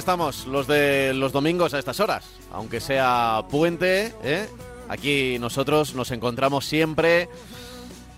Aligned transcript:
estamos, 0.00 0.46
los 0.46 0.66
de 0.66 1.12
los 1.14 1.30
domingos 1.32 1.72
a 1.74 1.78
estas 1.78 2.00
horas. 2.00 2.24
Aunque 2.52 2.80
sea 2.80 3.44
puente, 3.48 4.12
¿eh? 4.24 4.48
aquí 4.88 5.38
nosotros 5.38 5.94
nos 5.94 6.10
encontramos 6.10 6.66
siempre. 6.66 7.28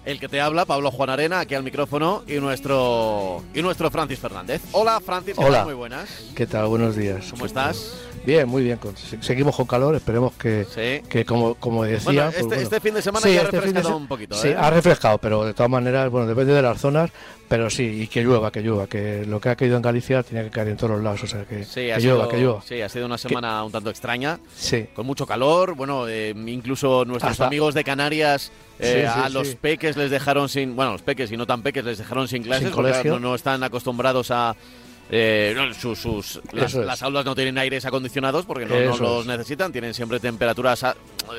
El 0.05 0.19
que 0.19 0.29
te 0.29 0.41
habla, 0.41 0.65
Pablo 0.65 0.91
Juan 0.91 1.11
Arena, 1.11 1.41
aquí 1.41 1.55
al 1.55 1.63
micrófono, 1.63 2.25
y 2.27 2.35
nuestro 2.41 3.45
y 3.55 3.63
nuestro 3.63 3.89
Francis 3.91 4.19
Fernández. 4.19 4.63
Hola 4.73 4.99
Francis, 4.99 5.37
¿qué 5.37 5.45
Hola. 5.45 5.59
tal? 5.59 5.67
muy 5.67 5.75
buenas. 5.75 6.09
¿Qué 6.35 6.47
tal? 6.47 6.67
Buenos 6.67 6.97
días. 6.97 7.27
¿Cómo 7.31 7.47
estás? 7.47 7.95
Bien, 8.25 8.49
muy 8.49 8.63
bien. 8.63 8.79
Seguimos 9.21 9.57
con 9.57 9.67
calor, 9.67 9.97
esperemos 9.97 10.33
que, 10.35 10.65
Sí. 10.73 11.07
que 11.09 11.25
como, 11.25 11.55
como 11.57 11.83
decía... 11.83 12.05
Bueno, 12.05 12.23
pues 12.27 12.37
este, 12.37 12.47
bueno. 12.47 12.63
este 12.63 12.81
fin 12.81 12.95
de 12.95 13.03
semana 13.03 13.27
Sí, 13.27 13.35
ya 13.35 13.41
ha 13.41 13.45
este 13.45 13.57
refrescado 13.57 13.89
se- 13.89 13.95
un 13.95 14.07
poquito, 14.07 14.37
Sí, 14.37 14.49
¿eh? 14.49 14.57
ha 14.57 14.71
refrescado, 14.71 15.19
pero 15.19 15.45
de 15.45 15.55
todas 15.55 15.71
maneras, 15.71 16.09
bueno, 16.09 16.29
depende 16.29 16.53
de 16.55 16.63
las 16.63 16.81
zonas, 16.81 17.11
pero 17.49 17.69
sí, 17.69 17.83
y 18.03 18.07
que 18.07 18.23
llueva, 18.23 18.53
que 18.53 18.61
llueva, 18.61 18.87
que 18.87 19.27
lo 19.27 19.41
que 19.41 19.49
ha 19.49 19.57
caído 19.57 19.77
en 19.77 19.83
Galicia 19.83 20.23
tenía 20.23 20.45
que 20.45 20.51
caer 20.51 20.69
en 20.69 20.77
todos 20.77 20.93
los 20.93 21.03
lados, 21.03 21.25
o 21.25 21.27
sea, 21.27 21.45
que, 21.45 21.65
Sí, 21.65 21.75
que 21.81 21.95
ha 21.95 21.99
llueva, 21.99 22.25
sido, 22.25 22.29
que 22.29 22.37
llueva. 22.39 22.63
sí, 22.63 22.81
ha 22.81 22.89
sido 22.89 23.07
una 23.07 23.19
semana 23.19 23.65
un 23.65 23.73
tanto 23.73 23.91
extraña, 23.91 24.39
Sí, 24.55 24.87
con 24.95 25.05
mucho 25.05 25.27
calor. 25.27 25.75
Bueno, 25.75 26.07
eh, 26.07 26.33
incluso 26.47 27.05
nuestros 27.05 27.33
Hasta- 27.33 27.47
amigos 27.49 27.75
de 27.75 27.83
Canarias 27.83 28.53
eh, 28.79 29.05
Sí, 29.07 29.13
sí, 29.15 29.21
a 29.25 29.29
los 29.31 29.49
sí. 29.49 29.59
peques 29.61 29.97
les 29.97 30.11
dejaron 30.13 30.49
sin, 30.49 30.75
bueno, 30.77 30.93
los 30.93 31.03
peques 31.03 31.31
y 31.33 31.37
no 31.37 31.47
tan 31.47 31.63
peques 31.63 31.85
les 31.85 31.99
dejaron 31.99 32.29
sin 32.29 32.43
clases, 32.45 32.69
Sin 32.69 32.75
porque 32.75 33.03
no, 33.09 33.19
no 33.19 33.35
están 33.35 33.63
acostumbrados 33.65 34.31
a 34.31 34.55
eh, 35.11 35.53
no, 35.55 35.73
sus, 35.75 35.99
sus- 35.99 36.41
las, 36.53 36.75
las 36.75 37.03
aulas 37.03 37.25
no 37.25 37.35
tienen 37.35 37.59
aires 37.59 37.85
acondicionados 37.85 38.47
porque 38.47 38.65
no, 38.67 38.75
no 38.75 38.97
los 38.97 39.21
es. 39.23 39.27
necesitan, 39.27 39.73
tienen 39.73 39.93
siempre 39.95 40.21
temperaturas 40.21 40.85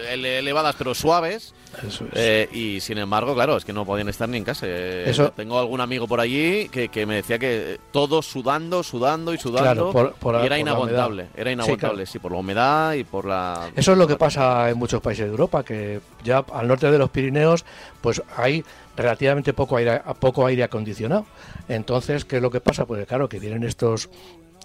elevadas 0.10 0.76
pero 0.78 0.94
suaves. 0.94 1.54
eso 1.88 2.06
es. 2.06 2.12
Eh, 2.14 2.50
y 2.52 2.80
sin 2.82 2.98
embargo, 3.00 3.34
claro, 3.34 3.58
es 3.58 3.66
que 3.66 3.74
no 3.74 3.86
podían 3.86 4.10
estar 4.10 4.30
ni 4.30 4.38
en 4.38 4.44
casa. 4.44 4.66
Eh, 4.68 5.06
Eso- 5.10 5.32
Tengo 5.32 5.60
algún 5.60 5.82
amigo 5.82 6.08
por 6.08 6.20
allí 6.20 6.70
que, 6.70 6.90
que 6.90 7.06
me 7.06 7.16
decía 7.16 7.40
que 7.40 7.80
todos 7.92 8.26
sudando, 8.28 8.84
sudando 8.84 9.34
y 9.34 9.38
sudando. 9.38 9.64
Claro, 9.64 9.92
por- 9.92 10.14
por- 10.14 10.36
y 10.36 10.38
por 10.38 10.46
era 10.46 10.56
la 10.56 10.60
inaguantable. 10.60 11.28
Era 11.36 11.50
Sí, 11.50 11.54
inaguantable, 11.54 11.96
claro. 12.04 12.12
sí, 12.12 12.20
por 12.20 12.32
la 12.32 12.38
humedad 12.38 12.94
y 12.94 13.04
por 13.04 13.26
la. 13.26 13.70
Eso 13.76 13.92
es 13.94 13.98
lo 13.98 14.08
que 14.08 14.16
pasa 14.16 14.70
en 14.70 14.78
muchos 14.78 15.02
países 15.02 15.26
de 15.26 15.32
Europa, 15.32 15.64
que 15.64 16.00
ya 16.24 16.44
al 16.54 16.68
norte 16.68 16.90
de 16.92 16.98
los 16.98 17.10
Pirineos, 17.10 17.66
pues 18.02 18.22
hay 18.38 18.64
relativamente 18.96 19.54
poco 19.54 19.78
aire, 19.78 20.02
poco 20.20 20.46
aire 20.46 20.64
acondicionado. 20.64 21.26
Entonces, 21.68 22.26
¿qué 22.26 22.36
es 22.38 22.42
lo 22.42 22.52
que 22.52 22.62
pasa? 22.62 22.86
Pues 22.86 23.06
claro, 23.08 23.28
que 23.28 23.40
vienen 23.40 23.64
estos 23.64 24.10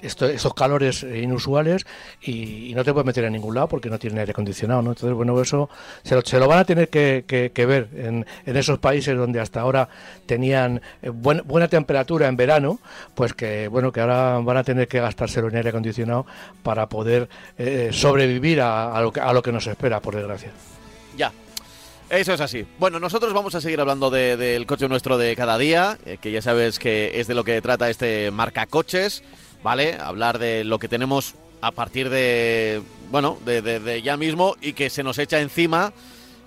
esto- 0.02 0.26
estos 0.26 0.54
calores 0.54 1.02
inusuales 1.02 1.86
y, 2.22 2.72
no 2.74 2.84
te 2.84 2.92
puedes 2.92 3.06
meter 3.06 3.24
en 3.24 3.32
ningún 3.32 3.54
lado 3.54 3.68
porque 3.68 3.90
no 3.90 3.98
tienen 3.98 4.18
aire 4.20 4.32
acondicionado, 4.32 4.82
¿no? 4.82 4.90
Entonces, 4.90 5.14
bueno, 5.16 5.40
eso 5.40 5.68
se 6.02 6.14
lo, 6.14 6.22
se 6.22 6.38
lo 6.38 6.46
van 6.48 6.58
a 6.60 6.64
tener 6.64 6.88
que, 6.88 7.24
ver 7.66 7.88
en, 7.96 8.26
esos 8.46 8.78
países 8.78 9.16
donde 9.16 9.40
hasta 9.40 9.60
ahora 9.60 9.88
tenían 10.26 10.80
eh, 11.02 11.10
buen- 11.10 11.42
buena 11.44 11.68
temperatura 11.68 12.28
en 12.28 12.36
verano, 12.36 12.80
pues 13.14 13.34
que, 13.34 13.68
bueno, 13.68 13.92
que 13.92 14.00
ahora 14.00 14.38
van 14.38 14.56
a 14.56 14.64
tener 14.64 14.88
que 14.88 15.00
gastárselo 15.00 15.48
en 15.48 15.56
aire 15.56 15.70
acondicionado 15.70 16.26
para 16.62 16.88
poder 16.88 17.28
eh, 17.58 17.90
sobrevivir 17.92 18.60
a, 18.60 19.00
lo 19.00 19.12
que, 19.12 19.20
a 19.20 19.32
lo 19.32 19.42
que 19.42 19.52
nos 19.52 19.66
espera, 19.66 20.00
por 20.00 20.14
desgracia. 20.14 20.50
Ya. 21.16 21.32
Eso 22.10 22.32
es 22.32 22.40
así. 22.40 22.64
Bueno, 22.78 22.98
nosotros 22.98 23.34
vamos 23.34 23.54
a 23.54 23.60
seguir 23.60 23.80
hablando 23.80 24.08
de- 24.08 24.36
del 24.38 24.64
coche 24.64 24.88
nuestro 24.88 25.18
de 25.18 25.36
cada 25.36 25.58
día, 25.58 25.98
eh, 26.06 26.16
que 26.18 26.30
ya 26.32 26.40
sabes 26.40 26.78
que 26.78 27.20
es 27.20 27.26
de 27.26 27.34
lo 27.34 27.44
que 27.44 27.60
trata 27.60 27.90
este 27.90 28.30
marca 28.30 28.64
coches, 28.64 29.22
¿vale? 29.62 29.94
Hablar 30.00 30.38
de 30.38 30.64
lo 30.64 30.78
que 30.78 30.88
tenemos 30.88 31.34
a 31.60 31.72
partir 31.72 32.08
de, 32.10 32.82
bueno, 33.10 33.36
de, 33.44 33.62
de- 33.62 33.80
de 33.80 34.02
ya 34.02 34.16
mismo 34.16 34.56
y 34.60 34.72
que 34.74 34.90
se 34.90 35.02
nos 35.02 35.18
echa 35.18 35.40
encima, 35.40 35.92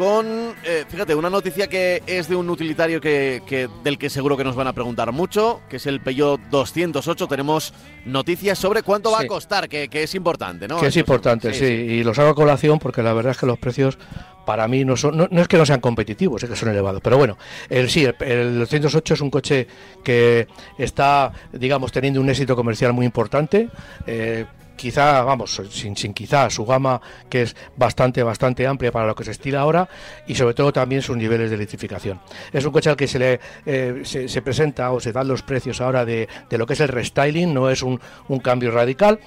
Con, 0.00 0.54
eh, 0.64 0.86
fíjate, 0.88 1.14
una 1.14 1.28
noticia 1.28 1.66
que 1.66 2.02
es 2.06 2.26
de 2.26 2.34
un 2.34 2.48
utilitario 2.48 3.02
que, 3.02 3.42
que- 3.44 3.68
del 3.84 3.98
que 3.98 4.08
seguro 4.08 4.34
que 4.34 4.44
nos 4.44 4.56
van 4.56 4.66
a 4.66 4.72
preguntar 4.72 5.12
mucho, 5.12 5.60
que 5.68 5.76
es 5.76 5.84
el 5.84 6.00
Peugeot 6.00 6.40
208. 6.50 7.26
Tenemos 7.28 7.74
noticias 8.06 8.58
sobre 8.58 8.82
cuánto 8.82 9.10
va 9.10 9.20
a 9.20 9.26
costar, 9.26 9.68
que, 9.68 9.88
que 9.88 10.02
es 10.04 10.14
importante, 10.14 10.66
¿no? 10.66 10.80
que 10.80 10.86
es 10.86 10.96
importante, 10.96 11.52
sí, 11.52 11.64
y 11.66 12.02
los 12.02 12.18
hago 12.18 12.30
a 12.30 12.34
colación 12.34 12.78
porque 12.78 13.02
la 13.02 13.12
verdad 13.12 13.32
es 13.32 13.36
que 13.36 13.44
los 13.44 13.58
precios 13.58 13.98
para 14.46 14.66
mí 14.68 14.86
no 14.86 14.96
son, 14.96 15.18
no, 15.18 15.28
no 15.30 15.42
es 15.42 15.48
que 15.48 15.58
no 15.58 15.66
sean 15.66 15.80
competitivos, 15.80 16.42
es 16.44 16.48
que 16.48 16.56
son 16.56 16.70
elevados, 16.70 17.02
pero 17.04 17.18
bueno, 17.18 17.36
el 17.68 17.90
sí, 17.90 18.06
el, 18.06 18.14
el 18.20 18.58
208 18.60 19.12
es 19.12 19.20
un 19.20 19.28
coche 19.28 19.66
que 20.02 20.48
está, 20.78 21.30
digamos, 21.52 21.92
teniendo 21.92 22.22
un 22.22 22.30
éxito 22.30 22.56
comercial 22.56 22.94
muy 22.94 23.04
importante. 23.04 23.68
eh, 24.06 24.46
Quizá, 24.80 25.22
vamos, 25.24 25.60
sin, 25.72 25.94
sin 25.94 26.14
quizá, 26.14 26.48
su 26.48 26.64
gama 26.64 27.02
que 27.28 27.42
es 27.42 27.54
bastante, 27.76 28.22
bastante 28.22 28.66
amplia 28.66 28.90
para 28.90 29.06
lo 29.06 29.14
que 29.14 29.24
se 29.24 29.32
estila 29.32 29.60
ahora 29.60 29.86
y 30.26 30.34
sobre 30.34 30.54
todo 30.54 30.72
también 30.72 31.02
sus 31.02 31.18
niveles 31.18 31.50
de 31.50 31.56
electrificación. 31.56 32.18
Es 32.50 32.64
un 32.64 32.72
coche 32.72 32.88
al 32.88 32.96
que 32.96 33.06
se 33.06 33.18
le 33.18 33.40
eh, 33.66 34.00
se, 34.04 34.26
se 34.26 34.40
presenta 34.40 34.90
o 34.90 34.98
se 34.98 35.12
dan 35.12 35.28
los 35.28 35.42
precios 35.42 35.82
ahora 35.82 36.06
de, 36.06 36.26
de 36.48 36.56
lo 36.56 36.64
que 36.64 36.72
es 36.72 36.80
el 36.80 36.88
restyling, 36.88 37.52
no 37.52 37.68
es 37.68 37.82
un, 37.82 38.00
un 38.28 38.38
cambio 38.38 38.70
radical, 38.70 39.20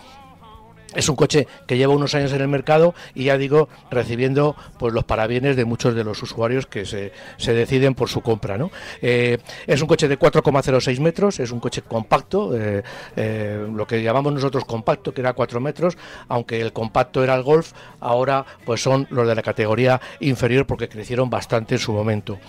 es 0.96 1.10
un 1.10 1.16
coche 1.16 1.48
que 1.68 1.78
lleva 1.78 1.94
unos 1.94 2.16
años 2.16 2.34
en 2.34 2.42
el 2.42 2.48
mercado 2.48 2.94
y 3.14 3.26
ya 3.26 3.38
digo, 3.38 3.70
recibiendo 3.90 4.56
pues 4.78 4.94
los 4.94 5.04
parabienes 5.04 5.56
de 5.56 5.66
muchos 5.66 5.96
de 5.96 6.04
los 6.04 6.22
usuarios 6.22 6.66
que 6.66 6.86
se, 6.86 7.12
se 7.38 7.54
deciden 7.54 7.96
por 7.96 8.10
su 8.10 8.22
compra. 8.22 8.58
¿no? 8.58 8.72
Eh, 9.02 9.38
es 9.68 9.82
un 9.82 9.88
coche 9.88 10.08
de 10.08 10.18
4,06 10.18 11.00
metros, 11.00 11.40
es 11.40 11.52
un 11.52 11.60
coche 11.60 11.82
compacto, 11.82 12.58
eh, 12.58 12.84
eh, 13.16 13.68
lo 13.74 13.88
que 13.88 14.02
llamamos 14.02 14.34
nosotros 14.34 14.66
compacto, 14.66 15.14
que 15.14 15.22
era 15.22 15.34
4 15.34 15.60
metros, 15.60 15.98
aunque 16.28 16.62
el 16.62 16.74
compacto 16.74 17.24
era 17.24 17.36
el 17.36 17.44
Golf, 17.44 17.74
ahora 18.00 18.46
pues 18.66 18.82
son 18.82 19.08
los 19.10 19.28
de 19.28 19.36
la 19.36 19.42
categoría 19.42 20.00
inferior 20.20 20.66
porque 20.66 20.88
crecieron 20.90 21.30
bastante 21.30 21.76
en 21.76 21.80
su 21.80 21.94
momento. 21.94 22.40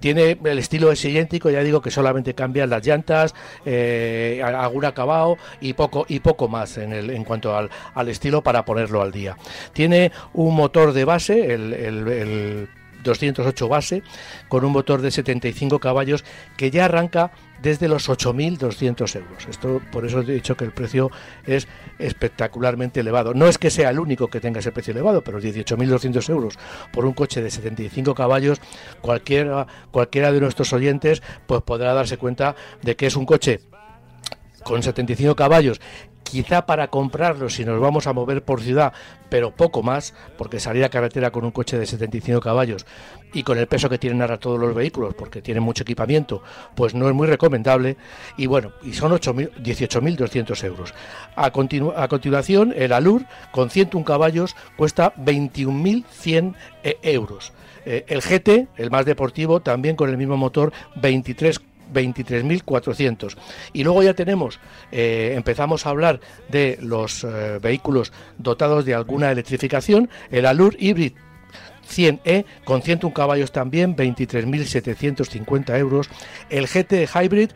Tiene 0.00 0.38
el 0.44 0.58
estilo 0.58 0.92
es 0.92 1.04
idéntico, 1.04 1.50
ya 1.50 1.62
digo 1.62 1.80
que 1.80 1.90
solamente 1.90 2.34
cambian 2.34 2.70
las 2.70 2.86
llantas, 2.86 3.34
algún 3.64 4.84
acabado 4.84 5.36
y 5.60 5.72
poco 5.72 6.04
y 6.08 6.20
poco 6.20 6.48
más 6.48 6.76
en, 6.78 6.92
el, 6.92 7.10
en 7.10 7.24
cuanto 7.24 7.35
al, 7.44 8.08
estilo 8.08 8.42
para 8.42 8.64
ponerlo 8.64 9.02
al 9.02 9.12
día. 9.12 9.36
Tiene 9.72 10.12
un 10.32 10.54
motor 10.54 10.92
de 10.92 11.04
base, 11.04 11.52
el 11.54 12.68
208 13.06 13.68
base, 13.68 14.02
con 14.48 14.64
un 14.64 14.72
motor 14.72 15.00
de 15.00 15.10
75 15.10 15.78
caballos 15.78 16.24
que 16.56 16.70
ya 16.70 16.84
arranca 16.84 17.30
desde 17.62 17.88
los 17.88 18.08
8.200 18.10 19.16
euros. 19.16 19.46
Esto 19.48 19.80
por 19.90 20.04
eso 20.04 20.20
he 20.20 20.24
dicho 20.24 20.56
que 20.56 20.64
el 20.64 20.72
precio 20.72 21.10
es 21.46 21.66
espectacularmente 21.98 23.00
elevado. 23.00 23.32
No 23.32 23.46
es 23.46 23.56
que 23.56 23.70
sea 23.70 23.90
el 23.90 23.98
único 23.98 24.28
que 24.28 24.40
tenga 24.40 24.60
ese 24.60 24.72
precio 24.72 24.92
elevado, 24.92 25.22
pero 25.22 25.40
18.200 25.40 26.28
euros 26.28 26.58
por 26.92 27.06
un 27.06 27.14
coche 27.14 27.40
de 27.40 27.50
75 27.50 28.14
caballos, 28.14 28.60
cualquiera, 29.00 29.66
cualquiera 29.90 30.32
de 30.32 30.40
nuestros 30.40 30.72
oyentes 30.72 31.22
pues 31.46 31.62
podrá 31.62 31.94
darse 31.94 32.18
cuenta 32.18 32.54
de 32.82 32.96
que 32.96 33.06
es 33.06 33.16
un 33.16 33.24
coche 33.24 33.60
con 34.64 34.82
75 34.82 35.36
caballos 35.36 35.80
quizá 36.30 36.66
para 36.66 36.88
comprarlo 36.88 37.48
si 37.48 37.64
nos 37.64 37.80
vamos 37.80 38.06
a 38.06 38.12
mover 38.12 38.42
por 38.42 38.60
ciudad, 38.60 38.92
pero 39.28 39.52
poco 39.52 39.82
más, 39.82 40.14
porque 40.36 40.60
salir 40.60 40.84
a 40.84 40.88
carretera 40.88 41.30
con 41.30 41.44
un 41.44 41.52
coche 41.52 41.78
de 41.78 41.86
75 41.86 42.40
caballos 42.40 42.84
y 43.32 43.42
con 43.42 43.58
el 43.58 43.66
peso 43.66 43.88
que 43.88 43.98
tienen 43.98 44.22
ahora 44.22 44.38
todos 44.38 44.58
los 44.58 44.74
vehículos, 44.74 45.14
porque 45.14 45.42
tienen 45.42 45.62
mucho 45.62 45.82
equipamiento, 45.82 46.42
pues 46.74 46.94
no 46.94 47.08
es 47.08 47.14
muy 47.14 47.26
recomendable. 47.26 47.96
Y 48.36 48.46
bueno, 48.46 48.72
y 48.82 48.92
son 48.92 49.12
18.200 49.12 50.64
euros. 50.64 50.94
A, 51.36 51.46
a 51.46 52.08
continuación, 52.08 52.74
el 52.76 52.92
Alur 52.92 53.24
con 53.52 53.70
101 53.70 54.04
caballos 54.04 54.56
cuesta 54.76 55.14
21.100 55.16 56.54
eh, 56.82 56.98
euros. 57.02 57.52
Eh, 57.84 58.04
el 58.08 58.20
GT, 58.20 58.68
el 58.76 58.90
más 58.90 59.04
deportivo, 59.04 59.60
también 59.60 59.96
con 59.96 60.10
el 60.10 60.16
mismo 60.16 60.36
motor, 60.36 60.72
23 60.96 61.60
23.400. 61.92 63.36
Y 63.72 63.84
luego 63.84 64.02
ya 64.02 64.14
tenemos, 64.14 64.60
eh, 64.92 65.34
empezamos 65.36 65.86
a 65.86 65.90
hablar 65.90 66.20
de 66.48 66.78
los 66.80 67.24
eh, 67.24 67.58
vehículos 67.60 68.12
dotados 68.38 68.84
de 68.84 68.94
alguna 68.94 69.30
electrificación, 69.30 70.08
el 70.30 70.46
Alur 70.46 70.76
Hybrid 70.78 71.12
100E 71.88 72.44
con 72.64 72.82
101 72.82 73.14
caballos 73.14 73.52
también, 73.52 73.96
23.750 73.96 75.78
euros, 75.78 76.08
el 76.50 76.66
GT 76.66 77.06
Hybrid 77.06 77.50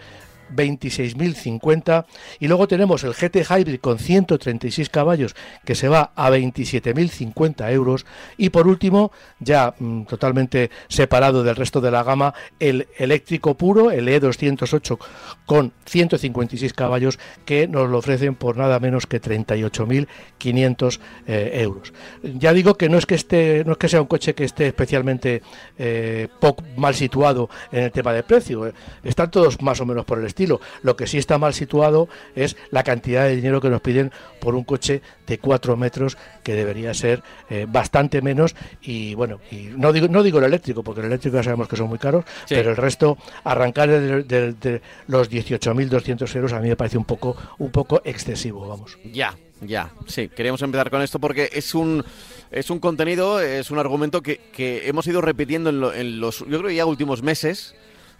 26.050 0.55 2.07
y 2.39 2.49
luego 2.49 2.69
tenemos 2.69 3.05
el 3.05 3.15
GT 3.15 3.45
Hybrid 3.49 3.81
con 3.81 3.99
136 3.99 4.89
caballos 4.89 5.35
que 5.65 5.75
se 5.75 5.89
va 5.89 6.13
a 6.15 6.31
27.050 6.31 7.73
euros 7.73 8.07
y 8.37 8.51
por 8.51 8.67
último 8.67 9.13
ya 9.39 9.75
mm, 9.79 10.05
totalmente 10.05 10.71
separado 10.89 11.43
del 11.43 11.57
resto 11.57 11.81
de 11.81 11.91
la 11.91 12.03
gama 12.03 12.35
el 12.59 12.89
eléctrico 12.99 13.55
puro 13.55 13.91
el 13.91 14.09
E208 14.09 14.99
con 15.47 15.73
156 15.87 16.73
caballos 16.73 17.19
que 17.45 17.69
nos 17.69 17.89
lo 17.89 17.99
ofrecen 17.99 18.35
por 18.35 18.57
nada 18.57 18.79
menos 18.81 19.07
que 19.07 19.21
38.500 19.21 21.01
eh, 21.27 21.51
euros 21.55 21.93
ya 22.23 22.53
digo 22.53 22.75
que 22.75 22.89
no 22.89 22.99
es 22.99 23.07
que 23.07 23.15
esté 23.15 23.65
no 23.65 23.73
es 23.73 23.79
que 23.79 23.89
sea 23.89 24.01
un 24.01 24.07
coche 24.07 24.35
que 24.35 24.45
esté 24.45 24.67
especialmente 24.69 25.43
eh, 25.79 26.29
poco, 26.41 26.65
mal 26.77 26.95
situado 26.95 27.49
en 27.73 27.85
el 27.85 27.93
tema 27.93 28.13
de 28.13 28.23
precio 28.23 28.67
eh. 28.67 28.73
están 29.05 29.31
todos 29.31 29.61
más 29.63 29.81
o 29.81 29.87
menos 29.87 30.05
por 30.05 30.19
el 30.19 30.27
estilo 30.27 30.40
lo 30.47 30.97
que 30.97 31.07
sí 31.07 31.19
está 31.19 31.39
mal 31.39 31.55
situado 31.55 32.09
es 32.35 32.57
la 32.71 32.83
cantidad 32.83 33.25
de 33.25 33.37
dinero 33.37 33.61
que 33.61 33.71
nos 33.71 33.81
piden 33.81 34.13
por 34.41 34.55
un 34.55 34.65
coche 34.65 35.03
de 35.27 35.39
4 35.39 35.77
metros, 35.77 36.17
que 36.43 36.55
debería 36.55 36.95
ser 36.95 37.23
eh, 37.49 37.67
bastante 37.69 38.23
menos. 38.23 38.55
Y 38.83 39.15
bueno, 39.15 39.41
y 39.51 39.71
no 39.77 39.93
digo, 39.93 40.09
no 40.09 40.23
digo 40.23 40.39
el 40.39 40.45
eléctrico, 40.45 40.83
porque 40.83 41.01
el 41.01 41.07
eléctrico 41.07 41.37
ya 41.37 41.43
sabemos 41.43 41.69
que 41.69 41.77
son 41.77 41.89
muy 41.89 41.99
caros, 41.99 42.25
pero 42.49 42.71
el 42.71 42.77
resto, 42.77 43.19
arrancar 43.45 43.89
de, 43.89 44.53
de, 44.53 44.83
los 45.07 45.31
18.200 45.31 46.37
euros 46.37 46.53
a 46.53 46.61
mí 46.61 46.69
me 46.69 46.77
parece 46.77 46.99
un 46.99 47.05
poco, 47.05 47.37
un 47.59 47.71
poco 47.71 48.03
excesivo, 48.05 48.67
vamos. 48.67 48.99
Ya, 49.05 49.37
ya, 49.61 49.93
sí, 50.07 50.29
queríamos 50.29 50.63
empezar 50.63 50.91
con 50.91 51.03
esto 51.03 51.19
porque 51.19 51.51
es 51.53 51.75
un 51.75 52.05
es 52.51 52.69
un 52.71 52.81
contenido, 52.81 53.41
es 53.41 53.71
un 53.71 53.79
argumento 53.79 54.23
que, 54.23 54.39
que 54.53 54.89
hemos 54.89 55.07
ido 55.07 55.21
repitiendo 55.21 55.71
en, 55.71 56.01
en, 56.01 56.21
los, 56.21 56.41
yo 56.41 56.59
creo 56.59 56.71
ya 56.71 56.85
últimos 56.85 57.23
meses, 57.23 57.77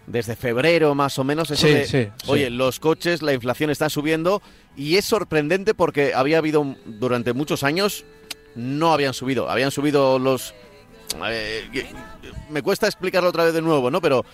desde 0.07 0.35
febrero 0.35 0.95
más 0.95 1.17
o 1.19 1.23
menos. 1.23 1.51
Eso 1.51 1.67
oye, 2.27 2.49
los 2.49 2.79
coches, 2.79 3.21
la 3.21 3.33
inflación 3.33 3.69
está 3.69 3.89
subiendo 3.89 4.41
y 4.75 4.97
es 4.97 5.05
sorprendente 5.05 5.73
porque 5.73 6.13
había 6.13 6.37
habido 6.37 6.75
durante 6.85 7.33
muchos 7.33 7.63
años 7.63 8.05
no 8.55 8.93
habían 8.93 9.13
subido, 9.13 9.49
habían 9.49 9.71
subido 9.71 10.19
los 10.19 10.53
eh, 11.29 11.69
me 12.49 12.61
cuesta 12.61 12.87
explicarlo 12.87 13.29
otra 13.29 13.45
vez 13.45 13.53
de 13.53 13.61
nuevo, 13.61 13.89
¿no? 13.89 14.01
Pero, 14.01 14.25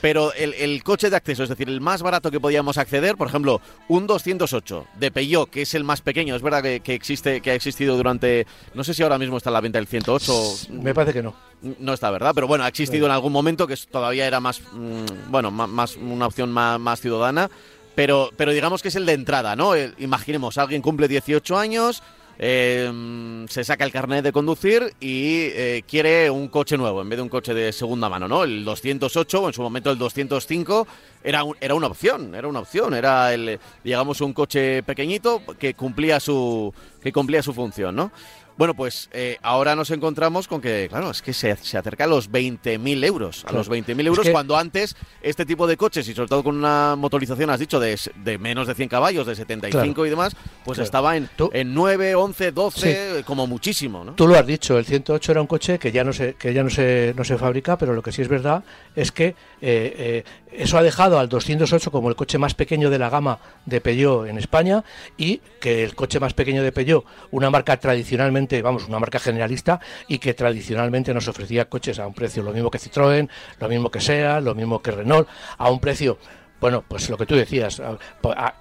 pero 0.00 0.32
el, 0.34 0.82
coche 0.82 1.10
de 1.10 1.16
acceso, 1.16 1.42
es 1.42 1.48
decir, 1.48 1.68
el 1.68 1.80
más 1.80 2.02
barato 2.02 2.30
que 2.30 2.40
podíamos 2.40 2.78
acceder, 2.78 3.16
por 3.16 3.28
ejemplo, 3.28 3.60
un 3.88 4.06
208 4.06 4.86
de 4.98 5.10
Peugeot, 5.10 5.50
que 5.50 5.62
es 5.62 5.74
el 5.74 5.84
más 5.84 6.00
pequeño, 6.00 6.34
es 6.34 6.42
verdad 6.42 6.62
que, 6.62 6.94
existe, 6.94 7.40
que 7.40 7.50
ha 7.50 7.54
existido 7.54 7.96
durante, 7.96 8.46
no 8.74 8.84
sé 8.84 8.94
si 8.94 9.02
ahora 9.02 9.18
mismo 9.18 9.36
está 9.36 9.50
en 9.50 9.54
la 9.54 9.60
venta 9.60 9.78
el 9.78 9.86
108. 9.86 10.32
Me 10.70 10.94
parece 10.94 11.12
que 11.12 11.22
no. 11.22 11.34
No 11.78 11.94
está, 11.94 12.10
¿verdad? 12.10 12.32
Pero 12.34 12.46
bueno, 12.46 12.64
ha 12.64 12.68
existido 12.68 13.06
en 13.06 13.12
algún 13.12 13.32
momento 13.32 13.66
que 13.66 13.76
todavía 13.90 14.26
era 14.26 14.40
más, 14.40 14.60
mm, 14.72 15.30
bueno, 15.30 15.50
más, 15.50 15.96
una 15.96 16.26
opción 16.26 16.52
más, 16.52 17.00
ciudadana. 17.00 17.50
Pero, 17.94 18.30
pero 18.36 18.52
digamos 18.52 18.82
que 18.82 18.88
es 18.88 18.96
el 18.96 19.06
de 19.06 19.14
entrada, 19.14 19.56
¿no? 19.56 19.72
imaginemos, 19.98 20.58
alguien 20.58 20.82
cumple 20.82 21.08
18 21.08 21.58
años, 21.58 22.02
eh, 22.38 23.46
se 23.48 23.64
saca 23.64 23.84
el 23.84 23.92
carnet 23.92 24.22
de 24.22 24.32
conducir 24.32 24.94
y 25.00 25.48
eh, 25.52 25.84
quiere 25.88 26.30
un 26.30 26.48
coche 26.48 26.76
nuevo 26.76 27.00
en 27.02 27.08
vez 27.08 27.16
de 27.16 27.22
un 27.22 27.28
coche 27.28 27.54
de 27.54 27.72
segunda 27.72 28.08
mano, 28.08 28.28
¿no? 28.28 28.44
El 28.44 28.64
208 28.64 29.42
o 29.42 29.48
en 29.48 29.54
su 29.54 29.62
momento 29.62 29.90
el 29.90 29.98
205 29.98 30.86
era, 31.24 31.42
era 31.60 31.74
una 31.74 31.86
opción, 31.86 32.34
era 32.34 32.48
una 32.48 32.60
opción, 32.60 32.94
era 32.94 33.32
el 33.32 33.58
digamos 33.82 34.20
un 34.20 34.32
coche 34.32 34.82
pequeñito 34.82 35.42
que 35.58 35.74
cumplía 35.74 36.20
su 36.20 36.72
que 37.02 37.12
cumplía 37.12 37.42
su 37.42 37.52
función, 37.54 37.96
¿no? 37.96 38.12
Bueno, 38.56 38.74
pues 38.74 39.10
eh, 39.12 39.38
ahora 39.42 39.76
nos 39.76 39.90
encontramos 39.90 40.48
con 40.48 40.60
que, 40.60 40.86
claro, 40.88 41.10
es 41.10 41.20
que 41.20 41.32
se, 41.34 41.50
acerca 41.50 42.04
a 42.04 42.06
los 42.06 42.30
20.000 42.30 43.04
euros. 43.04 43.44
A 43.46 43.52
los 43.52 43.70
20.000 43.70 44.06
euros, 44.06 44.28
cuando 44.30 44.56
antes 44.56 44.96
este 45.20 45.44
tipo 45.44 45.66
de 45.66 45.76
coches, 45.76 46.08
y 46.08 46.14
sobre 46.14 46.28
todo 46.28 46.42
con 46.42 46.56
una 46.56 46.96
motorización, 46.96 47.50
has 47.50 47.60
dicho, 47.60 47.78
de, 47.78 47.98
de 48.16 48.38
menos 48.38 48.66
de 48.66 48.74
100 48.74 48.88
caballos, 48.88 49.26
de 49.26 49.34
75 49.34 50.06
y 50.06 50.10
demás, 50.10 50.34
pues 50.64 50.78
estaba 50.78 51.16
en, 51.16 51.28
en 51.52 51.74
9, 51.74 52.14
11, 52.14 52.52
12, 52.52 53.24
como 53.26 53.46
muchísimo. 53.46 54.04
¿no? 54.04 54.12
Tú 54.14 54.26
lo 54.26 54.38
has 54.38 54.46
dicho, 54.46 54.78
el 54.78 54.86
108 54.86 55.32
era 55.32 55.40
un 55.40 55.46
coche 55.46 55.78
que 55.78 55.92
ya 55.92 56.04
no 56.04 56.12
se, 56.12 56.34
que 56.34 56.54
ya 56.54 56.62
no 56.62 56.70
se, 56.70 57.12
no 57.16 57.24
se 57.24 57.36
fabrica, 57.36 57.76
pero 57.76 57.92
lo 57.92 58.02
que 58.02 58.12
sí 58.12 58.22
es 58.22 58.28
verdad 58.28 58.64
es 58.94 59.12
que 59.12 59.26
eh, 59.26 59.34
eh, 59.60 60.24
eso 60.52 60.78
ha 60.78 60.82
dejado 60.82 61.18
al 61.18 61.28
208 61.28 61.90
como 61.90 62.08
el 62.08 62.16
coche 62.16 62.38
más 62.38 62.54
pequeño 62.54 62.90
de 62.90 62.98
la 62.98 63.10
gama 63.10 63.38
de 63.66 63.80
Peugeot 63.80 64.28
en 64.28 64.38
España 64.38 64.84
y 65.16 65.40
que 65.60 65.84
el 65.84 65.94
coche 65.94 66.20
más 66.20 66.34
pequeño 66.34 66.62
de 66.62 66.72
Peugeot, 66.72 67.04
una 67.30 67.50
marca 67.50 67.76
tradicionalmente, 67.78 68.45
vamos, 68.62 68.88
una 68.88 68.98
marca 68.98 69.18
generalista 69.18 69.80
y 70.08 70.18
que 70.18 70.34
tradicionalmente 70.34 71.12
nos 71.12 71.28
ofrecía 71.28 71.68
coches 71.68 71.98
a 71.98 72.06
un 72.06 72.14
precio 72.14 72.42
lo 72.42 72.52
mismo 72.52 72.70
que 72.70 72.78
Citroën, 72.78 73.28
lo 73.60 73.68
mismo 73.68 73.90
que 73.90 74.00
SEA, 74.00 74.40
lo 74.40 74.54
mismo 74.54 74.80
que 74.80 74.90
Renault, 74.90 75.28
a 75.58 75.70
un 75.70 75.80
precio 75.80 76.18
bueno, 76.60 76.82
pues 76.88 77.10
lo 77.10 77.18
que 77.18 77.26
tú 77.26 77.34
decías, 77.34 77.82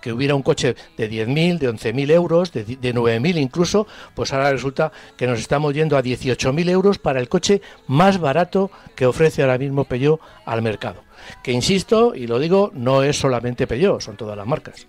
que 0.01 0.11
hubiera 0.11 0.35
un 0.35 0.43
coche 0.43 0.75
de 0.97 1.09
10.000, 1.09 1.59
de 1.59 1.69
11.000 1.69 2.11
euros, 2.11 2.51
de, 2.51 2.65
de 2.65 2.93
9.000 2.93 3.37
incluso, 3.39 3.87
pues 4.13 4.33
ahora 4.33 4.51
resulta 4.51 4.91
que 5.15 5.27
nos 5.27 5.39
estamos 5.39 5.73
yendo 5.73 5.97
a 5.97 6.03
18.000 6.03 6.69
euros 6.69 6.99
para 6.99 7.19
el 7.19 7.29
coche 7.29 7.61
más 7.87 8.19
barato 8.19 8.69
que 8.95 9.05
ofrece 9.05 9.41
ahora 9.41 9.57
mismo 9.57 9.85
Peugeot 9.85 10.19
al 10.45 10.61
mercado. 10.61 11.03
Que 11.41 11.51
insisto, 11.51 12.13
y 12.13 12.27
lo 12.27 12.37
digo, 12.37 12.71
no 12.73 13.01
es 13.01 13.17
solamente 13.17 13.65
Peugeot, 13.65 14.01
son 14.01 14.17
todas 14.17 14.35
las 14.35 14.45
marcas. 14.45 14.87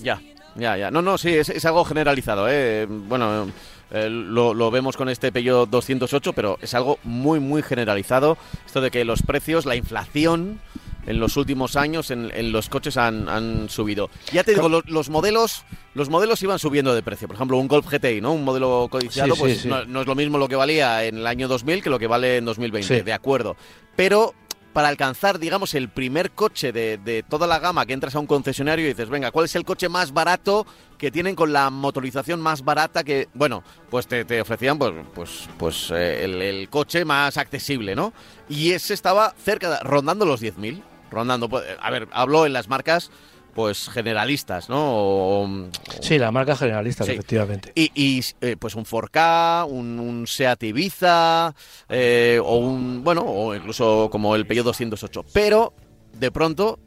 Ya, 0.00 0.20
ya, 0.54 0.76
ya. 0.76 0.90
No, 0.90 1.02
no, 1.02 1.18
sí, 1.18 1.30
es, 1.34 1.64
algo 1.64 1.84
generalizado. 1.84 2.46
¿eh? 2.48 2.86
Bueno, 2.88 3.48
lo, 3.90 4.54
lo, 4.54 4.70
vemos 4.70 4.96
con 4.96 5.08
este 5.08 5.32
Peugeot 5.32 5.68
208, 5.70 6.32
pero 6.32 6.58
es 6.60 6.74
algo 6.74 6.98
muy, 7.04 7.40
muy 7.40 7.62
generalizado. 7.62 8.36
Esto 8.64 8.80
de 8.80 8.90
que 8.90 9.04
los 9.04 9.22
precios, 9.22 9.66
la 9.66 9.76
inflación 9.76 10.60
en 11.06 11.20
los 11.20 11.36
últimos 11.36 11.76
años 11.76 12.10
en, 12.10 12.52
los 12.52 12.68
coches 12.68 12.96
han, 12.96 13.68
subido. 13.68 14.10
Ya 14.32 14.44
te 14.44 14.54
digo, 14.54 14.68
los, 14.68 15.08
modelos 15.08 15.64
los 15.94 16.10
modelos 16.10 16.42
iban 16.42 16.58
subiendo 16.58 16.94
de 16.94 17.02
precio. 17.02 17.28
Por 17.28 17.36
ejemplo, 17.36 17.56
un 17.56 17.68
Golf 17.68 17.88
GTI, 17.88 18.20
¿no? 18.20 18.32
Un 18.32 18.44
modelo 18.44 18.88
codiciado, 18.90 19.34
pues 19.36 19.64
No, 19.64 20.00
es 20.00 20.06
lo 20.06 20.14
mismo 20.14 20.38
lo 20.38 20.48
que 20.48 20.56
valía 20.56 21.04
en 21.04 21.18
el 21.18 21.26
año 21.26 21.48
2000 21.48 21.82
que 21.82 21.90
lo 21.90 21.98
que 21.98 22.06
vale 22.06 22.38
en 22.38 22.44
2020, 22.44 23.02
de 23.02 23.12
acuerdo. 23.12 23.56
Pero 23.94 24.34
para 24.72 24.88
alcanzar, 24.88 25.38
digamos, 25.38 25.72
el 25.72 25.88
primer 25.88 26.32
coche 26.32 26.70
de, 26.70 27.24
toda 27.26 27.46
la 27.46 27.58
gama 27.58 27.86
que 27.86 27.94
entras 27.94 28.14
a 28.14 28.18
un 28.18 28.26
concesionario 28.26 28.84
y 28.84 28.88
dices, 28.88 29.08
venga, 29.08 29.30
¿cuál 29.30 29.46
es 29.46 29.54
el 29.54 29.64
coche 29.64 29.88
más 29.88 30.12
barato 30.12 30.66
que 30.98 31.10
tienen 31.10 31.34
con 31.34 31.52
la 31.52 31.70
motorización 31.70 32.40
más 32.40 32.64
barata 32.64 33.04
que, 33.04 33.28
bueno, 33.34 33.62
pues 33.90 34.06
te, 34.06 34.40
ofrecían 34.40 34.78
pues, 34.78 34.92
pues, 35.14 35.48
pues 35.58 35.90
eh, 35.90 36.24
el, 36.24 36.42
el, 36.42 36.68
coche 36.68 37.04
más 37.04 37.36
accesible, 37.36 37.94
¿no? 37.94 38.12
Y 38.48 38.72
ese 38.72 38.94
estaba 38.94 39.34
cerca, 39.36 39.80
rondando 39.82 40.24
los 40.24 40.42
10.000 40.42 40.82
rondando. 41.10 41.48
Pues, 41.48 41.64
a 41.80 41.90
ver, 41.90 42.08
hablo 42.12 42.46
en 42.46 42.52
las 42.52 42.68
marcas 42.68 43.10
pues 43.54 43.88
generalistas, 43.88 44.68
¿no? 44.68 45.70
sí, 46.02 46.18
la 46.18 46.30
marca 46.30 46.54
generalista, 46.56 47.04
efectivamente. 47.04 47.72
Y, 47.74 48.22
eh, 48.42 48.54
pues 48.58 48.74
un 48.74 48.84
4K, 48.84 49.66
un, 49.66 50.26
Seat 50.26 50.62
Ibiza, 50.62 51.54
eh, 51.88 52.38
o 52.44 52.58
un, 52.58 53.02
bueno, 53.02 53.22
o 53.22 53.54
incluso 53.54 54.10
como 54.12 54.36
el 54.36 54.46
Peugeot 54.46 54.66
208. 54.66 55.24
Pero, 55.32 55.72
de 56.12 56.30
pronto, 56.30 56.78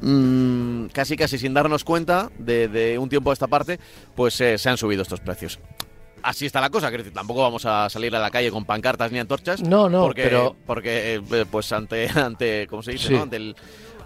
mm, 0.00 0.86
casi 0.92 1.16
casi 1.16 1.38
sin 1.38 1.54
darnos 1.54 1.84
cuenta 1.84 2.30
de, 2.38 2.96
un 2.98 3.08
tiempo 3.08 3.30
a 3.30 3.32
esta 3.32 3.46
parte, 3.46 3.78
pues 4.14 4.40
eh, 4.40 4.58
se 4.58 4.68
han 4.68 4.76
subido 4.76 5.02
estos 5.02 5.20
precios 5.20 5.58
así 6.22 6.46
está 6.46 6.60
la 6.60 6.70
cosa, 6.70 6.90
que 6.90 6.98
tampoco 7.04 7.42
vamos 7.42 7.64
a 7.64 7.88
salir 7.88 8.14
a 8.14 8.18
la 8.18 8.30
calle 8.30 8.50
con 8.50 8.64
pancartas 8.64 9.12
ni 9.12 9.18
antorchas. 9.18 9.62
No, 9.62 9.88
no, 9.88 10.02
porque, 10.02 10.24
pero... 10.24 10.56
Porque, 10.66 11.14
eh, 11.14 11.46
pues 11.50 11.72
ante, 11.72 12.08
ante 12.14 12.66
¿cómo 12.68 12.82
se 12.82 12.92
dice? 12.92 13.16
Ante, 13.16 13.54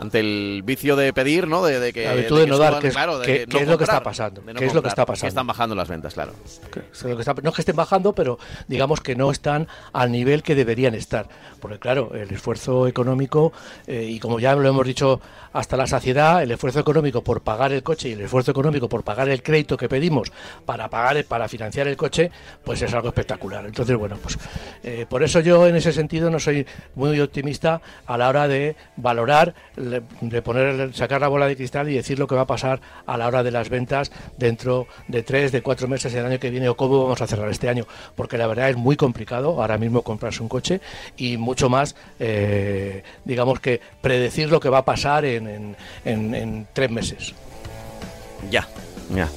ante 0.02 0.20
el 0.20 0.62
vicio 0.64 0.96
de 0.96 1.12
pedir, 1.12 1.48
¿no? 1.48 1.64
De, 1.64 1.92
que, 1.92 2.04
la 2.04 2.14
virtud 2.14 2.40
de, 2.40 2.46
no 2.46 2.58
dar, 2.58 2.78
que 2.80 2.88
es, 2.88 2.94
claro, 2.94 3.20
que, 3.20 3.46
no 3.46 3.58
es 3.58 3.68
lo 3.68 3.78
que 3.78 3.84
está 3.84 4.02
pasando. 4.02 4.42
de 4.42 4.52
no 4.52 4.58
¿Qué 4.58 4.66
es 4.66 4.74
lo 4.74 4.82
que 4.82 4.88
está 4.88 5.06
pasando? 5.06 5.28
están 5.28 5.46
bajando 5.46 5.74
las 5.74 5.88
ventas, 5.88 6.14
claro. 6.14 6.32
Que 6.70 6.80
es 6.92 7.02
lo 7.04 7.16
que 7.16 7.22
está- 7.22 7.34
no 7.42 7.48
es 7.48 7.54
que 7.54 7.62
estén 7.62 7.76
bajando, 7.76 8.12
pero 8.14 8.38
digamos 8.68 9.00
que 9.00 9.16
no 9.16 9.30
están 9.30 9.68
al 9.92 10.12
nivel 10.12 10.42
que 10.42 10.54
deberían 10.54 10.94
estar. 10.94 11.28
Porque 11.60 11.78
claro, 11.78 12.12
el 12.14 12.30
esfuerzo 12.30 12.86
económico, 12.86 13.52
eh, 13.86 14.04
y 14.04 14.18
como 14.18 14.40
ya 14.40 14.54
lo 14.54 14.68
hemos 14.68 14.86
dicho 14.86 15.20
hasta 15.52 15.76
la 15.76 15.86
saciedad, 15.86 16.42
el 16.42 16.50
esfuerzo 16.50 16.80
económico 16.80 17.22
por 17.22 17.42
pagar 17.42 17.72
el 17.72 17.82
coche 17.82 18.08
y 18.08 18.12
el 18.12 18.22
esfuerzo 18.22 18.50
económico 18.50 18.88
por 18.88 19.04
pagar 19.04 19.28
el 19.28 19.42
crédito 19.42 19.76
que 19.76 19.88
pedimos 19.88 20.32
para 20.64 20.88
pagar 20.88 21.24
para 21.24 21.48
financiar 21.48 21.88
el 21.88 21.96
coche, 21.96 22.30
pues 22.64 22.82
es 22.82 22.92
algo 22.94 23.08
espectacular. 23.08 23.64
Entonces, 23.66 23.96
bueno, 23.96 24.16
pues 24.22 24.38
eh, 24.82 25.06
por 25.08 25.22
eso 25.22 25.40
yo 25.40 25.66
en 25.66 25.76
ese 25.76 25.92
sentido 25.92 26.30
no 26.30 26.40
soy 26.40 26.66
muy 26.94 27.20
optimista 27.20 27.80
a 28.06 28.16
la 28.16 28.28
hora 28.28 28.48
de 28.48 28.76
valorar, 28.96 29.54
de 30.20 30.42
poner, 30.42 30.94
sacar 30.94 31.20
la 31.20 31.28
bola 31.28 31.46
de 31.46 31.56
cristal 31.56 31.88
y 31.88 31.94
decir 31.94 32.18
lo 32.18 32.26
que 32.26 32.34
va 32.34 32.42
a 32.42 32.46
pasar 32.46 32.80
a 33.06 33.16
la 33.16 33.26
hora 33.26 33.42
de 33.42 33.50
las 33.50 33.68
ventas 33.68 34.10
dentro 34.38 34.86
de 35.08 35.22
tres, 35.22 35.52
de 35.52 35.62
cuatro 35.62 35.88
meses 35.88 36.14
el 36.14 36.24
año 36.24 36.38
que 36.38 36.50
viene 36.50 36.68
o 36.68 36.76
cómo 36.76 37.02
vamos 37.02 37.20
a 37.20 37.26
cerrar 37.26 37.48
este 37.50 37.68
año, 37.68 37.86
porque 38.14 38.38
la 38.38 38.46
verdad 38.46 38.70
es 38.70 38.76
muy 38.76 38.96
complicado 38.96 39.60
ahora 39.60 39.78
mismo 39.78 40.02
comprarse 40.02 40.42
un 40.42 40.48
coche 40.48 40.80
y 41.16 41.36
mucho 41.36 41.68
más, 41.68 41.94
eh, 42.20 43.02
digamos 43.24 43.60
que 43.60 43.80
predecir 44.00 44.48
lo 44.50 44.60
que 44.60 44.68
va 44.68 44.78
a 44.78 44.84
pasar 44.84 45.24
en, 45.24 45.46
en- 45.48 45.76
en- 46.04 46.34
en 46.34 46.66
tres 46.72 46.90
meses. 46.90 47.34
Ya, 48.50 48.66
ya. 49.14 49.28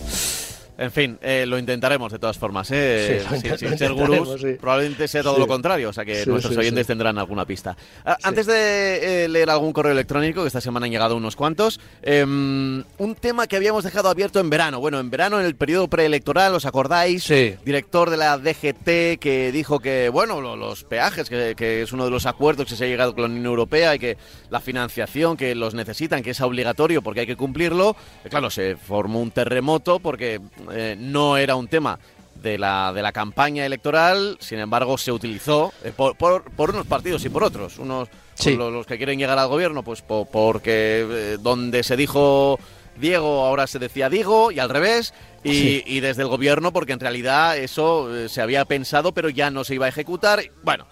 En 0.78 0.92
fin, 0.92 1.18
eh, 1.22 1.46
lo 1.48 1.58
intentaremos 1.58 2.12
de 2.12 2.20
todas 2.20 2.38
formas. 2.38 2.70
¿eh? 2.72 3.24
Sí, 3.30 3.40
Sin- 3.42 3.58
sin 3.58 3.78
ser 3.78 3.94
gurús, 3.94 4.42
sí. 4.42 4.54
probablemente 4.60 5.08
sea 5.08 5.24
todo 5.24 5.36
Sí. 5.36 5.40
lo 5.40 5.48
contrario, 5.48 5.90
o 5.90 5.94
sea 5.94 6.04
que 6.04 6.26
nuestros 6.26 6.58
oyentes 6.58 6.86
tendrán 6.88 7.18
alguna 7.18 7.46
pista. 7.46 7.78
Ah, 8.04 8.18
Antes 8.24 8.46
de 8.46 9.24
eh, 9.26 9.28
leer 9.30 9.50
algún 9.50 9.72
correo 9.72 9.94
electrónico, 9.94 10.42
que 10.42 10.48
esta 10.48 10.60
semana 10.62 10.86
han 10.86 10.92
llegado 10.92 11.16
unos 11.16 11.36
cuantos, 11.36 11.80
em, 12.02 12.84
un 12.98 13.16
tema 13.20 13.48
que 13.48 13.56
habíamos 13.56 13.84
dejado 13.84 14.10
abierto 14.10 14.40
en 14.40 14.50
verano. 14.50 14.80
Bueno, 14.80 15.00
en 15.00 15.10
verano, 15.10 15.40
en 15.40 15.46
el 15.46 15.56
periodo 15.56 15.88
preelectoral, 15.88 16.54
¿os 16.56 16.66
acordáis? 16.66 17.24
Sí. 17.24 17.56
Director 17.64 18.10
de 18.10 18.18
la 18.18 18.38
DGT 18.38 19.18
que 19.20 19.52
dijo 19.54 19.80
que, 19.80 20.10
bueno, 20.10 20.42
lo- 20.42 20.56
los 20.56 20.84
peajes, 20.84 21.30
que, 21.30 21.56
que 21.56 21.84
es 21.84 21.92
uno 21.94 22.06
de 22.06 22.12
los 22.12 22.26
acuerdos 22.26 22.68
que 22.68 22.76
se 22.76 22.84
ha 22.86 22.88
llegado 22.88 23.14
con 23.14 23.22
la 23.24 23.30
Unión 23.30 23.46
Europea 23.46 23.96
y 23.96 24.00
que 24.00 24.18
la 24.50 24.60
financiación 24.60 25.38
que 25.38 25.56
los 25.56 25.74
necesitan, 25.74 26.22
que 26.22 26.32
es 26.32 26.42
obligatorio 26.42 27.02
porque 27.02 27.22
hay 27.22 27.28
que 27.28 27.36
cumplirlo. 27.38 27.96
Eh, 28.24 28.30
Claro, 28.30 28.50
se 28.50 28.76
formó 28.76 29.22
un 29.22 29.32
terremoto 29.32 30.00
porque 30.00 30.40
eh, 30.72 30.96
no 31.00 31.38
era 31.38 31.56
un 31.56 31.68
tema 31.68 32.00
de 32.36 32.58
la, 32.58 32.92
de 32.94 33.02
la 33.02 33.12
campaña 33.12 33.66
electoral, 33.66 34.38
sin 34.40 34.60
embargo 34.60 34.98
se 34.98 35.12
utilizó 35.12 35.74
eh, 35.84 35.92
por, 35.96 36.16
por, 36.16 36.44
por 36.52 36.70
unos 36.72 36.86
partidos 36.86 37.24
y 37.26 37.30
por 37.30 37.44
otros. 37.44 37.78
Unos 37.80 38.08
Sí. 38.36 38.56
lo- 38.56 38.70
los 38.70 38.86
que 38.86 38.98
quieren 38.98 39.18
llegar 39.18 39.40
al 39.40 39.48
gobierno, 39.48 39.82
pues 39.84 40.02
po- 40.02 40.26
porque 40.26 41.08
eh, 41.10 41.38
donde 41.40 41.84
se 41.84 41.96
dijo 41.96 42.60
Diego 42.98 43.46
ahora 43.46 43.66
se 43.66 43.80
decía 43.80 44.10
Diego 44.10 44.52
y 44.52 44.60
al 44.60 44.70
revés. 44.70 45.14
Y, 45.44 45.54
Sí. 45.54 45.84
y 45.86 46.00
desde 46.02 46.24
el 46.24 46.28
gobierno 46.28 46.74
porque 46.74 46.92
en 46.94 47.00
realidad 47.00 47.58
eso 47.58 48.14
eh, 48.16 48.28
se 48.30 48.42
había 48.42 48.66
pensado 48.66 49.14
pero 49.14 49.30
ya 49.30 49.50
no 49.52 49.64
se 49.64 49.76
iba 49.76 49.86
a 49.86 49.90
ejecutar. 49.90 50.44
Bueno, 50.64 50.86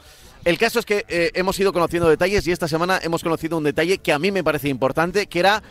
el 0.45 0.57
caso 0.57 0.79
es 0.79 0.85
que 0.85 1.05
hemos 1.07 1.59
ido 1.59 1.71
conociendo 1.73 2.07
detalles 2.09 2.45
y 2.47 2.51
esta 2.51 2.67
semana 2.67 2.99
hemos 3.03 3.23
conocido 3.23 3.57
un 3.57 3.63
detalle 3.63 3.97
que 3.99 4.11
a 4.13 4.19
mí 4.19 4.31
me 4.31 4.43
parece 4.43 4.69
importante, 4.69 5.27
que 5.27 5.39
era 5.39 5.61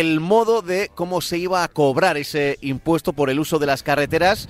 el 0.00 0.20
modo 0.20 0.62
de 0.62 0.90
cómo 0.94 1.20
se 1.20 1.36
iba 1.38 1.62
a 1.64 1.68
cobrar 1.68 2.16
ese 2.16 2.56
impuesto 2.62 3.12
por 3.12 3.28
el 3.30 3.38
uso 3.38 3.58
de 3.58 3.66
las 3.66 3.82
carreteras. 3.82 4.48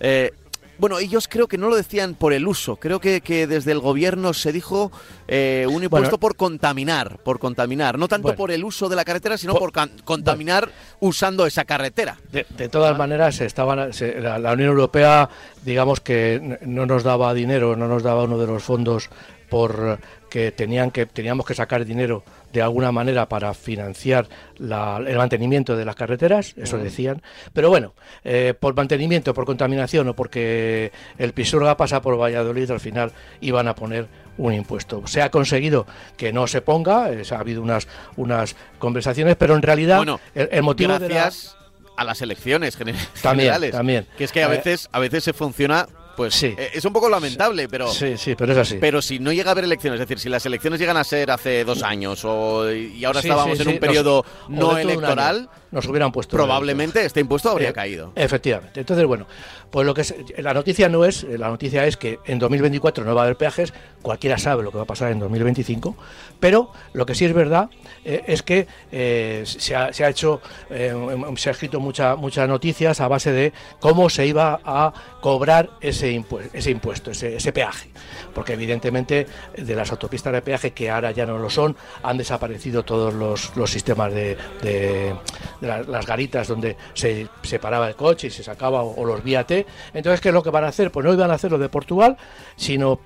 Eh, 0.00 0.32
bueno, 0.78 0.98
ellos 0.98 1.28
creo 1.28 1.46
que 1.46 1.58
no 1.58 1.68
lo 1.68 1.76
decían 1.76 2.14
por 2.14 2.32
el 2.32 2.48
uso, 2.48 2.76
creo 2.76 3.00
que, 3.00 3.20
que 3.20 3.46
desde 3.46 3.70
el 3.70 3.80
gobierno 3.80 4.32
se 4.32 4.50
dijo 4.50 4.90
eh, 5.28 5.66
un 5.68 5.84
impuesto 5.84 6.08
Bueno. 6.16 6.18
por 6.18 6.36
contaminar, 6.36 7.18
por 7.22 7.38
contaminar, 7.38 7.98
no 7.98 8.08
tanto 8.08 8.28
Bueno. 8.28 8.38
por 8.38 8.50
el 8.50 8.64
uso 8.64 8.88
de 8.88 8.96
la 8.96 9.04
carretera, 9.04 9.36
sino 9.36 9.54
Por- 9.54 9.72
contaminar 10.04 10.70
usando 11.00 11.44
esa 11.44 11.66
carretera. 11.66 12.16
De, 12.32 12.46
de 12.56 12.68
todas 12.70 12.96
maneras, 12.96 13.40
estaban, 13.42 13.92
se- 13.92 14.20
la, 14.22 14.38
la 14.38 14.54
Unión 14.54 14.70
Europea, 14.70 15.28
digamos 15.66 16.00
que 16.00 16.58
no 16.62 16.86
nos 16.86 17.02
daba 17.04 17.34
dinero, 17.34 17.76
no 17.76 17.86
nos 17.86 18.02
daba 18.02 18.24
uno 18.24 18.38
de 18.38 18.46
los 18.46 18.62
fondos 18.62 19.10
por 19.50 19.98
que 20.30 20.52
tenían 20.52 20.90
que 20.90 21.04
teníamos 21.06 21.44
que 21.44 21.54
sacar 21.54 21.84
dinero 21.84 22.22
de 22.52 22.62
alguna 22.62 22.90
manera 22.92 23.28
para 23.28 23.52
financiar 23.52 24.26
la- 24.58 25.02
el 25.06 25.16
mantenimiento 25.18 25.76
de 25.76 25.84
las 25.84 25.94
carreteras, 25.96 26.54
eso 26.56 26.78
decían. 26.78 27.20
Pero 27.52 27.68
bueno, 27.68 27.92
eh, 28.24 28.54
por 28.58 28.74
mantenimiento, 28.74 29.34
por 29.34 29.44
contaminación 29.44 30.08
o 30.08 30.14
porque 30.14 30.92
el 31.18 31.32
Pisuerga 31.32 31.76
pasa 31.76 32.00
por 32.00 32.18
Valladolid, 32.18 32.70
al 32.70 32.80
final 32.80 33.12
iban 33.40 33.68
a 33.68 33.74
poner 33.74 34.06
un 34.38 34.54
impuesto. 34.54 35.02
Se 35.06 35.20
ha 35.20 35.30
conseguido 35.30 35.86
que 36.16 36.32
no 36.32 36.46
se 36.46 36.62
ponga, 36.62 37.10
eh, 37.12 37.22
ha 37.30 37.38
habido 37.38 37.60
unas, 37.62 37.86
unas 38.16 38.56
conversaciones, 38.78 39.36
pero 39.36 39.54
en 39.54 39.62
realidad 39.62 39.98
Bueno, 39.98 40.18
el, 40.34 40.48
el 40.52 40.62
motivo 40.62 40.94
de 40.98 41.08
la- 41.08 41.14
gracias 41.14 41.56
a 41.96 42.04
las 42.04 42.22
elecciones 42.22 42.78
gener- 42.78 42.94
También, 43.20 43.50
generales. 43.52 43.70
también. 43.72 44.06
Que 44.16 44.24
es 44.24 44.32
que 44.32 44.42
a 44.42 44.46
Eh, 44.46 44.50
veces, 44.56 44.88
a 44.92 44.98
veces 44.98 45.22
se 45.24 45.32
funciona, 45.34 45.86
pues 46.20 46.34
Sí. 46.34 46.54
eh, 46.58 46.72
es 46.74 46.84
un 46.84 46.92
poco 46.92 47.08
lamentable, 47.08 47.66
pero 47.66 47.88
Sí, 47.88 48.18
sí, 48.18 48.34
pero 48.34 48.52
es 48.52 48.58
así. 48.58 48.76
pero 48.78 49.00
si 49.00 49.18
no 49.18 49.32
llega 49.32 49.48
a 49.48 49.52
haber 49.52 49.64
elecciones, 49.64 49.98
es 49.98 50.06
decir, 50.06 50.18
si 50.18 50.28
las 50.28 50.44
elecciones 50.44 50.78
llegan 50.78 50.98
a 50.98 51.04
ser 51.04 51.30
hace 51.30 51.64
dos 51.64 51.82
años 51.82 52.26
o 52.26 52.70
y 52.70 53.02
ahora 53.06 53.22
Sí, 53.22 53.28
estábamos 53.28 53.56
sí, 53.56 53.62
en 53.62 53.68
un 53.70 53.78
periodo 53.78 54.22
nos- 54.48 54.58
no 54.72 54.76
electoral, 54.76 55.48
nos 55.70 55.86
hubieran 55.86 56.12
puesto 56.12 56.36
probablemente 56.36 57.02
este 57.06 57.20
impuesto 57.20 57.48
habría 57.48 57.70
Eh, 57.70 57.72
caído. 57.72 58.12
Efectivamente. 58.16 58.80
Entonces, 58.80 59.06
bueno, 59.06 59.26
pues 59.70 59.86
lo 59.86 59.94
que 59.94 60.02
es, 60.02 60.14
la 60.36 60.52
noticia 60.52 60.90
no 60.90 61.06
es, 61.06 61.22
la 61.22 61.48
noticia 61.48 61.86
es 61.86 61.96
que 61.96 62.18
en 62.26 62.38
2024 62.38 63.02
no 63.02 63.14
va 63.14 63.22
a 63.22 63.24
haber 63.24 63.36
peajes, 63.38 63.72
cualquiera 64.02 64.36
sabe 64.36 64.62
lo 64.62 64.72
que 64.72 64.76
va 64.76 64.82
a 64.82 64.86
pasar 64.86 65.10
en 65.12 65.20
2025, 65.20 65.96
pero 66.38 66.70
lo 66.92 67.06
que 67.06 67.14
sí 67.14 67.24
es 67.24 67.32
verdad 67.32 67.70
eh, 68.04 68.24
es 68.26 68.42
que 68.42 68.66
eh, 68.92 69.44
se, 69.46 69.74
ha, 69.74 69.90
se 69.94 70.04
ha 70.04 70.10
hecho, 70.10 70.42
se 70.68 71.48
ha 71.48 71.52
escrito 71.52 71.80
mucha, 71.80 72.14
muchas 72.16 72.46
noticias 72.46 73.00
a 73.00 73.08
base 73.08 73.32
de 73.32 73.52
cómo 73.78 74.10
se 74.10 74.26
iba 74.26 74.60
a 74.64 74.92
cobrar 75.22 75.70
ese 75.80 76.09
impuesto, 76.12 76.56
ese 76.56 76.70
impuesto, 76.70 77.10
ese, 77.10 77.36
ese 77.36 77.52
peaje, 77.52 77.90
porque 78.34 78.52
evidentemente 78.54 79.26
de 79.56 79.74
las 79.74 79.90
autopistas 79.90 80.32
de 80.32 80.42
peaje 80.42 80.72
que 80.72 80.90
ahora 80.90 81.10
ya 81.10 81.26
no 81.26 81.38
lo 81.38 81.50
son, 81.50 81.76
han 82.02 82.16
desaparecido 82.18 82.82
todos 82.84 83.12
los, 83.14 83.56
los 83.56 83.70
sistemas 83.70 84.12
de, 84.12 84.36
de- 84.62 85.14
de 85.60 85.66
la- 85.66 85.82
las 85.82 86.06
garitas 86.06 86.48
donde 86.48 86.76
se 86.94 87.28
separaba 87.42 87.88
el 87.88 87.94
coche 87.96 88.28
y 88.28 88.30
se 88.30 88.42
sacaba 88.42 88.82
o, 88.82 89.00
o 89.00 89.04
los 89.04 89.22
vía 89.22 89.44
T. 89.44 89.66
Entonces, 89.94 90.20
¿qué 90.20 90.28
es 90.28 90.34
lo 90.34 90.42
que 90.42 90.50
van 90.50 90.64
a 90.64 90.68
hacer? 90.68 90.90
Pues 90.90 91.04
no 91.04 91.12
iban 91.12 91.30
a 91.30 91.34
hacer 91.34 91.50
lo 91.50 91.58
de 91.58 91.68
Portugal, 91.68 92.16
sino 92.56 93.00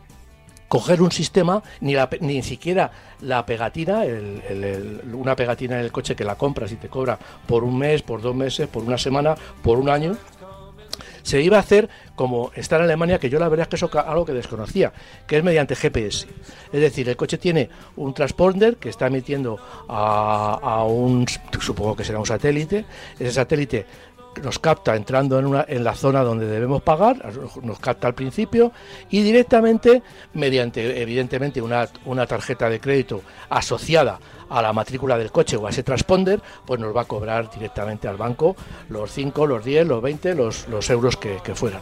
coger 0.69 1.03
un 1.03 1.13
sistema, 1.13 1.63
ni, 1.81 1.95
la 1.95 2.09
ni 2.21 2.43
siquiera 2.43 2.91
la 3.21 3.47
pegatina, 3.47 4.05
el- 4.05 4.43
el- 4.49 4.65
el- 4.65 5.15
una 5.15 5.37
pegatina 5.37 5.77
en 5.79 5.85
el 5.85 5.93
coche 5.93 6.17
que 6.17 6.25
la 6.25 6.35
compras 6.35 6.73
y 6.73 6.77
te 6.77 6.89
cobra 6.89 7.17
por 7.47 7.63
un 7.63 7.79
mes, 7.79 8.03
por 8.03 8.21
dos 8.21 8.35
meses, 8.35 8.67
por 8.67 8.83
una 8.83 8.99
semana, 8.99 9.37
por 9.63 9.79
un 9.79 9.89
año, 9.89 10.17
se 11.25 11.41
iba 11.41 11.57
a 11.57 11.61
hacer 11.61 11.89
como 12.15 12.53
está 12.55 12.77
en 12.77 12.83
Alemania, 12.83 13.19
que 13.19 13.29
yo 13.29 13.41
la 13.41 13.49
verdad 13.49 13.65
es 13.65 13.69
que 13.69 13.77
eso 13.77 13.91
es 13.93 13.95
algo 13.97 14.25
que 14.25 14.33
desconocía, 14.33 14.93
que 15.27 15.39
es 15.39 15.43
mediante 15.43 15.75
GPS. 15.75 16.29
Es 16.73 16.81
decir, 16.81 17.09
el 17.09 17.17
coche 17.17 17.39
tiene 17.39 17.71
un 17.97 18.15
transponder 18.15 18.77
que 18.77 18.91
está 18.91 19.09
emitiendo 19.09 19.59
a, 19.89 20.61
a 20.63 20.85
un, 20.85 21.27
supongo 21.61 21.97
que 21.97 22.05
será 22.05 22.21
un 22.21 22.27
satélite, 22.27 22.85
ese 23.19 23.33
satélite 23.33 23.87
nos 24.43 24.59
capta 24.59 24.97
entrando 24.97 25.39
en, 25.39 25.47
una, 25.47 25.65
en 25.69 25.85
la 25.85 25.95
zona 25.95 26.23
donde 26.23 26.47
debemos 26.47 26.83
pagar, 26.83 27.33
nos 27.63 27.79
capta 27.79 28.09
al 28.09 28.15
principio 28.15 28.73
y 29.11 29.23
directamente, 29.23 30.03
mediante 30.35 31.01
evidentemente 31.01 31.61
una, 31.61 31.89
una 32.05 32.27
tarjeta 32.27 32.69
de 32.69 32.81
crédito 32.81 33.23
asociada 33.51 34.19
a 34.49 34.63
la 34.63 34.73
matrícula 34.73 35.19
del 35.19 35.33
coche 35.33 35.57
o 35.57 35.67
a 35.67 35.71
ese 35.71 35.83
transponder, 35.83 36.41
pues 36.67 36.81
nos 36.81 36.95
va 36.95 37.03
a 37.03 37.07
cobrar 37.07 37.51
directamente 37.51 38.09
al 38.09 38.17
banco 38.17 38.57
los 38.89 39.11
5, 39.11 39.47
los 39.47 39.65
10, 39.65 39.87
los 39.87 40.03
20, 40.03 40.35
los, 40.35 40.69
los 40.69 40.89
euros 40.91 41.17
que, 41.17 41.39
que 41.43 41.55
fueran. 41.55 41.81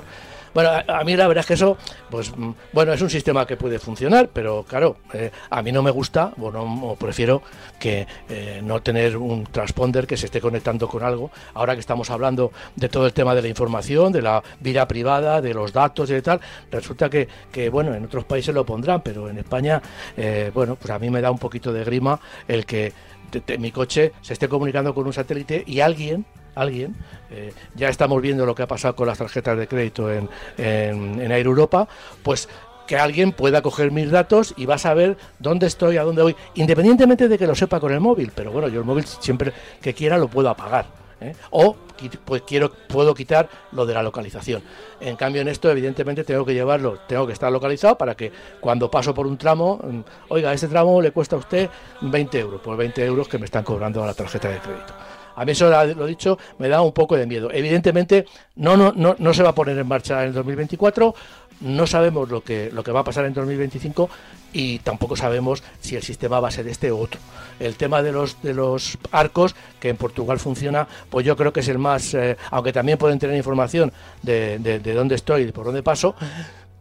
Bueno, 0.54 0.70
a, 0.70 0.84
a 1.00 1.04
mí 1.04 1.16
la 1.16 1.26
verdad 1.28 1.40
es 1.40 1.46
que 1.46 1.54
eso, 1.54 1.76
pues 2.10 2.36
mm, 2.36 2.50
bueno, 2.72 2.92
es 2.92 3.00
un 3.02 3.08
sistema 3.10 3.46
que 3.46 3.56
puede 3.56 3.78
funcionar, 3.78 4.28
pero 4.32 4.64
claro, 4.64 4.96
eh, 5.14 5.30
a 5.50 5.62
mí 5.62 5.72
no 5.72 5.82
me 5.82 5.90
gusta, 5.90 6.32
bueno, 6.36 6.62
o 6.84 6.96
prefiero 6.96 7.42
que 7.78 8.06
eh, 8.28 8.60
no 8.62 8.80
tener 8.82 9.16
un 9.16 9.44
transponder 9.44 10.06
que 10.06 10.16
se 10.16 10.26
esté 10.26 10.40
conectando 10.40 10.88
con 10.88 11.02
algo. 11.02 11.30
Ahora 11.54 11.74
que 11.74 11.80
estamos 11.80 12.10
hablando 12.10 12.52
de 12.76 12.88
todo 12.88 13.06
el 13.06 13.12
tema 13.12 13.34
de 13.34 13.42
la 13.42 13.48
información, 13.48 14.12
de 14.12 14.22
la 14.22 14.42
vida 14.60 14.86
privada, 14.86 15.40
de 15.40 15.54
los 15.54 15.72
datos 15.72 16.10
y 16.10 16.14
de 16.14 16.22
tal, 16.22 16.40
resulta 16.70 17.08
que, 17.08 17.26
que 17.50 17.70
bueno, 17.70 17.94
en 17.94 18.04
otros 18.04 18.24
países 18.24 18.54
lo 18.54 18.64
pondrán, 18.66 19.00
pero 19.02 19.28
en 19.28 19.38
España, 19.38 19.80
eh, 20.16 20.50
bueno, 20.52 20.76
pues 20.76 20.90
a 20.90 20.98
mí 20.98 21.08
me 21.10 21.20
da 21.20 21.30
un 21.30 21.38
poquito 21.38 21.72
de 21.72 21.84
grima 21.84 22.20
el 22.46 22.66
que 22.66 22.92
te- 23.30 23.56
mi 23.58 23.70
coche 23.72 24.12
se 24.20 24.34
esté 24.34 24.48
comunicando 24.48 24.94
con 24.94 25.06
un 25.06 25.12
satélite 25.12 25.64
y 25.66 25.80
alguien 25.80 26.24
alguien, 26.54 26.94
eh, 27.30 27.52
ya 27.74 27.88
estamos 27.88 28.20
viendo 28.20 28.46
lo 28.46 28.54
que 28.54 28.62
ha 28.62 28.66
pasado 28.66 28.94
con 28.94 29.06
las 29.06 29.18
tarjetas 29.18 29.58
de 29.58 29.66
crédito 29.66 30.12
en, 30.12 30.28
en, 30.58 31.32
Air 31.32 31.46
Europa, 31.46 31.88
pues 32.22 32.48
que 32.86 32.98
alguien 32.98 33.32
pueda 33.32 33.62
coger 33.62 33.90
mis 33.90 34.10
datos 34.10 34.54
y 34.56 34.66
va 34.66 34.74
a 34.74 34.78
saber 34.78 35.16
dónde 35.38 35.66
estoy, 35.66 35.96
a 35.96 36.02
dónde 36.02 36.22
voy, 36.22 36.36
independientemente 36.54 37.28
de 37.28 37.38
que 37.38 37.46
lo 37.46 37.54
sepa 37.54 37.80
con 37.80 37.92
el 37.92 38.00
móvil, 38.00 38.32
pero 38.34 38.50
bueno, 38.50 38.68
yo 38.68 38.80
el 38.80 38.86
móvil 38.86 39.04
siempre 39.06 39.52
que 39.80 39.94
quiera 39.94 40.18
lo 40.18 40.28
puedo 40.28 40.50
apagar. 40.50 40.86
¿eh? 41.22 41.34
O 41.50 41.76
pues 42.24 42.42
quiero, 42.42 42.72
puedo 42.88 43.14
quitar 43.14 43.48
lo 43.72 43.86
de 43.86 43.94
la 43.94 44.02
localización. 44.02 44.62
En 45.00 45.16
cambio, 45.16 45.42
en 45.42 45.48
esto, 45.48 45.70
evidentemente, 45.70 46.24
tengo 46.24 46.44
que 46.44 46.54
llevarlo, 46.54 46.98
tengo 47.06 47.26
que 47.26 47.32
estar 47.32 47.50
localizado 47.52 47.96
para 47.96 48.16
que 48.16 48.32
cuando 48.60 48.90
paso 48.90 49.14
por 49.14 49.26
un 49.26 49.38
tramo, 49.38 49.78
mm, 49.82 50.00
oiga, 50.28 50.52
este 50.52 50.68
tramo 50.68 51.00
le 51.00 51.12
cuesta 51.12 51.36
a 51.36 51.38
usted 51.38 51.70
20 52.00 52.38
euros, 52.38 52.60
por 52.60 52.76
20 52.76 53.04
euros 53.04 53.28
que 53.28 53.38
me 53.38 53.44
están 53.44 53.64
cobrando 53.64 54.02
a 54.02 54.06
la 54.06 54.14
tarjeta 54.14 54.48
de 54.48 54.58
crédito. 54.58 54.94
A 55.36 55.44
mí 55.44 55.52
eso, 55.52 55.70
lo 55.70 56.06
dicho, 56.06 56.38
me 56.58 56.68
da 56.68 56.82
un 56.82 56.92
poco 56.92 57.16
de 57.16 57.26
miedo. 57.26 57.50
Evidentemente, 57.52 58.26
no, 58.56 58.76
no, 58.76 58.92
no, 58.94 59.16
no 59.18 59.34
se 59.34 59.42
va 59.42 59.50
a 59.50 59.54
poner 59.54 59.78
en 59.78 59.86
marcha 59.86 60.22
en 60.22 60.28
el 60.28 60.34
2024, 60.34 61.14
no 61.62 61.86
sabemos 61.86 62.28
lo 62.28 62.42
que, 62.42 62.70
lo 62.72 62.82
que 62.82 62.92
va 62.92 63.00
a 63.00 63.04
pasar 63.04 63.24
en 63.24 63.34
2025 63.34 64.10
y 64.52 64.80
tampoco 64.80 65.16
sabemos 65.16 65.62
si 65.80 65.96
el 65.96 66.02
sistema 66.02 66.40
va 66.40 66.48
a 66.48 66.50
ser 66.50 66.66
este 66.68 66.92
u 66.92 66.98
otro. 66.98 67.20
El 67.60 67.76
tema 67.76 68.02
de 68.02 68.12
los, 68.12 68.42
de 68.42 68.52
los 68.52 68.98
arcos, 69.12 69.54
que 69.80 69.88
en 69.88 69.96
Portugal 69.96 70.38
funciona, 70.38 70.86
pues 71.08 71.24
yo 71.24 71.36
creo 71.36 71.52
que 71.52 71.60
es 71.60 71.68
el 71.68 71.78
más, 71.78 72.14
eh, 72.14 72.36
aunque 72.50 72.72
también 72.72 72.98
pueden 72.98 73.18
tener 73.18 73.36
información 73.36 73.92
de, 74.22 74.58
de, 74.58 74.80
de 74.80 74.94
dónde 74.94 75.14
estoy 75.14 75.42
y 75.42 75.52
por 75.52 75.66
dónde 75.66 75.82
paso, 75.82 76.14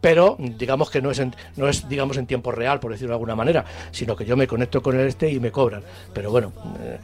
pero 0.02 0.36
digamos 0.38 0.90
que 0.90 1.00
no 1.00 1.12
es, 1.12 1.20
en, 1.20 1.34
no 1.56 1.68
es 1.68 1.88
digamos 1.88 2.18
en 2.18 2.26
tiempo 2.26 2.50
real, 2.50 2.80
por 2.80 2.90
decirlo 2.90 3.12
de 3.12 3.14
alguna 3.14 3.36
manera, 3.36 3.64
sino 3.92 4.16
que 4.16 4.26
yo 4.26 4.36
me 4.36 4.48
conecto 4.48 4.82
con 4.82 4.98
el 4.98 5.06
este 5.06 5.30
y 5.30 5.38
me 5.38 5.52
cobran. 5.52 5.82
Pero 6.12 6.30
bueno, 6.30 6.52
eh, 6.80 6.98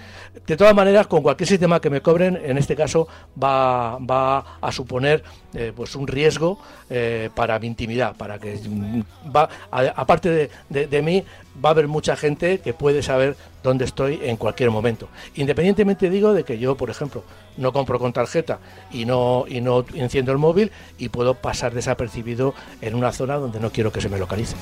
de 0.45 0.57
todas 0.57 0.75
maneras, 0.75 1.07
con 1.07 1.23
cualquier 1.23 1.49
sistema 1.49 1.81
que 1.81 1.91
me 1.91 2.03
cobren, 2.03 2.39
en 2.45 2.59
este 2.59 2.75
caso 2.75 3.07
va, 3.41 3.99
va 3.99 4.59
a 4.61 4.73
suponer 4.73 5.23
eh, 5.55 5.73
pues 5.75 5.95
un 5.95 6.09
riesgo 6.09 6.59
eh, 6.91 7.31
para 7.35 7.59
mi 7.61 7.69
intimidad, 7.69 8.17
para 8.17 8.39
que 8.41 8.57
mm, 8.57 9.03
va, 9.35 9.49
aparte 9.71 10.51
de, 10.69 10.87
de 10.89 11.03
mí, 11.03 11.25
va 11.65 11.71
a 11.71 11.73
haber 11.73 11.89
mucha 11.89 12.17
gente 12.17 12.59
que 12.59 12.73
puede 12.73 13.03
saber 13.03 13.37
dónde 13.63 13.85
estoy 13.85 14.21
en 14.23 14.37
cualquier 14.37 14.71
momento. 14.71 15.09
Independientemente 15.35 16.11
digo 16.11 16.33
de 16.33 16.45
que 16.45 16.59
yo, 16.59 16.77
por 16.77 16.91
ejemplo, 16.91 17.25
no 17.57 17.73
compro 17.73 17.99
con 17.99 18.13
tarjeta 18.13 18.59
y 18.91 19.05
no 19.05 19.45
y 19.49 19.61
no 19.61 19.85
enciendo 19.95 20.33
el 20.33 20.39
móvil 20.39 20.71
y 20.99 21.09
puedo 21.09 21.35
pasar 21.35 21.75
desapercibido 21.75 22.55
en 22.81 22.95
una 22.95 23.13
zona 23.13 23.37
donde 23.37 23.61
no 23.61 23.71
quiero 23.71 23.93
que 23.93 24.01
se 24.01 24.09
me 24.09 24.19
localice. 24.19 24.57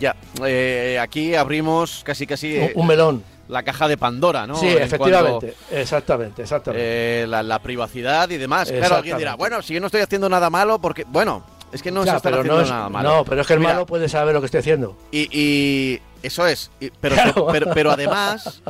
Ya, 0.00 0.16
eh, 0.44 0.98
aquí 1.00 1.34
abrimos 1.34 2.02
casi 2.04 2.26
casi 2.26 2.56
un, 2.56 2.70
un 2.74 2.86
melón 2.86 3.22
la 3.48 3.62
caja 3.62 3.86
de 3.86 3.96
Pandora, 3.96 4.46
¿no? 4.46 4.56
Sí, 4.56 4.68
efectivamente, 4.68 5.54
exactamente, 5.70 6.42
exactamente. 6.42 7.22
Eh, 7.22 7.26
la, 7.26 7.58
privacidad 7.58 8.28
y 8.30 8.38
demás. 8.38 8.70
Claro, 8.70 8.96
alguien 8.96 9.18
dirá, 9.18 9.34
bueno, 9.34 9.62
si 9.62 9.74
yo 9.74 9.80
no 9.80 9.86
estoy 9.86 10.00
haciendo 10.00 10.28
nada 10.28 10.48
malo, 10.48 10.78
porque, 10.80 11.04
bueno, 11.06 11.44
es 11.70 11.82
que 11.82 11.90
no 11.90 12.02
se 12.04 12.16
está 12.16 12.30
haciendo 12.30 12.62
nada 12.62 12.88
malo. 12.88 13.16
No, 13.16 13.24
pero 13.24 13.42
es 13.42 13.46
que 13.46 13.54
el 13.54 13.60
malo 13.60 13.86
puede 13.86 14.08
saber 14.08 14.34
lo 14.34 14.40
que 14.40 14.46
estoy 14.46 14.60
haciendo. 14.60 14.96
Y, 15.12 16.00
eso 16.22 16.46
es, 16.46 16.70
pero, 17.00 17.16
pero, 17.74 17.90
además... 17.90 18.62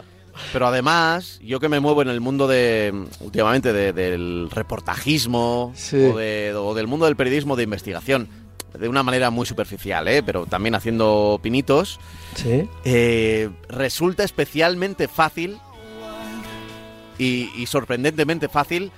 Pero 0.51 0.67
además, 0.67 1.39
yo 1.43 1.61
que 1.61 1.69
me 1.69 1.79
muevo 1.79 2.01
en 2.01 2.09
el 2.09 2.23
mundo 2.23 2.49
de, 2.49 3.07
últimamente, 3.21 3.73
del 3.93 4.49
reportajismo 4.51 5.75
o, 5.75 6.75
del 6.75 6.87
mundo 6.87 7.05
del 7.05 7.17
periodismo 7.17 7.55
de 7.55 7.65
investigación, 7.65 8.29
de 8.79 8.89
una 8.89 9.03
manera 9.03 9.31
muy 9.31 9.47
superficial, 9.47 10.09
¿eh? 10.09 10.23
pero 10.23 10.47
también 10.47 10.75
haciendo 10.75 11.39
pinitos, 11.43 12.01
eh, 12.85 13.51
resulta 13.69 14.25
especialmente 14.25 15.09
fácil 15.09 15.59
y, 17.19 17.67
sorprendentemente 17.67 18.49
fácil 18.49 18.91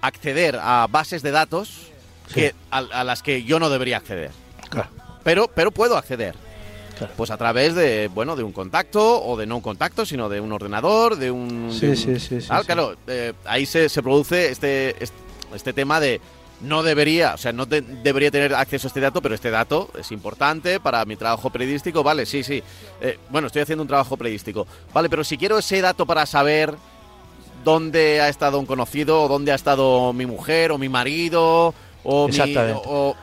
acceder 0.00 0.58
a 0.60 0.86
bases 0.88 1.22
de 1.22 1.30
datos 1.30 1.90
que, 2.32 2.54
a, 2.70 3.04
las 3.04 3.22
que 3.22 3.44
yo 3.44 3.60
no 3.60 3.70
debería 3.70 3.98
acceder. 3.98 4.30
Pero, 5.22 5.48
pero 5.48 5.70
puedo 5.70 5.96
acceder. 5.96 6.34
Pues 7.16 7.30
a 7.30 7.36
través 7.36 7.74
de, 7.74 8.08
bueno, 8.08 8.36
de 8.36 8.42
un 8.42 8.52
contacto 8.52 9.22
o 9.22 9.36
de 9.36 9.46
no 9.46 9.56
un 9.56 9.62
contacto, 9.62 10.04
sino 10.06 10.28
de 10.28 10.40
un 10.40 10.52
ordenador, 10.52 11.16
de 11.16 11.30
un... 11.30 11.70
Sí, 11.72 11.96
sí, 11.96 12.18
sí, 12.18 12.38
Claro, 12.66 12.96
eh, 13.06 13.32
ahí 13.44 13.66
se, 13.66 13.88
se 13.88 14.02
produce 14.02 14.50
este, 14.50 14.96
este 15.54 15.72
tema 15.72 16.00
de 16.00 16.20
no 16.60 16.82
debería, 16.82 17.34
o 17.34 17.38
sea, 17.38 17.52
no 17.52 17.66
debería 17.66 18.30
tener 18.30 18.54
acceso 18.54 18.86
a 18.86 18.88
este 18.88 19.00
dato, 19.00 19.22
pero 19.22 19.34
este 19.34 19.50
dato 19.50 19.90
es 19.98 20.10
importante 20.10 20.80
para 20.80 21.04
mi 21.04 21.16
trabajo 21.16 21.50
periodístico, 21.50 22.02
vale, 22.02 22.26
sí, 22.26 22.42
sí. 22.42 22.62
Eh, 23.00 23.18
bueno, 23.30 23.46
estoy 23.46 23.62
haciendo 23.62 23.82
un 23.82 23.88
trabajo 23.88 24.16
periodístico, 24.16 24.66
vale, 24.92 25.08
pero 25.08 25.22
si 25.22 25.38
quiero 25.38 25.58
ese 25.58 25.80
dato 25.80 26.04
para 26.04 26.26
saber 26.26 26.74
dónde 27.64 28.20
ha 28.20 28.28
estado 28.28 28.58
un 28.58 28.66
conocido, 28.66 29.22
o 29.22 29.28
dónde 29.28 29.52
ha 29.52 29.54
estado 29.54 30.12
mi 30.12 30.26
mujer, 30.26 30.72
o 30.72 30.78
mi 30.78 30.88
marido, 30.88 31.74
o, 32.04 32.28
mi, 32.28 32.38
o, 32.84 33.14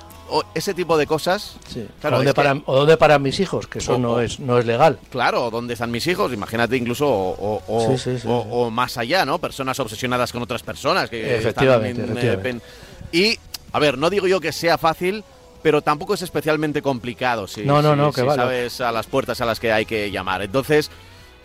ese 0.54 0.74
tipo 0.74 0.98
de 0.98 1.08
cosas. 1.08 1.58
Sí. 1.68 1.88
Claro, 2.00 2.18
o, 2.66 2.76
dónde 2.76 2.98
paran 2.98 3.22
mis 3.22 3.40
hijos, 3.40 3.68
que 3.68 3.80
eso 3.80 3.98
no, 3.98 4.20
es, 4.20 4.40
no 4.40 4.58
es 4.58 4.66
legal. 4.66 5.00
Claro, 5.10 5.50
dónde 5.52 5.74
están 5.74 5.92
mis 5.92 6.06
hijos, 6.08 6.34
imagínate 6.34 6.78
incluso, 6.78 7.08
o, 7.08 8.70
más 8.72 8.98
allá, 8.98 9.26
¿no? 9.26 9.40
Personas 9.40 9.80
obsesionadas 9.80 10.32
con 10.32 10.42
otras 10.42 10.64
personas. 10.64 11.10
Que 11.10 11.38
efectivamente, 11.38 12.04
efectivamente. 12.04 12.66
Y, 13.12 13.38
a 13.72 13.80
ver, 13.80 13.98
no 13.98 14.10
digo 14.10 14.28
yo 14.28 14.40
que 14.40 14.52
sea 14.52 14.78
fácil, 14.78 15.24
pero 15.62 15.82
tampoco 15.82 16.14
es 16.14 16.22
especialmente 16.22 16.82
complicado 16.82 17.48
si, 17.48 17.64
no, 17.64 17.82
no, 17.82 17.96
no, 17.96 18.12
que 18.12 18.22
sabes 18.22 18.82
a 18.82 18.92
las 18.92 19.08
puertas 19.08 19.42
a 19.42 19.46
las 19.46 19.60
que 19.60 19.72
hay 19.72 19.86
que 19.86 20.12
llamar. 20.12 20.42
Entonces, 20.42 20.92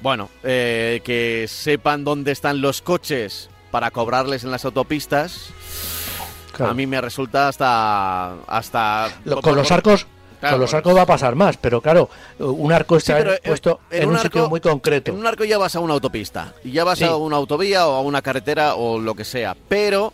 bueno, 0.03 0.31
eh, 0.43 1.01
que 1.05 1.47
sepan 1.49 2.05
dónde 2.05 2.33
están 2.33 2.61
los 2.61 2.83
coches 2.83 3.51
para 3.71 3.91
cobrarles 3.91 4.45
en 4.45 4.51
las 4.51 4.65
autopistas, 4.65 5.51
a 6.61 6.75
mí 6.75 6.87
me 6.87 7.01
resulta 7.01 7.49
hasta... 7.49 8.35
hasta 8.47 9.09
con 9.43 9.57
los 9.57 9.71
arcos... 9.71 10.07
con 10.41 10.61
los 10.61 10.73
arcos 10.75 10.97
va 10.97 11.03
a 11.03 11.07
pasar 11.07 11.35
más, 11.35 11.57
pero 11.57 11.81
claro, 11.81 12.09
un 12.39 12.73
arco 12.73 12.97
está 12.97 13.39
puesto 13.45 13.81
en, 13.91 14.09
un, 14.09 14.19
sitio 14.19 14.49
muy 14.49 14.61
concreto. 14.61 15.11
En 15.13 15.19
un 15.19 15.27
arco 15.27 15.45
ya 15.45 15.59
vas 15.59 15.77
a 15.77 15.81
una 15.81 15.95
autopista, 15.95 16.55
y 16.65 16.73
ya 16.73 16.85
vas 16.85 17.03
a 17.03 17.17
una 17.17 17.37
autovía 17.37 17.87
o 17.87 17.95
a 17.95 18.01
una 18.01 18.23
carretera 18.23 18.75
o 18.75 18.99
lo 18.99 19.15
que 19.15 19.25
sea, 19.25 19.57
pero 19.69 20.13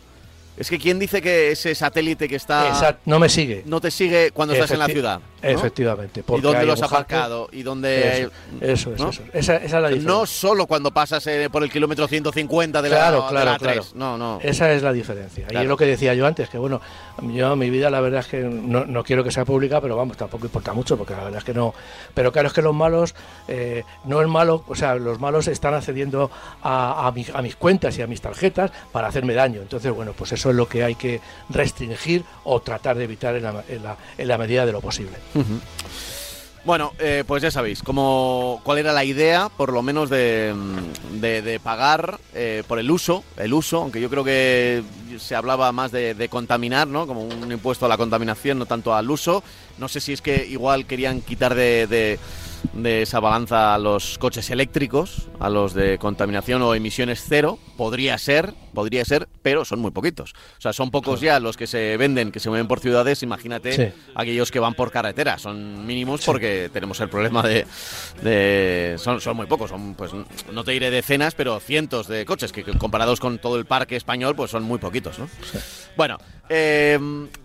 es 0.57 0.71
que 0.71 0.79
¿quién 0.79 0.99
dice 0.99 1.21
que 1.21 1.51
ese 1.51 1.75
satélite 1.75 2.29
que 2.29 2.37
está... 2.37 2.99
no 3.05 3.19
me 3.19 3.29
sigue. 3.29 3.63
No 3.67 3.81
te 3.81 3.91
sigue 3.91 4.31
cuando 4.31 4.55
estás 4.55 4.71
en 4.71 4.79
la 4.79 4.87
ciudad. 4.87 5.21
Efectivamente. 5.43 6.25
¿Y 6.27 6.41
dónde 6.41 6.67
lo 6.67 6.73
has 6.73 6.83
aparcado? 6.83 7.49
¿Y 7.53 7.63
dónde...? 7.63 8.31
Eso, 8.61 8.93
es, 8.95 9.01
eso. 9.01 9.23
Esa, 9.33 9.57
es 9.57 9.73
la 9.73 9.89
diferencia. 9.89 10.11
No 10.11 10.27
solo 10.27 10.67
cuando 10.67 10.91
pasas 10.91 11.27
eh, 11.27 11.49
por 11.51 11.63
el 11.63 11.71
kilómetro 11.71 12.09
150 12.09 12.83
de 12.83 12.89
la, 12.89 12.97
claro, 12.97 13.27
claro. 13.29 13.83
No, 13.95 14.17
no. 14.17 14.39
Esa 14.43 14.73
es 14.73 14.83
la 14.83 14.93
diferencia. 14.93 15.47
Y 15.51 15.57
es 15.57 15.67
lo 15.67 15.77
que 15.77 15.87
decía 15.87 16.15
yo 16.15 16.27
antes, 16.27 16.49
que 16.49 16.59
bueno, 16.59 16.81
yo 17.23 17.57
mi 17.57 17.71
vida 17.71 17.91
la 17.91 18.01
verdad 18.01 18.21
es 18.21 18.27
que 18.27 18.41
no, 18.41 19.03
quiero 19.05 19.23
que 19.23 19.31
sea 19.31 19.45
pública, 19.45 19.81
pero 19.81 19.97
vamos, 19.97 20.17
tampoco 20.17 20.47
importa 20.47 20.73
mucho, 20.73 20.97
porque 20.97 21.15
la 21.15 21.25
verdad 21.25 21.39
es 21.39 21.45
que 21.45 21.55
no... 21.55 21.75
Pero 22.15 22.33
claro, 22.33 22.49
es 22.49 22.55
que 22.55 22.63
los 22.63 22.75
malos, 22.75 23.15
eh, 23.49 23.85
no 24.05 24.21
es 24.21 24.29
malo, 24.29 24.65
o 24.67 24.75
sea, 24.75 24.97
los 24.97 25.21
malos 25.21 25.49
están 25.49 25.75
accediendo 25.75 26.31
a, 26.63 27.07
a 27.07 27.43
mis 27.43 27.57
cuentas 27.57 27.99
y 27.99 28.03
a 28.03 28.07
mis 28.07 28.21
tarjetas 28.21 28.71
para 28.93 29.09
hacerme 29.09 29.35
daño. 29.35 29.61
Entonces, 29.61 29.93
bueno, 29.93 30.13
pues 30.17 30.33
eso 30.33 30.51
es 30.51 30.57
lo 30.57 30.69
que 30.69 30.83
hay 30.83 30.95
que 30.95 31.21
restringir 31.49 32.25
o 32.45 32.61
tratar 32.61 32.97
de 32.97 33.05
evitar 33.05 33.37
en 33.37 33.43
la, 33.43 33.65
en 34.19 34.29
la, 34.29 34.39
medida 34.39 34.67
de 34.67 34.73
lo 34.73 34.81
posible. 34.81 35.17
Bueno, 36.67 36.95
eh, 36.99 37.23
pues 37.25 37.45
ya 37.45 37.53
sabéis 37.53 37.81
cómo, 37.81 38.61
cuál 38.65 38.79
era 38.79 38.93
la 38.93 39.05
idea, 39.05 39.49
por 39.57 39.73
lo 39.73 39.83
menos, 39.83 40.11
de, 40.11 40.53
de, 41.13 41.61
pagar 41.61 42.19
eh, 42.35 42.65
por 42.67 42.81
el 42.81 42.91
uso, 42.91 43.23
el 43.37 43.55
uso, 43.55 43.83
aunque 43.83 44.01
yo 44.01 44.11
creo 44.11 44.25
que 44.25 44.83
se 45.17 45.37
hablaba 45.37 45.71
más 45.71 45.93
de, 45.93 46.29
contaminar, 46.29 46.89
¿no? 46.89 47.07
Como 47.07 47.23
un 47.23 47.53
impuesto 47.53 47.87
a 47.87 47.89
la 47.89 47.97
contaminación, 47.97 48.59
no 48.59 48.67
tanto 48.67 48.93
al 48.93 49.09
uso. 49.09 49.45
No 49.79 49.89
sé 49.89 50.01
si 50.01 50.13
es 50.13 50.23
que 50.23 50.47
igual 50.47 50.87
querían 50.87 51.21
quitar 51.21 51.55
de 51.55 52.19
de 52.73 53.03
esa 53.03 53.21
balanza 53.21 53.75
a 53.75 53.79
los 53.79 54.19
coches 54.19 54.51
eléctricos, 54.51 55.29
a 55.41 55.49
los 55.49 55.75
de 55.75 55.99
contaminación 55.99 56.63
o 56.63 56.75
emisiones 56.75 57.25
cero. 57.27 57.59
Podría 57.77 58.17
ser, 58.17 58.55
podría 58.73 59.05
ser, 59.05 59.29
pero 59.43 59.65
son 59.65 59.81
muy 59.81 59.91
poquitos. 59.91 60.33
O 60.59 60.61
sea, 60.61 60.73
son 60.73 60.91
pocos 60.91 61.21
ya 61.21 61.41
los 61.41 61.57
que 61.57 61.67
se 61.67 61.97
venden, 61.97 62.33
que 62.33 62.41
se 62.41 62.49
mueven 62.49 62.67
por 62.69 62.81
ciudades. 62.81 63.23
Imagínate 63.23 63.93
aquellos 64.15 64.51
que 64.51 64.59
van 64.59 64.75
por 64.75 64.91
carretera. 64.91 65.39
Son 65.39 65.87
mínimos 65.87 66.25
porque 66.25 66.71
tenemos 66.73 67.01
el 67.01 67.09
problema 67.09 67.43
de... 67.43 68.97
son, 68.99 69.21
son 69.21 69.37
muy 69.37 69.47
pocos, 69.47 69.71
son 69.71 69.95
pues 69.95 70.13
no 70.53 70.65
te 70.65 70.73
diré 70.73 70.91
decenas, 70.91 71.35
pero 71.35 71.61
cientos 71.61 72.09
de 72.09 72.25
coches 72.25 72.53
que 72.53 72.65
comparados 72.65 73.21
con 73.21 73.39
todo 73.39 73.59
el 73.59 73.67
parque 73.67 73.97
español 73.97 74.35
pues 74.35 74.51
son 74.51 74.63
muy 74.63 74.79
poquitos, 74.79 75.19
¿no? 75.19 75.29
Bueno, 75.97 76.19
eh, 76.49 76.99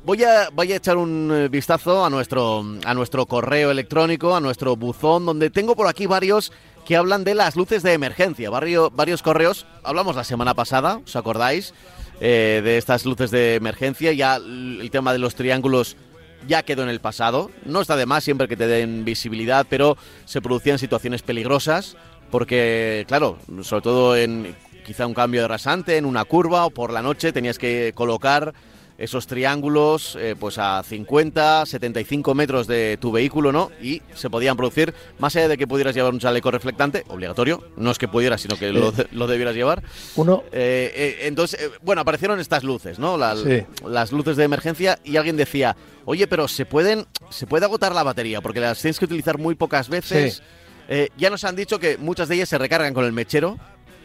voy, 0.04 0.24
a, 0.24 0.50
voy 0.52 0.72
a 0.72 0.76
echar 0.76 0.98
un 0.98 1.32
eh, 1.34 1.48
vistazo 1.50 2.06
a 2.06 2.10
nuestro, 2.10 2.64
a 2.86 2.94
nuestro 2.94 3.26
correo 3.26 3.72
electrónico, 3.72 4.36
a 4.36 4.40
nuestro 4.40 4.76
buzón, 4.76 5.26
donde 5.26 5.50
tengo 5.50 5.76
por 5.76 5.88
aquí 5.88 6.06
varios 6.06 6.52
que 6.86 6.96
hablan 6.96 7.24
de 7.24 7.36
las 7.36 7.56
luces 7.56 7.84
de 7.84 7.94
emergencia. 7.94 8.50
varios 8.50 9.22
correos, 9.22 9.66
hablamos 9.84 10.16
la 10.16 10.24
semana 10.24 10.54
pasada, 10.54 11.00
¿os 11.06 11.16
acordáis? 11.16 11.74
Eh, 12.20 12.62
de 12.64 12.78
estas 12.78 13.06
luces 13.06 13.32
de 13.32 13.56
emergencia, 13.56 14.12
ya 14.14 14.36
el 14.36 14.90
tema 14.92 15.14
de 15.14 15.20
los 15.20 15.36
triángulos 15.36 15.98
ya 16.48 16.64
quedó 16.64 16.84
en 16.84 16.90
el 16.90 17.00
pasado. 17.00 17.50
No 17.66 17.82
está 17.82 17.96
de 17.96 18.06
más 18.06 18.24
siempre 18.24 18.48
que 18.48 18.58
te 18.58 18.68
den 18.68 19.06
visibilidad, 19.06 19.66
pero 19.70 19.98
se 20.26 20.42
producían 20.42 20.80
situaciones 20.80 21.22
peligrosas 21.22 21.98
porque, 22.30 23.06
claro, 23.08 23.38
sobre 23.64 23.82
todo 23.82 24.16
en 24.16 24.56
quizá 24.86 25.06
un 25.06 25.14
cambio 25.14 25.42
de 25.42 25.48
rasante, 25.48 25.98
en 25.98 26.06
una 26.06 26.26
curva 26.26 26.66
o 26.66 26.70
por 26.70 26.92
la 26.92 27.02
noche 27.02 27.32
tenías 27.32 27.60
que 27.60 27.92
colocar 27.94 28.54
esos 29.02 29.26
triángulos 29.26 30.16
eh, 30.16 30.36
pues 30.40 30.60
a 30.60 30.84
50, 30.84 31.66
75 31.66 32.36
metros 32.36 32.68
de 32.68 32.98
tu 33.02 33.12
vehículo, 33.12 33.52
¿no? 33.52 33.72
Y 33.82 34.04
se 34.14 34.30
podían 34.30 34.56
producir, 34.56 34.94
más 35.18 35.36
allá 35.36 35.48
de 35.48 35.58
que 35.58 35.66
pudieras 35.66 35.96
llevar 35.96 36.14
un 36.14 36.20
chaleco 36.20 36.52
reflectante, 36.52 37.04
obligatorio, 37.08 37.64
no 37.78 37.90
es 37.90 37.98
que 37.98 38.08
pudieras, 38.08 38.42
sino 38.42 38.58
que 38.58 38.72
lo, 38.72 38.94
lo 39.12 39.26
debieras 39.26 39.56
llevar. 39.56 39.82
Uno. 40.16 40.44
Eh, 40.52 40.92
eh, 40.96 41.18
entonces, 41.22 41.72
bueno, 41.82 42.02
aparecieron 42.04 42.40
estas 42.40 42.64
luces, 42.64 43.00
¿no? 43.00 43.18
Las 43.18 44.12
luces 44.12 44.38
de 44.38 44.44
emergencia 44.44 45.00
y 45.04 45.18
alguien 45.18 45.36
decía, 45.36 45.76
oye, 46.06 46.28
pero 46.28 46.48
se 46.48 46.68
pueden, 46.68 47.08
se 47.32 47.48
puede 47.48 47.66
agotar 47.66 47.96
la 47.96 48.04
batería 48.04 48.40
porque 48.40 48.60
las 48.60 48.80
tienes 48.80 49.00
que 49.00 49.06
utilizar 49.06 49.40
muy 49.40 49.56
pocas 49.56 49.90
veces. 49.90 50.44
ya 51.18 51.30
nos 51.32 51.44
han 51.44 51.56
dicho 51.56 51.80
que 51.80 51.98
muchas 51.98 52.30
de 52.30 52.36
ellas 52.36 52.50
se 52.50 52.60
recargan 52.60 52.94
con 52.94 53.06
el 53.06 53.14
mechero, 53.14 53.58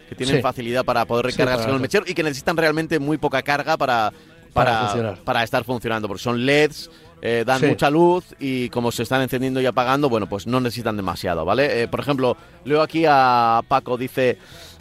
que 0.09 0.15
tienen 0.15 0.41
facilidad 0.41 0.85
para 0.85 1.05
poder 1.05 1.27
recargarse 1.27 1.65
con 1.65 1.75
el 1.75 1.81
mechero 1.81 2.05
y 2.07 2.15
que 2.15 2.23
necesitan 2.23 2.57
realmente 2.57 2.97
muy 2.97 3.17
poca 3.17 3.43
carga 3.43 3.77
para, 3.77 4.11
para, 4.53 5.15
para, 5.23 5.43
estar 5.43 5.63
funcionando, 5.63 6.07
porque 6.07 6.23
son 6.23 6.45
LEDs. 6.45 6.89
Eh, 7.19 7.43
dan 7.47 7.67
mucha 7.67 7.89
luz 7.89 8.25
y 8.39 8.69
como 8.69 8.91
se 8.91 9.01
están 9.01 9.23
encendiendo 9.23 9.59
y 9.59 9.65
apagando, 9.65 10.07
bueno, 10.07 10.29
pues 10.29 10.45
no 10.45 10.59
necesitan 10.59 10.95
demasiado, 10.95 11.45
¿vale? 11.45 11.81
Eh, 11.81 11.87
por 11.87 11.99
ejemplo, 11.99 12.37
leo 12.63 12.79
aquí 12.83 13.05
a 13.07 13.61
Paco, 13.67 13.97
dice, 13.97 14.37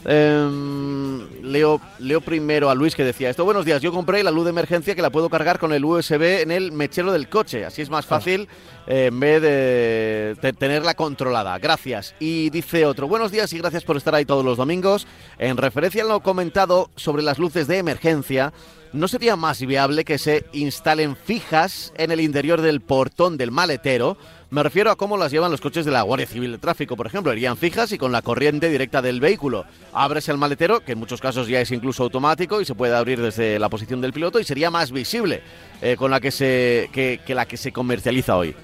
Em, 0.09 1.43
leo, 1.43 1.81
leo 1.99 2.21
primero 2.21 2.71
a 2.71 2.77
Luis 2.77 2.95
que 2.95 3.03
decía 3.03 3.29
esto. 3.29 3.45
Buenos 3.45 3.65
días, 3.65 3.83
yo 3.83 3.91
compré 3.91 4.23
la 4.23 4.31
luz 4.31 4.45
de 4.45 4.51
emergencia 4.51 4.95
que 4.95 5.03
la 5.03 5.11
puedo 5.11 5.29
cargar 5.29 5.59
con 5.59 5.73
el 5.73 5.85
USB 5.85 6.43
en 6.43 6.53
el 6.53 6.71
mechero 6.71 7.13
del 7.13 7.29
coche. 7.29 7.65
Así 7.65 7.83
es 7.83 7.91
más 7.91 8.05
ah. 8.05 8.09
fácil 8.09 8.49
eh, 8.87 9.07
en 9.07 9.19
vez 9.19 9.43
de, 9.43 10.55
tenerla 10.59 10.95
controlada. 10.95 11.59
Gracias. 11.59 12.15
Y 12.21 12.51
dice 12.51 12.87
otro, 12.87 13.09
buenos 13.09 13.33
días 13.33 13.53
y 13.53 13.59
gracias 13.59 13.83
por 13.83 13.97
estar 13.97 14.15
ahí 14.15 14.25
todos 14.25 14.45
los 14.45 14.57
domingos. 14.57 15.09
En 15.39 15.57
referencia 15.57 16.05
a 16.05 16.07
lo 16.07 16.21
comentado 16.21 16.91
sobre 16.95 17.25
las 17.25 17.41
luces 17.41 17.67
de 17.67 17.79
emergencia, 17.79 18.53
¿no 18.97 19.09
sería 19.09 19.37
más 19.37 19.61
viable 19.61 20.05
que 20.05 20.19
se 20.19 20.47
instalen 20.53 21.17
fijas 21.17 21.93
en 21.97 22.11
el 22.11 22.21
interior 22.21 22.61
del 22.61 22.81
portón 22.81 23.37
del 23.37 23.51
maletero? 23.51 24.17
Me 24.49 24.63
refiero 24.63 24.91
a 24.91 24.97
cómo 24.97 25.17
las 25.17 25.33
llevan 25.33 25.51
los 25.51 25.61
coches 25.61 25.85
de 25.85 25.91
la 25.91 26.03
Guardia 26.03 26.27
Civil 26.27 26.53
de 26.53 26.59
Tráfico, 26.59 26.97
por 26.97 27.07
ejemplo. 27.07 27.33
Irían 27.33 27.57
fijas 27.57 27.93
y 27.93 27.99
con 27.99 28.11
la 28.13 28.23
corriente 28.23 28.71
directa 28.71 29.03
del 29.03 29.21
vehículo. 29.21 29.67
Abres 29.93 30.29
el 30.29 30.39
maletero, 30.39 30.81
que 30.81 30.93
en 30.93 30.99
muchos 30.99 31.21
casos 31.21 31.49
ya 31.49 31.61
es 31.61 31.71
incluso 31.73 32.05
automático 32.05 32.61
y 32.61 32.65
se 32.65 32.75
puede 32.75 32.95
abrir 32.95 33.21
desde 33.21 33.59
la 33.59 33.69
posición 33.69 34.01
del 34.01 34.13
piloto 34.13 34.41
y 34.41 34.45
sería 34.45 34.71
más 34.71 34.93
visible 34.93 35.43
eh, 35.83 35.97
con 35.97 36.11
la 36.11 36.21
que, 36.21 36.31
se, 36.31 36.89
que, 36.93 37.21
la 37.35 37.47
que 37.47 37.57
se 37.57 37.73
comercializa 37.73 38.37
hoy. 38.37 38.55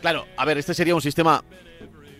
Claro, 0.00 0.26
a 0.36 0.44
ver, 0.44 0.58
este 0.58 0.74
sería 0.74 0.94
un 0.94 1.02
sistema 1.02 1.44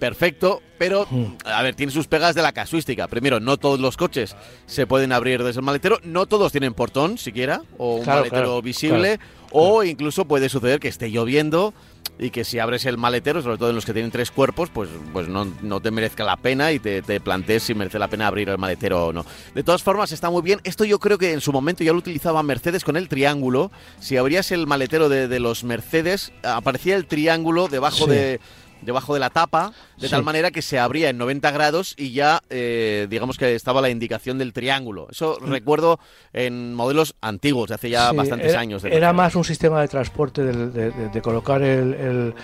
perfecto, 0.03 0.61
pero 0.79 1.07
a 1.45 1.63
ver, 1.63 1.77
tiene 1.77 1.93
sus 1.93 2.09
pegas 2.09 2.35
de 2.35 2.43
la 2.43 2.51
casuística. 2.51 3.07
Primero, 3.07 3.39
no 3.39 3.57
todos 3.57 3.79
los 3.79 3.97
coches 3.97 4.35
se 4.67 4.85
pueden 4.85 5.13
abrir 5.13 5.45
desde 5.45 5.61
el 5.61 5.65
maletero, 5.65 6.01
no 6.03 6.27
todos 6.27 6.51
tienen 6.51 6.75
portón 6.75 7.19
siquiera, 7.19 7.63
o 7.79 7.99
un 7.99 8.07
maletero 8.07 8.61
visible, 8.63 9.21
o 9.53 9.85
incluso 9.85 10.25
puede 10.25 10.49
suceder 10.49 10.81
que 10.81 10.89
esté 10.89 11.13
lloviendo 11.13 11.73
y 12.19 12.31
que 12.31 12.43
si 12.43 12.59
abres 12.59 12.85
el 12.85 12.99
maletero, 12.99 13.43
sobre 13.43 13.59
todo 13.59 13.71
en 13.71 13.77
los 13.77 13.85
que 13.85 13.93
tienen 13.93 14.11
tres 14.11 14.33
cuerpos, 14.33 14.71
pues, 14.71 14.91
pues 15.13 15.29
no, 15.29 15.45
no 15.63 15.81
te 15.81 15.93
merezca 15.93 16.25
la 16.25 16.37
pena 16.37 16.73
y 16.73 16.81
te, 16.81 17.01
te, 17.01 17.21
plantees 17.21 17.63
si 17.63 17.75
merece 17.75 18.01
la 18.01 18.09
pena 18.09 18.27
abrir 18.27 18.49
el 18.49 18.59
maletero 18.59 19.07
o 19.07 19.13
no. 19.13 19.25
De 19.55 19.63
todas 19.63 19.85
formas, 19.85 20.11
está 20.11 20.31
muy 20.31 20.43
bien. 20.43 20.61
Esto 20.65 20.85
yo 20.85 20.99
creo 20.99 21.17
que 21.17 21.33
en 21.33 21.41
su 21.41 21.53
momento 21.53 21.85
ya 21.85 21.93
lo 21.93 21.99
utilizaba 21.99 22.43
Mercedes 22.43 22.83
con 22.83 22.97
el 22.97 23.09
triángulo. 23.09 23.71
Si 24.01 24.17
abrías 24.17 24.51
el 24.51 24.67
maletero 24.67 25.09
de, 25.09 25.29
de 25.29 25.39
los 25.39 25.63
Mercedes, 25.63 26.33
aparecía 26.43 26.97
el 26.97 27.07
triángulo 27.07 27.69
debajo 27.69 28.09
de 28.09 28.41
debajo 28.83 29.15
de 29.15 29.21
la 29.21 29.31
tapa, 29.31 29.73
de 29.99 30.09
tal 30.09 30.23
manera 30.23 30.51
que 30.51 30.63
se 30.63 30.79
abría 30.79 31.09
en 31.09 31.19
90 31.19 31.51
grados 31.51 31.95
y 31.97 32.13
ya, 32.13 32.43
eh, 32.51 33.07
digamos 33.09 33.39
que 33.39 33.55
estaba 33.55 33.81
la 33.81 33.89
indicación 33.89 34.39
del 34.39 34.53
triángulo. 34.53 35.09
Eso 35.11 35.39
mm. 35.41 35.51
recuerdo 35.51 35.99
en 36.33 36.75
modelos 36.75 37.15
antiguos, 37.21 37.69
de 37.69 37.77
hace 37.77 37.91
ya 37.91 38.13
bastantes 38.13 38.55
años. 38.55 38.85
era 38.85 39.13
más 39.13 39.35
un 39.35 39.45
sistema 39.45 39.81
de 39.81 39.89
transporte 39.89 40.43
de, 40.43 41.23
colocar 41.23 41.63
el, 41.63 42.35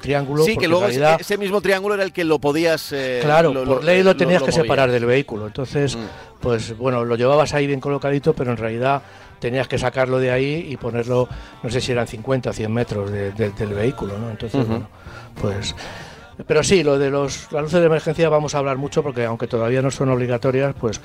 triángulo. 0.00 0.44
Sí, 0.44 0.56
que 0.56 0.68
luego 0.68 0.86
ese 0.86 1.36
mismo 1.36 1.60
triángulo 1.60 1.94
era 1.94 2.04
el 2.04 2.12
que 2.12 2.24
lo 2.24 2.38
podías... 2.38 2.92
Eh, 2.92 3.20
claro, 3.22 3.52
por 3.52 3.82
ley 3.82 4.02
lo 4.02 4.16
tenías 4.16 4.42
que 4.42 4.52
separar 4.52 4.90
del 4.90 5.04
vehículo. 5.04 5.46
Entonces, 5.46 5.96
mm. 5.96 6.00
pues 6.40 6.76
bueno, 6.76 7.04
lo 7.04 7.16
llevabas 7.16 7.52
ahí 7.54 7.66
bien 7.66 7.80
colocadito, 7.80 8.32
pero 8.34 8.52
en 8.52 8.56
realidad 8.56 9.02
tenías 9.40 9.66
que 9.66 9.78
sacarlo 9.78 10.18
de 10.18 10.30
ahí 10.30 10.66
y 10.68 10.76
ponerlo, 10.76 11.28
no 11.62 11.70
sé 11.70 11.80
si 11.80 11.90
eran 11.90 12.06
50 12.06 12.50
o 12.50 12.52
100 12.52 12.72
metros 12.72 13.10
del 13.10 13.74
vehículo, 13.74 14.18
¿no? 14.18 14.30
Entonces, 14.30 14.66
bueno, 14.68 14.88
pues... 15.40 15.74
Pero 16.46 16.62
sí, 16.62 16.82
lo 16.82 16.98
de 16.98 17.10
los, 17.10 17.52
las 17.52 17.62
luces 17.62 17.80
de 17.80 17.86
emergencia 17.86 18.28
vamos 18.30 18.54
a 18.54 18.58
hablar 18.58 18.78
mucho 18.78 19.02
porque 19.02 19.26
aunque 19.26 19.46
todavía 19.46 19.82
no 19.82 19.90
son 19.90 20.08
obligatorias, 20.08 20.74
pues 20.78 21.00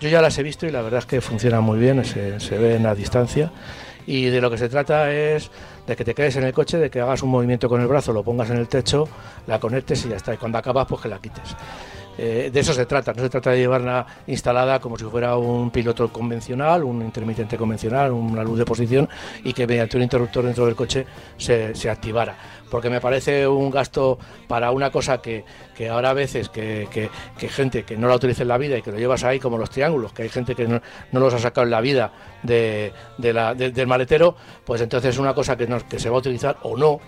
yo 0.00 0.08
ya 0.08 0.22
las 0.22 0.38
he 0.38 0.44
visto 0.44 0.66
y 0.66 0.70
la 0.70 0.82
verdad 0.82 0.98
es 1.00 1.06
que 1.06 1.20
funcionan 1.20 1.64
muy 1.64 1.78
bien, 1.78 2.04
se, 2.04 2.38
se 2.38 2.56
ven 2.56 2.86
a 2.86 2.94
distancia. 2.94 3.50
Y 4.06 4.26
de 4.26 4.40
lo 4.40 4.48
que 4.50 4.58
se 4.58 4.68
trata 4.68 5.12
es 5.12 5.50
de 5.86 5.96
que 5.96 6.04
te 6.04 6.14
quedes 6.14 6.36
en 6.36 6.44
el 6.44 6.52
coche, 6.52 6.78
de 6.78 6.90
que 6.90 7.00
hagas 7.00 7.22
un 7.22 7.30
movimiento 7.30 7.68
con 7.68 7.80
el 7.80 7.88
brazo, 7.88 8.12
lo 8.12 8.22
pongas 8.22 8.50
en 8.50 8.58
el 8.58 8.68
techo, 8.68 9.08
la 9.48 9.58
conectes 9.58 10.06
y 10.06 10.10
ya 10.10 10.16
está. 10.16 10.32
Y 10.34 10.36
cuando 10.36 10.58
acabas, 10.58 10.86
pues 10.86 11.02
que 11.02 11.08
la 11.08 11.18
quites. 11.18 11.56
Eh, 12.18 12.50
de 12.52 12.60
eso 12.60 12.72
se 12.72 12.86
trata, 12.86 13.12
no 13.12 13.22
se 13.22 13.28
trata 13.28 13.50
de 13.50 13.58
llevarla 13.58 14.06
instalada 14.26 14.80
como 14.80 14.96
si 14.96 15.04
fuera 15.04 15.36
un 15.36 15.70
piloto 15.70 16.08
convencional, 16.12 16.84
un 16.84 17.02
intermitente 17.02 17.56
convencional, 17.56 18.12
una 18.12 18.42
luz 18.42 18.58
de 18.58 18.64
posición 18.64 19.08
y 19.44 19.52
que 19.52 19.66
mediante 19.66 19.96
un 19.96 20.02
interruptor 20.02 20.44
dentro 20.44 20.66
del 20.66 20.74
coche 20.74 21.06
se, 21.36 21.74
se 21.74 21.90
activara. 21.90 22.36
Porque 22.70 22.90
me 22.90 23.00
parece 23.00 23.46
un 23.46 23.70
gasto 23.70 24.18
para 24.48 24.70
una 24.70 24.90
cosa 24.90 25.18
que, 25.18 25.44
que 25.74 25.88
ahora 25.88 26.10
a 26.10 26.14
veces 26.14 26.48
que, 26.48 26.88
que, 26.90 27.48
gente 27.48 27.84
que 27.84 27.96
no 27.96 28.08
la 28.08 28.16
utiliza 28.16 28.42
en 28.42 28.48
la 28.48 28.58
vida 28.58 28.76
y 28.76 28.82
que 28.82 28.90
lo 28.90 28.98
llevas 28.98 29.22
ahí 29.22 29.38
como 29.38 29.56
los 29.58 29.70
triángulos, 29.70 30.12
que 30.12 30.22
hay 30.22 30.28
gente 30.28 30.54
que 30.54 30.66
no, 30.66 30.80
no 31.12 31.20
los 31.20 31.34
ha 31.34 31.38
sacado 31.38 31.64
en 31.64 31.70
la 31.70 31.80
vida 31.80 32.12
de, 32.42 32.92
de 33.18 33.32
la, 33.32 33.54
del 33.54 33.86
maletero, 33.86 34.36
pues 34.64 34.80
entonces 34.80 35.14
es 35.14 35.18
una 35.18 35.34
cosa 35.34 35.56
que, 35.56 35.66
que 35.88 35.98
se 35.98 36.10
va 36.10 36.16
a 36.16 36.18
utilizar 36.18 36.56
o 36.62 36.76
no 36.76 37.00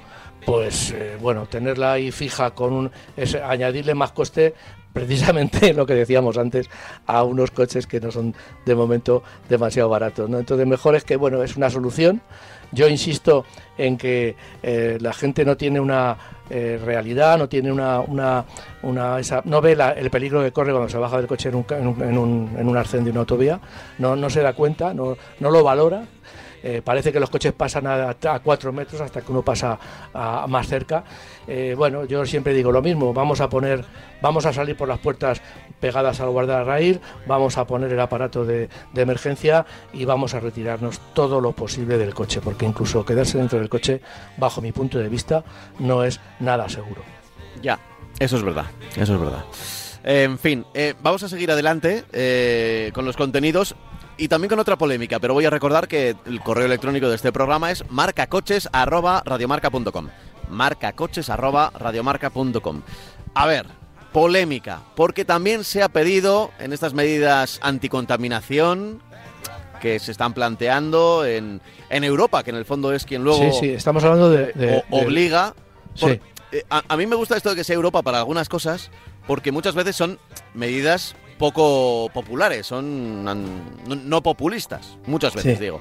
pues 0.45 0.93
eh, 0.93 1.17
bueno, 1.21 1.47
tenerla 1.47 1.93
ahí 1.93 2.13
fija 2.13 2.53
con 2.53 2.73
un, 2.73 2.91
es 3.17 3.35
añadirle 3.35 3.95
más 3.95 4.13
coste 4.13 4.55
precisamente 4.99 5.73
lo 5.75 5.87
que 5.87 5.95
decíamos 5.95 6.37
antes 6.39 6.69
a 7.07 7.23
unos 7.23 7.53
coches 7.53 7.87
que 7.87 8.01
no 8.01 8.11
son 8.11 8.35
de 8.67 8.75
momento 8.75 9.23
demasiado 9.49 9.89
baratos. 9.89 10.29
¿no? 10.29 10.39
Entonces 10.39 10.67
mejor 10.67 10.97
es 10.97 11.05
que 11.05 11.17
bueno, 11.17 11.43
es 11.43 11.57
una 11.57 11.71
solución. 11.71 12.21
Yo 12.71 12.87
insisto 12.87 13.47
en 13.79 13.97
que 13.97 14.37
eh, 14.63 14.99
la 15.01 15.15
gente 15.15 15.45
no 15.45 15.57
tiene 15.57 15.81
una 15.81 16.17
eh, 16.51 16.79
realidad, 16.85 17.39
no 17.39 17.49
tiene 17.49 17.73
una, 17.73 18.01
una, 18.01 19.19
esa, 19.19 19.41
no 19.45 19.63
ve 19.63 19.73
el 19.97 20.11
peligro 20.11 20.43
que 20.43 20.53
corre 20.53 20.73
cuando 20.73 20.91
se 20.91 20.99
baja 20.99 21.17
del 21.17 21.27
coche 21.27 21.49
en 21.49 21.55
un, 21.55 21.65
en 21.71 22.19
un, 22.19 22.57
en 22.59 22.69
un, 22.69 22.77
arcén 22.77 23.05
de 23.05 23.11
una 23.11 23.21
autovía, 23.21 23.59
no, 23.99 24.17
no 24.17 24.29
se 24.29 24.43
da 24.43 24.53
cuenta, 24.53 24.93
no, 24.93 25.17
no 25.41 25.51
lo 25.51 25.63
valora 25.63 26.05
eh, 26.69 26.83
parece 26.83 27.11
que 27.13 27.19
los 27.19 27.31
coches 27.31 27.55
pasan 27.55 27.87
a, 27.87 28.15
cuatro 28.45 28.75
metros 28.75 29.01
hasta 29.01 29.23
que 29.23 29.33
uno 29.33 29.41
pasa 29.41 29.79
más 30.49 30.69
cerca. 30.69 31.03
Eh, 31.47 31.75
bueno, 31.75 32.05
yo 32.05 32.27
siempre 32.27 32.53
digo 32.53 32.71
lo 32.71 32.83
mismo, 32.83 33.15
vamos 33.15 33.41
a 33.41 33.49
poner, 33.49 33.87
vamos 34.21 34.45
a 34.45 34.53
salir 34.53 34.77
por 34.77 34.87
las 34.87 34.99
puertas 34.99 35.41
pegadas 35.81 36.21
al 36.21 36.67
raíz, 36.67 37.01
vamos 37.27 37.57
a 37.57 37.67
poner 37.67 37.91
el 37.91 38.01
aparato 38.01 38.45
de, 38.45 38.69
emergencia 38.95 39.65
y 39.95 40.05
vamos 40.05 40.35
a 40.35 40.41
retirarnos 40.41 41.01
todo 41.15 41.41
lo 41.41 41.53
posible 41.53 41.97
del 41.97 42.13
coche, 42.13 42.43
porque 42.43 42.67
incluso 42.67 43.03
quedarse 43.03 43.39
dentro 43.39 43.59
del 43.59 43.71
coche, 43.71 44.03
bajo 44.37 44.61
mi 44.61 44.73
punto 44.73 44.99
de 44.99 45.09
vista, 45.09 45.45
no 45.79 46.05
es 46.05 46.21
nada 46.39 46.69
seguro. 46.69 47.03
Ya, 47.63 47.79
eso 48.19 48.37
es 48.37 48.43
verdad, 48.43 48.67
eso 48.95 49.15
es 49.15 49.21
verdad. 49.21 49.45
En 50.05 50.39
fin, 50.39 50.67
eh, 50.75 50.95
vamos 51.03 51.23
a 51.23 51.31
seguir 51.31 51.51
adelante 51.51 52.93
con 52.93 53.07
los 53.07 53.17
contenidos 53.17 53.75
y 54.19 54.29
también 54.29 54.51
con 54.51 54.59
otra 54.59 54.77
polémica, 54.77 55.19
pero 55.21 55.33
voy 55.33 55.47
a 55.47 55.51
recordar 55.51 55.89
que 55.89 56.15
el 56.27 56.43
correo 56.43 56.67
electrónico 56.67 57.09
de 57.09 57.15
este 57.15 57.33
programa 57.33 57.71
es 57.71 57.83
marcacoches@radiomarca.com. 57.89 60.09
marcacoches@radiomarca.com. 60.51 62.83
A 63.35 63.47
ver, 63.47 63.67
polémica, 64.13 64.83
porque 64.97 65.25
también 65.25 65.63
se 65.65 65.83
ha 65.83 65.89
pedido 65.89 66.51
en 66.59 66.73
estas 66.73 66.95
medidas 66.95 67.61
anticontaminación 67.63 69.01
que 69.81 70.01
se 70.01 70.11
están 70.11 70.35
planteando 70.35 71.25
en, 71.25 71.61
en 71.89 72.05
Europa, 72.05 72.43
que 72.43 72.51
en 72.51 72.57
el 72.57 72.65
fondo 72.65 72.93
es 72.93 73.05
quien 73.05 73.23
luego... 73.23 73.39
Sí, 73.39 73.53
sí, 73.61 73.71
estamos 73.71 74.03
hablando 74.03 74.31
de... 74.31 74.83
obliga... 74.91 75.55
sí. 75.95 76.21
Eh, 76.51 76.65
a 76.71 76.97
mí 76.97 77.07
me 77.07 77.15
gusta 77.15 77.37
esto 77.37 77.51
de 77.51 77.57
que 77.57 77.63
sea 77.63 77.75
Europa 77.75 78.01
para 78.01 78.21
algunas 78.21 78.49
cosas, 78.49 78.91
porque 79.27 79.53
muchas 79.53 79.75
veces 79.75 79.95
son 79.95 80.19
medidas 80.55 81.15
poco 81.39 82.11
populares, 82.13 82.67
son 82.67 83.25
no, 83.25 84.23
populistas, 84.23 84.99
muchas 85.07 85.35
veces 85.35 85.61
digo. 85.61 85.81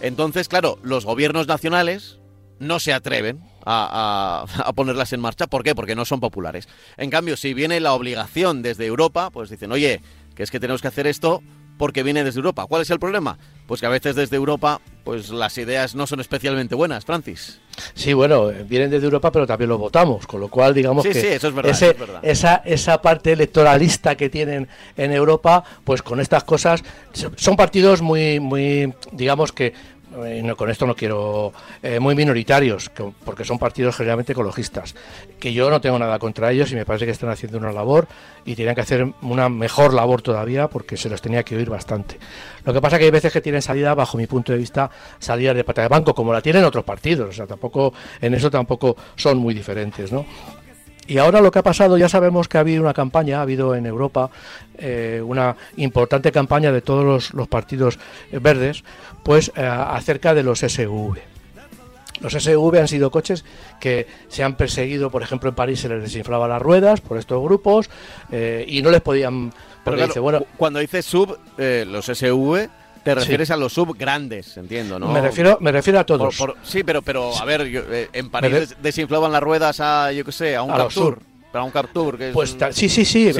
Entonces, 0.00 0.48
claro, 0.48 0.78
los 0.82 1.04
gobiernos 1.04 1.48
nacionales 1.48 2.18
no 2.60 2.78
se 2.78 2.92
atreven 2.92 3.40
a, 3.64 4.44
a, 4.64 4.72
ponerlas 4.72 5.12
en 5.12 5.20
marcha. 5.20 5.46
¿Por 5.46 5.64
qué? 5.64 5.74
Porque 5.74 5.96
no 5.96 6.04
son 6.04 6.20
populares. 6.20 6.68
En 6.96 7.10
cambio, 7.10 7.36
si 7.36 7.54
viene 7.54 7.80
la 7.80 7.92
obligación 7.92 8.62
desde 8.62 8.86
Europa, 8.86 9.30
pues 9.30 9.50
dicen, 9.50 9.72
oye, 9.72 10.00
que 10.34 10.42
es 10.42 10.50
que 10.50 10.60
tenemos 10.60 10.82
que 10.82 10.88
hacer 10.88 11.06
esto 11.06 11.42
porque 11.78 12.02
viene 12.02 12.24
desde 12.24 12.38
Europa. 12.38 12.66
¿Cuál 12.66 12.82
es 12.82 12.90
el 12.90 12.98
problema? 12.98 13.38
Pues 13.66 13.80
que 13.80 13.86
a 13.86 13.90
veces 13.90 14.16
desde 14.16 14.36
Europa, 14.36 14.80
pues 15.04 15.30
las 15.30 15.56
ideas 15.56 15.94
no 15.94 16.06
son 16.06 16.20
especialmente 16.20 16.74
buenas, 16.74 17.04
Francis. 17.04 17.60
Sí, 17.94 18.12
bueno, 18.12 18.48
vienen 18.66 18.90
desde 18.90 19.04
Europa, 19.06 19.30
pero 19.30 19.46
también 19.46 19.68
lo 19.70 19.78
votamos, 19.78 20.26
con 20.26 20.40
lo 20.40 20.48
cual 20.48 20.74
digamos 20.74 21.06
que 21.06 21.14
sí, 21.14 21.26
eso 21.28 21.48
es 21.48 21.54
verdad, 21.54 22.20
Esa, 22.22 22.56
esa 22.64 23.00
parte 23.00 23.32
electoralista 23.32 24.16
que 24.16 24.28
tienen 24.28 24.68
en 24.96 25.12
Europa, 25.12 25.64
pues 25.84 26.02
con 26.02 26.20
estas 26.20 26.44
cosas 26.44 26.82
son 27.36 27.56
partidos 27.56 28.02
muy, 28.02 28.40
muy, 28.40 28.92
digamos 29.12 29.52
que 29.52 29.72
eh, 30.24 30.54
con 30.56 30.70
esto 30.70 30.86
no 30.86 30.94
quiero, 30.94 31.52
eh, 31.82 32.00
muy 32.00 32.14
minoritarios, 32.14 32.90
porque 33.24 33.44
son 33.44 33.58
partidos 33.58 33.96
generalmente 33.96 34.32
ecologistas, 34.32 34.94
que 35.38 35.52
yo 35.52 35.70
no 35.70 35.80
tengo 35.80 35.98
nada 35.98 36.18
contra 36.18 36.50
ellos 36.50 36.72
y 36.72 36.74
me 36.74 36.84
parece 36.84 37.04
que 37.06 37.12
están 37.12 37.30
haciendo 37.30 37.58
una 37.58 37.72
labor 37.72 38.08
y 38.44 38.54
tienen 38.54 38.74
que 38.74 38.80
hacer 38.80 39.12
una 39.22 39.48
mejor 39.48 39.94
labor 39.94 40.22
todavía 40.22 40.68
porque 40.68 40.96
se 40.96 41.08
los 41.08 41.20
tenía 41.20 41.42
que 41.42 41.56
oír 41.56 41.70
bastante. 41.70 42.18
Lo 42.64 42.72
que 42.72 42.80
pasa 42.80 42.96
es 42.96 43.00
que 43.00 43.04
hay 43.06 43.10
veces 43.10 43.32
que 43.32 43.40
tienen 43.40 43.62
salida, 43.62 43.94
bajo 43.94 44.18
mi 44.18 44.26
punto 44.26 44.52
de 44.52 44.58
vista, 44.58 44.90
salida 45.18 45.54
de 45.54 45.64
pata 45.64 45.82
de 45.82 45.88
banco, 45.88 46.14
como 46.14 46.32
la 46.32 46.40
tienen 46.40 46.64
otros 46.64 46.84
partidos, 46.84 47.28
o 47.30 47.32
sea, 47.32 47.46
tampoco, 47.46 47.92
en 48.20 48.34
eso 48.34 48.50
tampoco 48.50 48.96
son 49.16 49.38
muy 49.38 49.54
diferentes, 49.54 50.12
¿no? 50.12 50.24
Y 51.08 51.16
ahora 51.16 51.40
lo 51.40 51.50
que 51.50 51.58
ha 51.58 51.62
pasado, 51.62 51.96
ya 51.96 52.10
sabemos 52.10 52.48
que 52.48 52.58
ha 52.58 52.60
habido 52.60 52.82
una 52.82 52.92
campaña, 52.92 53.38
ha 53.38 53.42
habido 53.42 53.74
en 53.74 53.86
Europa 53.86 54.30
eh, 54.76 55.22
una 55.24 55.56
importante 55.78 56.30
campaña 56.30 56.70
de 56.70 56.82
todos 56.82 57.32
los, 57.32 57.48
partidos 57.48 57.98
verdes, 58.30 58.84
pues 59.22 59.50
eh, 59.56 59.62
acerca 59.64 60.34
de 60.34 60.42
los 60.42 60.60
SUV. 60.60 61.16
Los 62.20 62.34
SUV 62.34 62.78
han 62.78 62.88
sido 62.88 63.10
coches 63.10 63.46
que 63.80 64.06
se 64.28 64.44
han 64.44 64.56
perseguido, 64.56 65.10
por 65.10 65.22
ejemplo, 65.22 65.48
en 65.48 65.54
París 65.54 65.80
se 65.80 65.88
les 65.88 66.02
desinflaban 66.02 66.50
las 66.50 66.60
ruedas 66.60 67.00
por 67.00 67.16
estos 67.16 67.42
grupos 67.42 67.88
eh, 68.30 68.66
y 68.68 68.82
no 68.82 68.90
les 68.90 69.00
podían... 69.00 69.50
bueno, 70.20 70.44
cuando 70.58 70.78
dices 70.78 71.06
sub, 71.06 71.38
los 71.56 72.04
SUV 72.04 72.68
te 73.08 73.14
refieres 73.14 73.50
a 73.50 73.56
los 73.56 73.72
sub 73.72 73.96
grandes, 73.96 74.56
entiendo, 74.58 74.98
¿no? 74.98 75.08
Me 75.08 75.22
refiero, 75.22 75.56
me 75.60 75.72
refiero 75.72 75.98
a 75.98 76.04
todos. 76.04 76.36
sí, 76.62 76.82
pero, 76.82 77.00
pero 77.00 77.34
a 77.34 77.44
ver, 77.46 77.62
eh, 77.64 78.08
en 78.12 78.28
París 78.28 78.76
desinflaban 78.82 79.32
las 79.32 79.42
ruedas 79.42 79.80
a, 79.80 80.12
yo 80.12 80.24
qué 80.24 80.32
sé, 80.32 80.56
a 80.56 80.62
un 80.62 80.70
Captur. 80.70 81.20
Para 81.50 81.64
un 81.64 81.70
Captur. 81.70 82.18
Que 82.18 82.30
pues 82.32 82.54
sí, 82.72 82.90
sí, 82.90 83.06
sí. 83.06 83.32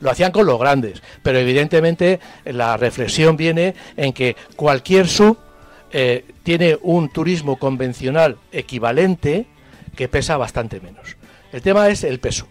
lo, 0.00 0.10
hacían 0.10 0.30
con 0.30 0.46
los 0.46 0.60
grandes. 0.60 1.02
Pero 1.22 1.38
evidentemente 1.38 2.20
la 2.44 2.76
reflexión 2.76 3.36
viene 3.36 3.74
en 3.96 4.12
que 4.12 4.36
cualquier 4.54 5.08
sub 5.08 5.36
eh, 5.90 6.24
tiene 6.44 6.78
un 6.82 7.08
turismo 7.08 7.58
convencional 7.58 8.36
equivalente 8.52 9.46
que 9.96 10.06
pesa 10.06 10.36
bastante 10.36 10.78
menos. 10.78 11.16
El 11.52 11.60
tema 11.60 11.88
es 11.88 12.04
el 12.04 12.20
peso. 12.20 12.46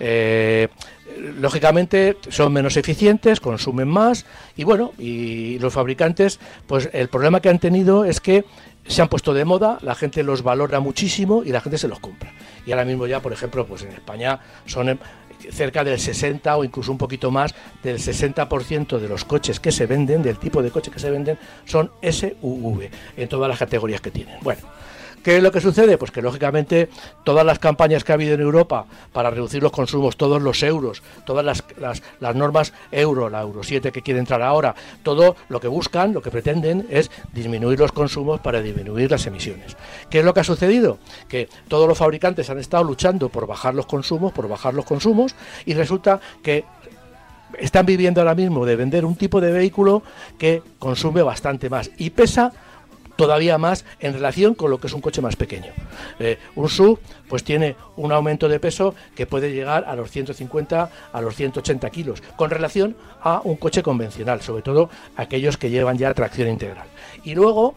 Eh, 0.00 0.68
lógicamente 1.18 2.16
son 2.28 2.52
menos 2.52 2.76
eficientes, 2.76 3.40
consumen 3.40 3.88
más 3.88 4.26
y 4.56 4.64
bueno, 4.64 4.92
y 4.98 5.58
los 5.58 5.72
fabricantes, 5.72 6.38
pues 6.66 6.88
el 6.92 7.08
problema 7.08 7.40
que 7.40 7.48
han 7.48 7.58
tenido 7.58 8.04
es 8.04 8.20
que 8.20 8.44
se 8.86 9.02
han 9.02 9.08
puesto 9.08 9.34
de 9.34 9.44
moda, 9.44 9.78
la 9.82 9.94
gente 9.94 10.22
los 10.22 10.42
valora 10.42 10.80
muchísimo 10.80 11.42
y 11.44 11.50
la 11.50 11.60
gente 11.60 11.78
se 11.78 11.88
los 11.88 12.00
compra. 12.00 12.32
Y 12.64 12.72
ahora 12.72 12.84
mismo 12.84 13.06
ya, 13.06 13.20
por 13.20 13.32
ejemplo, 13.32 13.66
pues 13.66 13.82
en 13.82 13.92
España 13.92 14.40
son 14.64 14.98
cerca 15.50 15.84
del 15.84 15.98
60 15.98 16.56
o 16.56 16.64
incluso 16.64 16.90
un 16.90 16.98
poquito 16.98 17.30
más 17.30 17.54
del 17.82 17.98
60% 17.98 18.98
de 18.98 19.08
los 19.08 19.24
coches 19.24 19.60
que 19.60 19.72
se 19.72 19.86
venden, 19.86 20.22
del 20.22 20.38
tipo 20.38 20.62
de 20.62 20.70
coche 20.70 20.90
que 20.90 20.98
se 20.98 21.10
venden, 21.10 21.38
son 21.64 21.90
SUV 22.02 22.90
en 23.16 23.28
todas 23.28 23.48
las 23.48 23.58
categorías 23.58 24.00
que 24.00 24.10
tienen. 24.10 24.38
Bueno, 24.42 24.62
¿Qué 25.28 25.36
es 25.36 25.42
lo 25.42 25.52
que 25.52 25.60
sucede? 25.60 25.98
Pues 25.98 26.10
que 26.10 26.22
lógicamente 26.22 26.88
todas 27.22 27.44
las 27.44 27.58
campañas 27.58 28.02
que 28.02 28.12
ha 28.12 28.14
habido 28.14 28.32
en 28.32 28.40
Europa 28.40 28.86
para 29.12 29.28
reducir 29.28 29.62
los 29.62 29.72
consumos, 29.72 30.16
todos 30.16 30.40
los 30.40 30.62
euros, 30.62 31.02
todas 31.26 31.44
las, 31.44 31.62
las, 31.78 32.34
normas 32.34 32.72
euro, 32.90 33.28
la 33.28 33.42
Euro 33.42 33.62
7 33.62 33.92
que 33.92 34.00
quiere 34.00 34.20
entrar 34.20 34.40
ahora, 34.40 34.74
todo 35.02 35.36
lo 35.50 35.60
que 35.60 35.68
buscan, 35.68 36.14
lo 36.14 36.22
que 36.22 36.30
pretenden 36.30 36.86
es 36.88 37.10
disminuir 37.34 37.78
los 37.78 37.92
consumos 37.92 38.40
para 38.40 38.62
disminuir 38.62 39.10
las 39.10 39.26
emisiones. 39.26 39.76
¿Qué 40.08 40.20
es 40.20 40.24
lo 40.24 40.32
que 40.32 40.40
ha 40.40 40.44
sucedido? 40.44 40.96
Que 41.28 41.50
todos 41.68 41.86
los 41.86 41.98
fabricantes 41.98 42.48
han 42.48 42.58
estado 42.58 42.84
luchando 42.84 43.28
por 43.28 43.46
bajar 43.46 43.74
los 43.74 43.84
consumos, 43.84 44.32
por 44.32 44.48
bajar 44.48 44.72
los 44.72 44.86
consumos, 44.86 45.34
y 45.66 45.74
resulta 45.74 46.20
que 46.42 46.64
están 47.58 47.84
viviendo 47.84 48.22
ahora 48.22 48.34
mismo 48.34 48.64
de 48.64 48.76
vender 48.76 49.04
un 49.04 49.14
tipo 49.14 49.42
de 49.42 49.52
vehículo 49.52 50.02
que 50.38 50.62
consume 50.78 51.20
bastante 51.20 51.68
más 51.68 51.90
y 51.98 52.08
pesa 52.08 52.54
todavía 53.18 53.58
más 53.58 53.84
en 53.98 54.12
relación 54.12 54.54
con 54.54 54.70
lo 54.70 54.78
que 54.78 54.86
es 54.86 54.92
un 54.92 55.00
coche 55.00 55.20
más 55.20 55.34
pequeño. 55.34 55.72
Eh, 56.20 56.38
un 56.54 56.68
SUV 56.68 57.00
pues 57.28 57.42
tiene 57.42 57.74
un 57.96 58.12
aumento 58.12 58.48
de 58.48 58.60
peso 58.60 58.94
que 59.16 59.26
puede 59.26 59.52
llegar 59.52 59.84
a 59.88 59.96
los 59.96 60.12
150 60.12 60.90
a 61.12 61.20
los 61.20 61.34
180 61.34 61.90
kilos 61.90 62.22
con 62.36 62.48
relación 62.48 62.96
a 63.20 63.40
un 63.42 63.56
coche 63.56 63.82
convencional, 63.82 64.40
sobre 64.40 64.62
todo 64.62 64.88
aquellos 65.16 65.56
que 65.56 65.68
llevan 65.68 65.98
ya 65.98 66.14
tracción 66.14 66.48
integral. 66.48 66.86
Y 67.24 67.34
luego 67.34 67.74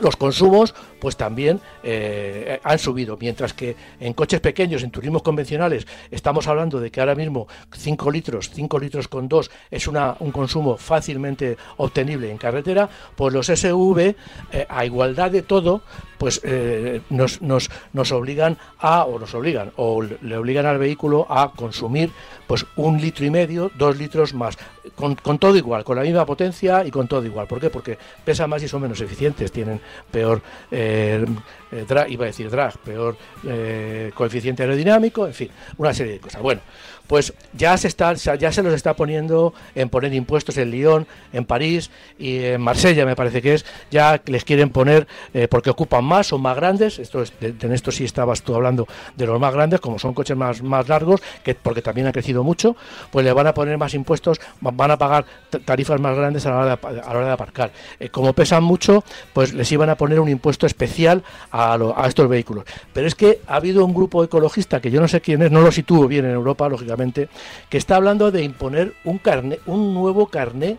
los 0.00 0.16
consumos 0.16 0.74
pues 1.00 1.16
también 1.16 1.60
eh, 1.82 2.60
han 2.62 2.78
subido, 2.78 3.16
mientras 3.20 3.52
que 3.52 3.76
en 4.00 4.12
coches 4.12 4.40
pequeños, 4.40 4.82
en 4.82 4.90
turismos 4.90 5.22
convencionales, 5.22 5.86
estamos 6.10 6.46
hablando 6.46 6.80
de 6.80 6.90
que 6.90 7.00
ahora 7.00 7.14
mismo 7.14 7.46
5 7.76 8.10
litros, 8.10 8.50
5 8.52 8.78
litros 8.78 9.08
con 9.08 9.28
2 9.28 9.50
es 9.70 9.86
una, 9.86 10.16
un 10.20 10.32
consumo 10.32 10.76
fácilmente 10.76 11.56
obtenible 11.76 12.30
en 12.30 12.38
carretera, 12.38 12.88
pues 13.16 13.32
los 13.32 13.46
SUV, 13.46 14.14
eh, 14.52 14.66
a 14.68 14.84
igualdad 14.84 15.30
de 15.30 15.42
todo, 15.42 15.82
pues 16.18 16.40
eh, 16.44 17.00
nos, 17.10 17.40
nos, 17.40 17.70
nos, 17.92 18.12
obligan 18.12 18.58
a, 18.78 19.04
o 19.04 19.18
nos 19.18 19.34
obligan, 19.34 19.72
o 19.76 20.02
le 20.02 20.36
obligan 20.36 20.66
al 20.66 20.78
vehículo 20.78 21.26
a 21.30 21.52
consumir 21.52 22.10
pues 22.46 22.66
un 22.76 23.00
litro 23.00 23.24
y 23.24 23.30
medio, 23.30 23.70
dos 23.76 23.96
litros 23.96 24.34
más, 24.34 24.58
con, 24.94 25.16
todo 25.38 25.56
igual, 25.56 25.84
con 25.84 25.96
la 25.96 26.02
misma 26.02 26.26
potencia 26.26 26.84
y 26.84 26.90
con 26.90 27.06
todo 27.06 27.24
igual. 27.24 27.46
¿Por 27.46 27.60
qué? 27.60 27.70
Porque 27.70 27.98
pesan 28.24 28.50
más 28.50 28.62
y 28.62 28.68
son 28.68 28.82
menos 28.82 29.00
eficientes, 29.00 29.52
tienen 29.52 29.80
peor, 30.10 30.40
eh, 30.70 31.24
eh 31.72 31.84
drag, 31.88 32.10
iba 32.10 32.24
a 32.24 32.26
decir 32.26 32.50
drag, 32.50 32.78
peor 32.78 33.16
eh, 33.46 34.10
coeficiente 34.14 34.62
aerodinámico, 34.62 35.26
en 35.26 35.34
fin, 35.34 35.50
una 35.76 35.92
serie 35.92 36.14
de 36.14 36.20
cosas. 36.20 36.42
Bueno, 36.42 36.60
pues 37.08 37.32
ya 37.54 37.76
se 37.76 37.88
está 37.88 38.12
ya 38.14 38.52
se 38.52 38.62
los 38.62 38.74
está 38.74 38.94
poniendo 38.94 39.54
en 39.74 39.88
poner 39.88 40.12
impuestos 40.14 40.56
en 40.58 40.70
Lyon, 40.70 41.06
en 41.32 41.44
París 41.44 41.90
y 42.18 42.44
en 42.44 42.60
Marsella 42.60 43.06
me 43.06 43.16
parece 43.16 43.42
que 43.42 43.54
es, 43.54 43.66
ya 43.90 44.20
les 44.26 44.44
quieren 44.44 44.70
poner 44.70 45.08
eh, 45.32 45.48
porque 45.48 45.70
ocupan 45.70 46.04
más, 46.04 46.28
son 46.28 46.42
más 46.42 46.54
grandes, 46.54 46.98
esto 46.98 47.22
es, 47.22 47.32
en 47.40 47.72
esto 47.72 47.90
sí 47.90 48.04
estabas 48.04 48.42
tú 48.42 48.54
hablando 48.54 48.86
de 49.16 49.26
los 49.26 49.40
más 49.40 49.54
grandes, 49.54 49.80
como 49.80 49.98
son 49.98 50.12
coches 50.14 50.36
más, 50.36 50.62
más 50.62 50.88
largos, 50.88 51.22
que 51.42 51.54
porque 51.54 51.80
también 51.80 52.06
han 52.06 52.12
crecido 52.12 52.44
mucho, 52.44 52.76
pues 53.10 53.24
le 53.24 53.32
van 53.32 53.46
a 53.46 53.54
poner 53.54 53.78
más 53.78 53.94
impuestos, 53.94 54.38
van 54.60 54.90
a 54.90 54.98
pagar 54.98 55.24
tarifas 55.64 56.00
más 56.00 56.14
grandes 56.14 56.44
a 56.44 56.50
la 56.50 56.56
hora 56.58 56.76
de, 56.76 56.88
a 56.88 56.92
la 56.92 57.18
hora 57.18 57.26
de 57.26 57.32
aparcar. 57.32 57.72
Como 58.10 58.34
pesan 58.34 58.62
mucho, 58.62 59.02
pues 59.32 59.54
les 59.54 59.72
iban 59.72 59.88
a 59.88 59.96
poner 59.96 60.20
un 60.20 60.28
impuesto 60.28 60.66
especial 60.66 61.22
a, 61.50 61.57
a 61.58 62.06
estos 62.06 62.28
vehículos. 62.28 62.64
Pero 62.92 63.06
es 63.06 63.14
que 63.14 63.40
ha 63.46 63.56
habido 63.56 63.84
un 63.84 63.94
grupo 63.94 64.22
ecologista 64.22 64.80
que 64.80 64.90
yo 64.90 65.00
no 65.00 65.08
sé 65.08 65.20
quién 65.20 65.42
es, 65.42 65.50
no 65.50 65.60
lo 65.60 65.72
sitúo 65.72 66.06
bien 66.06 66.24
en 66.24 66.32
Europa, 66.32 66.68
lógicamente, 66.68 67.28
que 67.68 67.78
está 67.78 67.96
hablando 67.96 68.30
de 68.30 68.42
imponer 68.42 68.94
un 69.04 69.18
carné, 69.18 69.58
un 69.66 69.94
nuevo 69.94 70.28
carné 70.28 70.78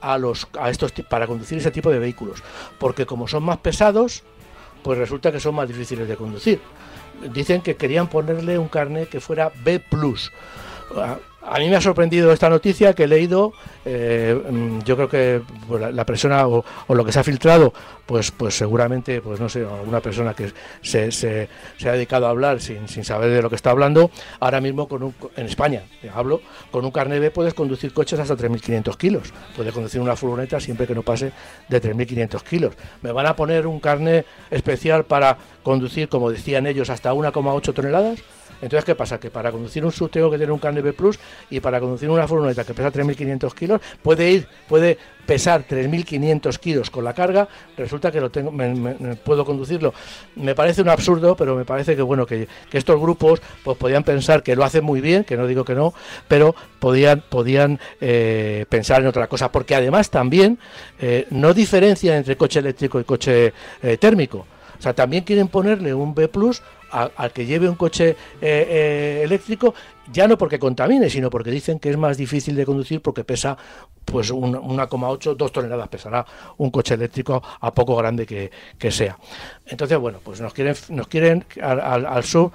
a 0.00 0.18
los 0.18 0.48
a 0.58 0.70
estos 0.70 0.92
para 0.92 1.26
conducir 1.26 1.58
ese 1.58 1.70
tipo 1.70 1.90
de 1.90 1.98
vehículos, 1.98 2.42
porque 2.78 3.06
como 3.06 3.28
son 3.28 3.44
más 3.44 3.58
pesados, 3.58 4.22
pues 4.82 4.98
resulta 4.98 5.30
que 5.32 5.40
son 5.40 5.54
más 5.54 5.68
difíciles 5.68 6.08
de 6.08 6.16
conducir. 6.16 6.60
Dicen 7.32 7.60
que 7.60 7.76
querían 7.76 8.08
ponerle 8.08 8.58
un 8.58 8.68
carné 8.68 9.06
que 9.06 9.20
fuera 9.20 9.52
B+. 9.62 9.82
A 11.42 11.58
mí 11.58 11.68
me 11.68 11.76
ha 11.76 11.80
sorprendido 11.80 12.32
esta 12.32 12.50
noticia 12.50 12.92
que 12.92 13.04
he 13.04 13.08
leído. 13.08 13.52
Eh, 13.86 14.38
mm, 14.50 14.80
yo 14.80 14.94
creo 14.94 15.08
que 15.08 15.42
pues, 15.66 15.94
la, 15.94 16.04
persona 16.04 16.46
o, 16.46 16.64
lo 16.88 17.04
que 17.04 17.12
se 17.12 17.20
ha 17.20 17.24
filtrado, 17.24 17.72
pues, 18.04 18.30
pues 18.30 18.54
seguramente, 18.56 19.22
pues 19.22 19.40
no 19.40 19.48
sé, 19.48 19.60
alguna 19.60 20.00
persona 20.00 20.34
que 20.34 20.52
se, 20.82 21.10
se, 21.10 21.48
ha 21.88 21.92
dedicado 21.92 22.26
a 22.26 22.30
hablar 22.30 22.60
sin, 22.60 22.88
sin, 22.88 23.04
saber 23.04 23.30
de 23.30 23.40
lo 23.40 23.48
que 23.48 23.56
está 23.56 23.70
hablando, 23.70 24.10
ahora 24.38 24.60
mismo 24.60 24.86
con 24.86 25.02
un, 25.02 25.14
en 25.34 25.46
España, 25.46 25.84
hablo, 26.14 26.42
con 26.70 26.84
un 26.84 26.90
carnet 26.90 27.20
B 27.20 27.30
puedes 27.30 27.54
conducir 27.54 27.94
coches 27.94 28.20
hasta 28.20 28.36
3.500 28.36 28.96
kilos. 28.98 29.32
Puedes 29.56 29.72
conducir 29.72 30.00
una 30.00 30.16
furgoneta 30.16 30.60
siempre 30.60 30.86
que 30.86 30.94
no 30.94 31.02
pase 31.02 31.32
de 31.68 31.82
3.500 31.82 32.42
kilos. 32.42 32.74
Me 33.00 33.12
van 33.12 33.26
a 33.26 33.34
poner 33.34 33.66
un 33.66 33.80
carnet 33.80 34.26
especial 34.50 35.04
para 35.04 35.38
conducir, 35.62 36.08
como 36.10 36.30
decían 36.30 36.66
ellos, 36.66 36.90
hasta 36.90 37.14
1,8 37.14 37.72
toneladas. 37.72 38.18
Entonces, 38.62 38.84
¿qué 38.84 38.94
pasa? 38.94 39.18
Que 39.18 39.30
para 39.30 39.50
conducir 39.50 39.84
un 39.84 39.92
sub 39.92 40.10
tengo 40.10 40.30
que 40.30 40.36
tener 40.36 40.52
un 40.52 40.58
carnet 40.58 40.84
B 40.84 40.92
Plus 40.92 41.18
y 41.50 41.60
para 41.60 41.80
conducir 41.80 42.10
una 42.10 42.26
furgoneta 42.26 42.64
que 42.64 42.74
pesa 42.74 42.92
3.500 42.92 43.54
kilos, 43.54 43.80
puede 44.02 44.30
ir, 44.30 44.48
puede 44.68 44.98
pesar 45.26 45.64
3.500 45.64 46.58
kilos 46.58 46.90
con 46.90 47.04
la 47.04 47.14
carga, 47.14 47.48
resulta 47.76 48.10
que 48.10 48.20
lo 48.20 48.30
tengo, 48.30 48.52
puedo 49.24 49.44
conducirlo. 49.44 49.94
Me 50.34 50.54
parece 50.54 50.82
un 50.82 50.88
absurdo, 50.88 51.36
pero 51.36 51.54
me 51.54 51.64
parece 51.64 51.94
que 51.94 52.02
bueno 52.02 52.26
que, 52.26 52.48
estos 52.72 53.00
grupos 53.00 53.40
pues 53.62 53.78
podían 53.78 54.02
pensar 54.02 54.42
que 54.42 54.56
lo 54.56 54.64
hacen 54.64 54.84
muy 54.84 55.00
bien, 55.00 55.24
que 55.24 55.36
no 55.36 55.46
digo 55.46 55.64
que 55.64 55.74
no, 55.74 55.94
pero 56.26 56.54
podían, 56.78 57.22
podían 57.28 57.78
eh, 58.00 58.66
pensar 58.68 59.02
en 59.02 59.06
otra 59.06 59.28
cosa, 59.28 59.52
porque 59.52 59.74
además 59.74 60.10
también 60.10 60.58
eh, 60.98 61.26
no 61.30 61.54
diferencian 61.54 62.16
entre 62.16 62.36
coche 62.36 62.58
eléctrico 62.58 62.98
y 62.98 63.04
coche 63.04 63.52
eh, 63.82 63.96
térmico. 63.98 64.46
O 64.78 64.82
sea, 64.82 64.94
también 64.94 65.24
quieren 65.24 65.48
ponerle 65.48 65.92
un 65.92 66.14
B 66.14 66.26
Plus 66.28 66.62
al 66.90 67.32
que 67.32 67.46
lleve 67.46 67.68
un 67.68 67.74
coche 67.74 68.10
eh, 68.10 68.16
eh, 68.40 69.20
eléctrico, 69.24 69.74
ya 70.12 70.26
no 70.26 70.36
porque 70.36 70.58
contamine, 70.58 71.08
sino 71.08 71.30
porque 71.30 71.50
dicen 71.50 71.78
que 71.78 71.90
es 71.90 71.96
más 71.96 72.16
difícil 72.16 72.56
de 72.56 72.66
conducir 72.66 73.00
porque 73.00 73.24
pesa 73.24 73.56
pues 74.04 74.32
1,8, 74.32 75.36
2 75.36 75.52
toneladas 75.52 75.88
pesará 75.88 76.26
un 76.58 76.70
coche 76.70 76.94
eléctrico 76.94 77.42
a 77.60 77.72
poco 77.72 77.96
grande 77.96 78.26
que, 78.26 78.90
sea. 78.90 79.16
Entonces, 79.66 79.98
bueno, 79.98 80.18
pues 80.22 80.40
nos 80.40 80.52
quieren, 80.52 80.74
nos 80.88 81.06
quieren 81.06 81.44
al, 81.62 82.24
sur 82.24 82.50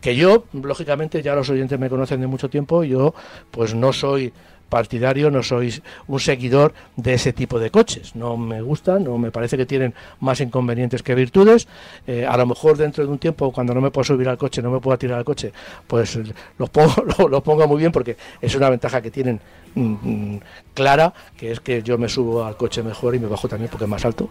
que 0.00 0.14
yo, 0.14 0.44
lógicamente, 0.52 1.22
ya 1.22 1.34
los 1.34 1.50
oyentes 1.50 1.78
me 1.78 1.90
conocen 1.90 2.20
de 2.20 2.26
mucho 2.26 2.48
tiempo, 2.48 2.84
yo 2.84 3.14
pues 3.50 3.74
no 3.74 3.92
soy 3.92 4.32
partidario, 4.70 5.30
no 5.30 5.42
soy 5.42 5.82
un 6.08 6.20
seguidor 6.20 6.72
de 6.96 7.14
ese 7.14 7.34
tipo 7.34 7.58
de 7.58 7.70
coches. 7.70 8.16
No 8.16 8.38
me 8.38 8.62
gustan, 8.62 9.04
no 9.04 9.18
me 9.18 9.30
parece 9.30 9.58
que 9.58 9.66
tienen 9.66 9.92
más 10.20 10.40
inconvenientes 10.40 11.02
que 11.02 11.14
virtudes. 11.14 11.68
Eh, 12.06 12.24
a 12.26 12.36
lo 12.38 12.46
mejor 12.46 12.78
dentro 12.78 13.04
de 13.04 13.10
un 13.10 13.18
tiempo, 13.18 13.52
cuando 13.52 13.74
no 13.74 13.82
me 13.82 13.90
puedo 13.90 14.04
subir 14.04 14.28
al 14.28 14.38
coche, 14.38 14.62
no 14.62 14.70
me 14.70 14.80
puedo 14.80 14.96
tirar 14.96 15.18
al 15.18 15.24
coche, 15.24 15.52
pues 15.86 16.18
los 16.56 16.70
pongo, 16.70 16.94
lo, 17.28 17.42
pongo 17.42 17.66
muy 17.68 17.78
bien 17.78 17.92
porque 17.92 18.16
es 18.40 18.54
una 18.54 18.70
ventaja 18.70 19.02
que 19.02 19.10
tienen 19.10 19.40
mm, 19.74 19.82
mm, 19.82 20.40
clara, 20.72 21.12
que 21.36 21.50
es 21.52 21.60
que 21.60 21.82
yo 21.82 21.98
me 21.98 22.08
subo 22.08 22.44
al 22.44 22.56
coche 22.56 22.82
mejor 22.82 23.14
y 23.14 23.18
me 23.18 23.26
bajo 23.26 23.48
también 23.48 23.68
porque 23.70 23.84
es 23.84 23.90
más 23.90 24.04
alto, 24.04 24.30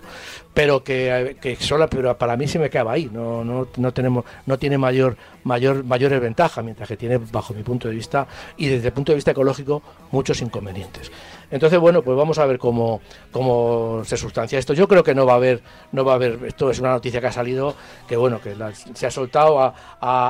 pero 0.54 0.84
que, 0.84 1.38
que 1.41 1.56
solo, 1.58 1.88
pero 1.89 2.17
para 2.17 2.36
mí 2.38 2.47
se 2.47 2.60
me 2.60 2.69
queda 2.69 2.91
ahí, 2.91 3.10
no, 3.12 3.43
no, 3.43 3.67
no 3.78 3.91
tenemos, 3.91 4.25
no 4.45 4.58
tiene 4.58 4.78
mayor, 4.78 5.17
mayor, 5.43 5.84
mayores 5.84 6.21
ventajas, 6.21 6.63
mientras 6.63 6.88
que 6.88 6.97
tiene, 6.97 7.17
bajo 7.17 7.54
mi 7.54 7.63
punto 7.63 7.88
de 7.88 7.95
vista, 7.95 8.28
y 8.58 8.67
desde 8.67 8.88
el 8.88 8.93
punto 8.93 9.12
de 9.12 9.17
vista 9.17 9.32
ecológico, 9.32 9.82
inconvenientes. 10.42 11.12
Entonces, 11.52 11.80
bueno, 11.80 12.04
pues 12.04 12.15
vamos 12.15 12.38
a 12.38 12.46
ver 12.46 12.60
cómo, 12.60 13.02
cómo 13.32 14.04
se 14.06 14.18
sustancia 14.18 14.60
esto. 14.60 14.74
Yo 14.74 14.88
creo 14.88 15.04
que 15.04 15.15
no 15.15 15.26
va 15.26 15.34
a 15.34 15.38
haber, 15.38 15.62
no 15.92 16.06
va 16.06 16.13
a 16.13 16.15
haber, 16.15 16.39
esto 16.46 16.70
es 16.70 16.80
una 16.80 16.92
noticia 16.92 17.20
que 17.20 17.28
ha 17.28 17.32
salido, 17.32 17.76
que 18.08 18.15
bueno, 18.15 18.39
que 18.39 18.56
se 18.94 19.08
ha 19.08 19.12
soltado, 19.12 19.60
ha, 19.60 19.74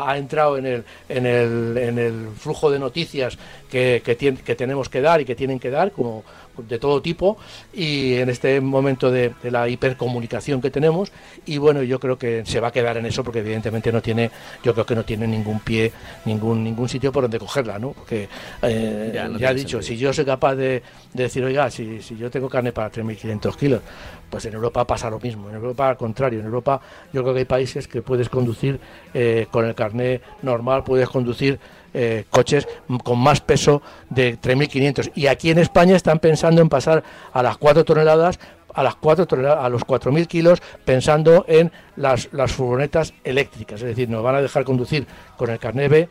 ha, 0.10 0.18
entrado 0.18 0.58
en 0.58 0.66
el, 0.66 0.86
en, 1.10 1.26
el, 1.26 1.78
en 1.78 2.00
el 2.00 2.30
flujo 2.38 2.72
de 2.72 2.80
noticias 2.80 3.38
que, 3.70 4.02
que, 4.04 4.16
que 4.16 4.56
tenemos 4.56 4.88
que 4.88 5.02
dar 5.02 5.20
y 5.20 5.26
que 5.26 5.36
tienen 5.36 5.60
que 5.60 5.70
dar, 5.70 5.92
como, 5.92 6.24
de 6.68 6.80
todo 6.80 7.02
tipo 7.02 7.38
y 7.74 8.16
en 8.16 8.30
este 8.30 8.62
momento 8.62 9.12
de, 9.12 9.34
la 9.44 9.68
hipercomunicación 9.68 10.62
que 10.62 10.70
tenemos. 10.70 11.12
Y 11.46 11.58
bueno 11.58 11.84
yo 11.84 12.00
creo 12.00 12.18
que 12.18 12.46
se 12.46 12.60
va 12.60 12.70
a 12.70 12.72
quedar 12.72 12.98
en 12.98 13.06
eso 13.06 13.24
porque 13.24 13.40
evidentemente 13.40 13.92
no 13.92 14.02
tiene 14.02 14.32
yo 14.64 14.74
creo 14.74 14.86
que 14.86 14.96
no 14.96 15.04
tiene 15.04 15.28
ningún 15.28 15.60
pie 15.60 15.92
ningún 16.26 16.64
ningún 16.64 16.90
sitio 16.90 17.12
por 17.12 17.24
donde 17.24 17.40
cogerla 17.40 17.80
no 17.80 17.92
porque 17.92 18.28
eh, 18.62 19.12
ya, 19.40 19.52
he 19.52 19.54
dicho 19.54 19.82
si 19.82 19.98
yo 19.98 20.14
soy 20.14 20.26
capaz 20.26 20.56
de, 20.56 20.84
decir 21.14 21.44
oiga 21.44 21.70
si, 21.72 22.00
yo 22.00 22.30
tengo 22.30 22.50
carne 22.50 22.72
para 22.72 22.92
3.500 22.92 23.56
kilos 23.56 23.82
pues 24.30 24.46
en 24.46 24.54
Europa 24.54 24.86
pasa 24.86 25.10
lo 25.10 25.20
mismo 25.20 25.50
en 25.50 25.56
Europa 25.56 25.90
al 25.90 25.98
contrario 25.98 26.40
en 26.40 26.46
Europa 26.46 26.80
yo 27.12 27.22
creo 27.24 27.34
que 27.34 27.40
hay 27.40 27.46
países 27.46 27.88
que 27.88 28.02
puedes 28.02 28.30
conducir 28.30 28.80
eh, 29.14 29.48
con 29.50 29.66
el 29.66 29.74
carnet 29.74 30.22
normal 30.44 30.84
puedes 30.84 31.10
conducir 31.10 31.60
eh, 31.92 32.26
coches 32.30 32.68
con 33.04 33.18
más 33.18 33.42
peso 33.42 33.82
de 34.12 34.40
3.500. 34.40 35.12
Y 35.16 35.26
aquí 35.26 35.50
en 35.50 35.58
España 35.58 35.96
están 35.96 36.20
pensando 36.20 36.62
en 36.62 36.70
pasar 36.70 37.04
a 37.34 37.42
las 37.42 37.58
4 37.58 37.84
toneladas 37.84 38.40
a 38.74 38.84
las 38.84 38.96
4 38.96 39.26
toneladas, 39.26 39.66
a 39.66 39.70
los 39.70 39.86
4.000 39.86 40.28
kilos 40.28 40.62
pensando 40.86 41.46
en 41.48 41.72
las, 41.96 42.30
las 42.32 42.52
furgonetas 42.52 43.14
eléctricas, 43.24 43.82
es 43.82 43.88
decir, 43.88 44.10
nos 44.10 44.24
van 44.24 44.36
a 44.36 44.42
dejar 44.42 44.64
conducir 44.64 45.08
con 45.38 45.50
el 45.50 45.60
carnet 45.60 45.90
B 45.90 46.10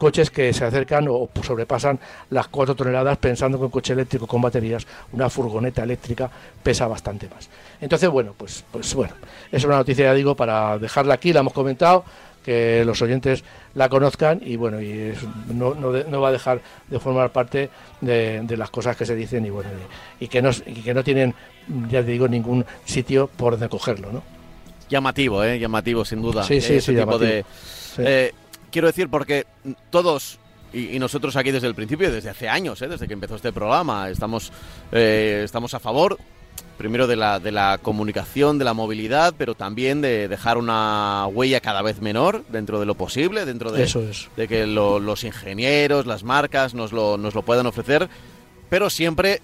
coches 0.00 0.30
que 0.30 0.52
se 0.54 0.64
acercan 0.64 1.06
o 1.08 1.28
sobrepasan 1.42 2.00
las 2.30 2.48
4 2.48 2.74
toneladas 2.74 3.18
pensando 3.18 3.58
que 3.58 3.66
un 3.66 3.70
coche 3.70 3.92
eléctrico 3.92 4.26
con 4.26 4.40
baterías, 4.40 4.86
una 5.12 5.28
furgoneta 5.28 5.82
eléctrica 5.82 6.28
pesa 6.62 6.88
bastante 6.88 7.28
más. 7.28 7.50
Entonces, 7.82 8.08
bueno, 8.08 8.34
pues, 8.36 8.64
pues 8.72 8.94
bueno, 8.94 9.12
es 9.52 9.62
una 9.62 9.76
noticia, 9.76 10.06
ya 10.06 10.14
digo, 10.14 10.34
para 10.34 10.78
dejarla 10.78 11.14
aquí, 11.14 11.34
la 11.34 11.40
hemos 11.40 11.52
comentado, 11.52 12.04
que 12.42 12.82
los 12.86 13.02
oyentes 13.02 13.44
la 13.74 13.90
conozcan 13.90 14.40
y 14.42 14.56
bueno 14.56 14.80
y 14.80 15.12
no, 15.52 15.74
no, 15.74 16.20
va 16.22 16.28
a 16.28 16.32
dejar 16.32 16.62
de 16.88 16.98
formar 16.98 17.30
parte 17.32 17.68
de, 18.00 18.56
las 18.56 18.70
cosas 18.70 18.96
que 18.96 19.04
se 19.04 19.14
dicen 19.14 19.44
y 19.44 19.50
bueno 19.50 19.68
y, 20.18 20.26
que 20.28 20.40
no 20.40 20.48
y 20.64 20.80
que 20.80 20.94
no 20.94 21.04
tienen 21.04 21.34
ya 21.90 22.00
te 22.02 22.12
digo 22.12 22.26
ningún 22.28 22.64
sitio 22.86 23.28
por 23.36 23.52
donde 23.52 23.68
cogerlo 23.68 24.10
no 24.10 24.22
llamativo 24.88 25.44
eh 25.44 25.58
llamativo 25.58 26.02
sin 26.02 26.22
duda. 26.22 26.42
Sí 26.42 26.62
sí, 26.62 26.80
sí, 26.80 26.96
eh, 27.98 28.32
quiero 28.70 28.88
decir 28.88 29.08
porque 29.08 29.46
todos 29.90 30.38
y, 30.72 30.98
nosotros 30.98 31.36
aquí 31.36 31.50
desde 31.50 31.66
el 31.66 31.74
principio 31.74 32.10
desde 32.12 32.30
hace 32.30 32.48
años 32.48 32.80
eh, 32.82 32.88
desde 32.88 33.08
que 33.08 33.14
empezó 33.14 33.34
este 33.36 33.52
programa 33.52 34.08
estamos 34.08 34.52
eh, 34.92 35.42
estamos 35.44 35.74
a 35.74 35.80
favor 35.80 36.18
primero 36.80 37.06
de 37.06 37.14
la, 37.14 37.40
de 37.40 37.52
la 37.52 37.76
comunicación, 37.76 38.58
de 38.58 38.64
la 38.64 38.72
movilidad, 38.72 39.34
pero 39.36 39.54
también 39.54 40.00
de 40.00 40.28
dejar 40.28 40.56
una 40.56 41.26
huella 41.26 41.60
cada 41.60 41.82
vez 41.82 42.00
menor 42.00 42.42
dentro 42.48 42.80
de 42.80 42.86
lo 42.86 42.94
posible, 42.94 43.44
dentro 43.44 43.70
de, 43.70 43.82
Eso 43.82 44.02
de 44.34 44.48
que 44.48 44.66
los 44.66 45.22
ingenieros, 45.22 46.06
las 46.06 46.24
marcas 46.24 46.72
nos 46.72 46.90
lo, 46.92 47.18
nos 47.18 47.34
lo 47.34 47.42
puedan 47.42 47.66
ofrecer, 47.66 48.08
pero 48.70 48.88
siempre 48.88 49.42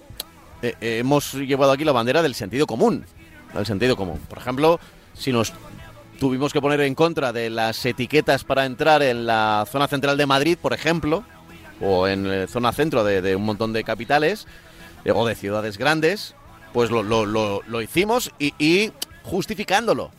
eh, 0.63 0.73
eh, 0.81 0.97
hemos 0.97 1.33
llevado 1.35 1.71
aquí 1.71 1.83
la 1.83 1.91
bandera 1.91 2.23
del 2.23 2.33
sentido 2.33 2.65
común, 2.65 3.05
del 3.53 3.67
sentido 3.67 3.95
común. 3.95 4.19
Por 4.27 4.39
ejemplo, 4.39 4.79
si 5.13 5.31
nos 5.31 5.53
tuvimos 6.19 6.53
que 6.53 6.61
poner 6.61 6.81
en 6.81 6.95
contra 6.95 7.31
de 7.33 7.49
las 7.49 7.85
etiquetas 7.85 8.43
para 8.43 8.65
entrar 8.65 9.01
en 9.01 9.25
la 9.25 9.65
zona 9.71 9.87
central 9.87 10.17
de 10.17 10.25
Madrid, 10.25 10.57
por 10.61 10.73
ejemplo, 10.73 11.23
o 11.81 12.07
en 12.07 12.27
la 12.41 12.47
zona 12.47 12.71
centro 12.71 13.03
de, 13.03 13.21
de 13.21 13.35
un 13.35 13.45
montón 13.45 13.73
de 13.73 13.83
capitales, 13.83 14.47
eh, 15.05 15.11
o 15.13 15.25
de 15.25 15.35
ciudades 15.35 15.77
grandes, 15.77 16.35
pues 16.73 16.91
lo, 16.91 17.03
lo, 17.03 17.25
lo, 17.25 17.81
hicimos 17.81 18.31
y, 18.39 18.91
justificándolo. 19.23 20.11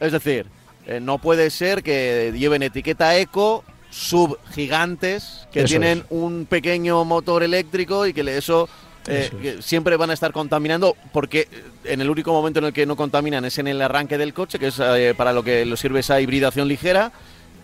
Es 0.00 0.12
decir, 0.12 0.46
eh, 0.86 1.00
no 1.00 1.18
puede 1.18 1.50
ser 1.50 1.82
que 1.82 2.32
lleven 2.36 2.62
etiqueta 2.62 3.16
eco 3.16 3.64
subgigantes 3.90 5.46
que 5.52 5.64
tienen 5.64 6.04
un 6.10 6.46
pequeño 6.46 7.04
motor 7.04 7.42
eléctrico 7.42 8.06
y 8.06 8.12
que 8.12 8.22
eso, 8.36 8.68
eh, 9.06 9.58
siempre 9.60 9.96
van 9.96 10.10
a 10.10 10.12
estar 10.12 10.32
contaminando 10.32 10.96
porque 11.12 11.48
en 11.84 12.00
el 12.00 12.10
único 12.10 12.32
momento 12.32 12.60
en 12.60 12.66
el 12.66 12.72
que 12.72 12.86
no 12.86 12.96
contaminan 12.96 13.44
es 13.44 13.58
en 13.58 13.66
el 13.66 13.82
arranque 13.82 14.18
del 14.18 14.32
coche, 14.32 14.58
que 14.58 14.68
es 14.68 14.78
eh, 14.78 15.14
para 15.16 15.32
lo 15.32 15.42
que 15.42 15.64
lo 15.66 15.76
sirve 15.76 16.00
esa 16.00 16.20
hibridación 16.20 16.68
ligera 16.68 17.12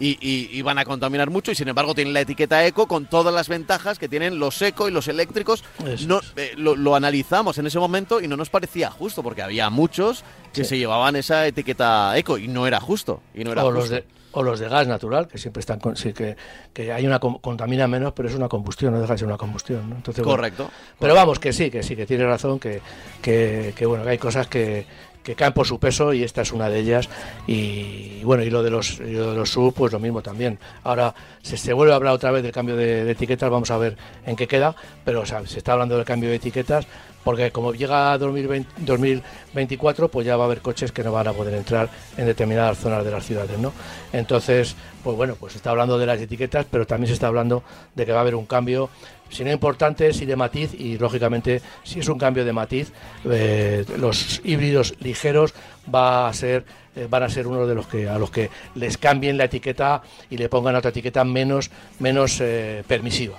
y, 0.01 0.63
van 0.63 0.79
a 0.79 0.85
contaminar 0.85 1.31
mucho 1.31 1.51
y 1.51 1.55
sin 1.55 1.69
embargo 1.69 1.95
tienen 1.95 2.15
la 2.15 2.21
etiqueta 2.21 2.65
eco 2.67 2.87
con 2.87 3.07
todas 3.07 3.35
las 3.35 3.49
ventajas 3.49 3.99
que 3.99 4.09
tienen 4.09 4.39
los 4.39 4.61
eco 4.63 4.89
y 4.89 4.93
los 4.93 5.09
eléctricos. 5.09 5.65
No, 6.07 6.21
eh, 6.37 6.55
lo, 6.57 6.95
analizamos 6.95 7.59
en 7.59 7.67
ese 7.67 7.79
momento 7.79 8.21
y 8.21 8.29
no 8.29 8.37
nos 8.37 8.51
parecía 8.51 8.91
justo 8.91 9.23
porque 9.23 9.43
había 9.43 9.71
muchos 9.71 10.25
que 10.53 10.65
se 10.65 10.79
llevaban 10.79 11.17
esa 11.17 11.47
etiqueta 11.47 12.17
eco 12.17 12.39
y 12.39 12.49
no 12.49 12.67
era 12.67 12.81
justo. 12.81 13.23
Y 13.35 13.45
no 13.45 13.53
era 13.53 13.65
o, 13.65 13.71
Los 13.71 13.89
de, 13.89 14.05
o 14.33 14.43
los 14.43 14.61
de 14.61 14.69
gas 14.69 14.87
natural, 14.87 15.27
que 15.27 15.39
siempre 15.39 15.61
están 15.61 15.81
con, 15.81 15.97
sí, 15.97 16.13
que, 16.13 16.37
que 16.73 16.93
hay 16.93 17.07
una 17.07 17.19
contamina 17.19 17.87
menos, 17.89 18.13
pero 18.13 18.29
es 18.29 18.35
una 18.35 18.49
combustión, 18.49 18.93
no 18.93 19.01
deja 19.01 19.15
de 19.15 19.19
ser 19.19 19.29
una 19.29 19.37
combustión. 19.37 19.93
Entonces, 19.97 20.23
correcto, 20.23 20.71
Pero 20.99 21.15
vamos, 21.15 21.39
que 21.39 21.53
sí, 21.53 21.71
que 21.71 21.83
sí, 21.83 21.97
que 21.97 22.07
tiene 22.07 22.25
razón, 22.25 22.59
que, 22.59 22.81
que, 23.23 23.73
que 23.77 23.87
bueno, 23.87 24.05
que 24.05 24.11
hay 24.11 24.19
cosas 24.19 24.47
que 24.47 24.87
que 25.29 25.35
caen 25.35 25.53
por 25.53 25.67
su 25.67 25.79
peso 25.79 26.15
y 26.15 26.25
esta 26.25 26.41
es 26.41 26.53
una 26.53 26.71
de 26.71 26.79
ellas. 26.79 27.07
Y 27.47 28.23
bueno, 28.25 28.43
y 28.45 28.49
lo 28.49 28.63
de 28.63 28.71
los, 28.71 28.99
de 28.99 29.13
los 29.13 29.51
sub, 29.51 29.75
pues 29.75 29.93
lo 29.93 30.01
mismo 30.01 30.23
también. 30.23 30.59
Ahora 30.85 31.15
se, 31.43 31.59
se, 31.59 31.75
vuelve 31.75 31.93
a 31.93 31.97
hablar 31.97 32.15
otra 32.15 32.31
vez 32.31 32.43
del 32.43 32.51
cambio 32.51 32.77
de, 32.77 33.11
etiquetas, 33.11 33.51
vamos 33.51 33.71
a 33.71 33.77
ver 33.77 33.99
en 34.25 34.37
qué 34.37 34.49
queda, 34.49 34.75
pero 35.05 35.27
se 35.27 35.59
está 35.59 35.75
hablando 35.75 35.97
del 35.97 36.07
cambio 36.07 36.31
de 36.31 36.37
etiquetas 36.37 36.87
porque 37.29 37.51
como 37.51 37.75
llega 37.75 38.13
a 38.13 38.17
2024, 38.17 40.09
pues 40.09 40.27
ya 40.27 40.39
va 40.39 40.45
a 40.45 40.47
haber 40.47 40.63
coches 40.63 40.93
que 40.93 41.05
no 41.05 41.13
van 41.13 41.29
a 41.29 41.35
poder 41.35 41.53
entrar 41.53 41.91
en 42.17 42.25
determinadas 42.25 42.79
zonas 42.79 43.05
de 43.05 43.11
las 43.11 43.27
ciudades, 43.27 43.59
¿no? 43.59 43.71
Entonces, 44.15 44.75
pues 45.05 45.15
bueno, 45.15 45.37
pues 45.39 45.53
se 45.53 45.59
está 45.59 45.69
hablando 45.69 45.99
de 45.99 46.07
las 46.07 46.19
etiquetas, 46.19 46.65
pero 46.71 46.87
también 46.87 47.09
se 47.09 47.13
está 47.13 47.27
hablando 47.27 47.63
de 47.95 48.07
que 48.07 48.13
va 48.13 48.21
a 48.21 48.23
haber 48.23 48.35
un 48.35 48.47
cambio 48.47 48.89
si 49.29 49.45
no 49.45 49.53
importante, 49.53 50.11
sí 50.15 50.25
de 50.25 50.37
matiz 50.37 50.73
y 50.73 50.97
lógicamente 50.97 51.61
si 51.85 52.01
es 52.01 52.09
un 52.09 52.17
cambio 52.17 52.47
de 52.47 52.53
matiz, 52.55 52.95
eh, 53.27 53.85
los 53.99 54.41
híbridos 54.43 54.95
ligeros 55.01 55.53
va 55.95 56.29
a 56.29 56.33
ser, 56.33 56.65
eh, 56.97 57.09
van 57.11 57.25
a 57.25 57.29
ser 57.29 57.47
uno 57.47 57.67
de 57.67 57.75
los 57.75 57.89
que 57.89 58.09
a 58.09 58.19
los 58.19 58.31
que 58.31 58.49
les 58.75 58.97
cambien 58.97 59.37
la 59.37 59.45
etiqueta 59.45 60.01
y 60.31 60.39
le 60.39 60.49
pongan 60.49 60.77
otra 60.77 60.93
etiqueta 60.93 61.25
menos, 61.25 61.71
menos 61.99 62.41
eh, 62.41 62.85
permisiva. 62.89 63.37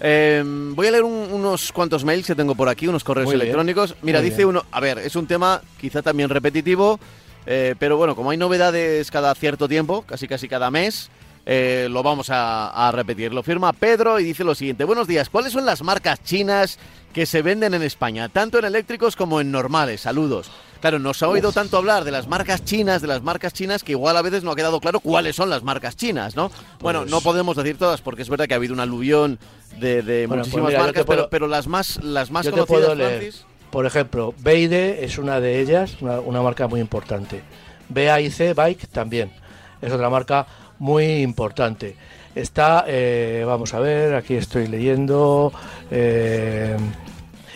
Voy 0.00 0.86
a 0.86 0.90
leer 0.90 1.04
unos 1.04 1.72
cuantos 1.72 2.04
mails 2.04 2.26
que 2.26 2.34
tengo 2.34 2.54
por 2.54 2.68
aquí, 2.68 2.88
unos 2.88 3.04
correos 3.04 3.32
electrónicos. 3.32 3.96
Mira, 4.02 4.20
dice 4.20 4.44
uno, 4.44 4.64
a 4.70 4.80
ver, 4.80 4.98
es 4.98 5.16
un 5.16 5.26
tema 5.26 5.60
quizá 5.80 6.02
también 6.02 6.28
repetitivo, 6.28 6.98
pero 7.44 7.96
bueno, 7.96 8.14
como 8.14 8.30
hay 8.30 8.36
novedades 8.36 9.10
cada 9.10 9.34
cierto 9.34 9.68
tiempo, 9.68 10.02
casi 10.02 10.28
casi 10.28 10.48
cada 10.48 10.70
mes, 10.70 11.10
eh, 11.50 11.88
lo 11.90 12.02
vamos 12.02 12.28
a, 12.30 12.92
repetir. 12.92 13.32
Lo 13.32 13.42
firma 13.42 13.72
Pedro 13.72 14.20
y 14.20 14.24
dice 14.24 14.44
lo 14.44 14.54
siguiente. 14.54 14.84
Buenos 14.84 15.08
días, 15.08 15.30
¿cuáles 15.30 15.50
son 15.50 15.64
las 15.64 15.82
marcas 15.82 16.22
chinas 16.22 16.78
que 17.12 17.26
se 17.26 17.42
venden 17.42 17.74
en 17.74 17.82
España, 17.82 18.28
tanto 18.28 18.58
en 18.58 18.64
eléctricos 18.64 19.16
como 19.16 19.40
en 19.40 19.50
normales? 19.50 20.02
Saludos. 20.02 20.50
Claro, 20.80 21.00
nos 21.00 21.22
ha 21.22 21.28
oído 21.28 21.50
tanto 21.50 21.76
hablar 21.76 22.04
de 22.04 22.12
las 22.12 22.28
marcas 22.28 22.64
chinas, 22.64 23.02
de 23.02 23.08
las 23.08 23.22
marcas 23.22 23.52
chinas, 23.52 23.82
que 23.82 23.92
igual 23.92 24.16
a 24.16 24.22
veces 24.22 24.44
no 24.44 24.52
ha 24.52 24.56
quedado 24.56 24.80
claro 24.80 25.00
cuáles 25.00 25.34
son 25.34 25.50
las 25.50 25.64
marcas 25.64 25.96
chinas, 25.96 26.36
¿no? 26.36 26.52
Bueno, 26.78 27.04
no 27.04 27.10
pues 27.16 27.24
podemos 27.24 27.56
decir 27.56 27.76
todas 27.76 28.00
porque 28.00 28.22
es 28.22 28.28
verdad 28.28 28.46
que 28.46 28.54
ha 28.54 28.58
habido 28.58 28.74
un 28.74 28.80
aluvión 28.80 29.40
de, 29.80 30.02
pues 30.28 30.38
muchísimas 30.38 30.74
marcas, 30.74 31.04
pero, 31.30 31.48
las 31.48 31.66
más, 31.66 32.02
las 32.04 32.30
más 32.30 32.48
conocidas, 32.48 33.44
Por 33.70 33.86
ejemplo, 33.86 34.34
Beide 34.38 35.04
es 35.04 35.18
una 35.18 35.40
de 35.40 35.60
ellas, 35.60 35.96
una, 36.00 36.20
una 36.20 36.42
marca 36.42 36.68
muy 36.68 36.80
importante. 36.80 37.42
BAIC 37.88 38.54
Bike 38.54 38.86
también 38.88 39.32
es 39.80 39.92
otra 39.92 40.10
marca 40.10 40.46
muy 40.78 41.22
importante. 41.22 41.96
Está, 42.34 42.84
eh, 42.86 43.42
vamos 43.46 43.74
a 43.74 43.80
ver, 43.80 44.14
aquí 44.14 44.34
estoy 44.34 44.66
leyendo. 44.68 45.52
Eh, 45.90 46.76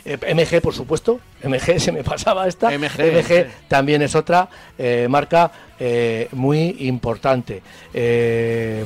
Eh, 0.05 0.19
MG, 0.35 0.61
por 0.61 0.75
supuesto, 0.75 1.21
MG 1.45 1.79
se 1.79 1.93
me 1.93 2.03
pasaba 2.03 2.49
esta. 2.49 2.77
MG, 2.77 2.99
MG 2.99 3.47
también 3.69 4.03
es 4.03 4.17
otra 4.17 4.49
eh, 4.77 5.07
marca 5.09 5.53
eh, 5.79 6.27
muy 6.33 6.75
importante. 6.81 7.63
Eh, 7.95 8.85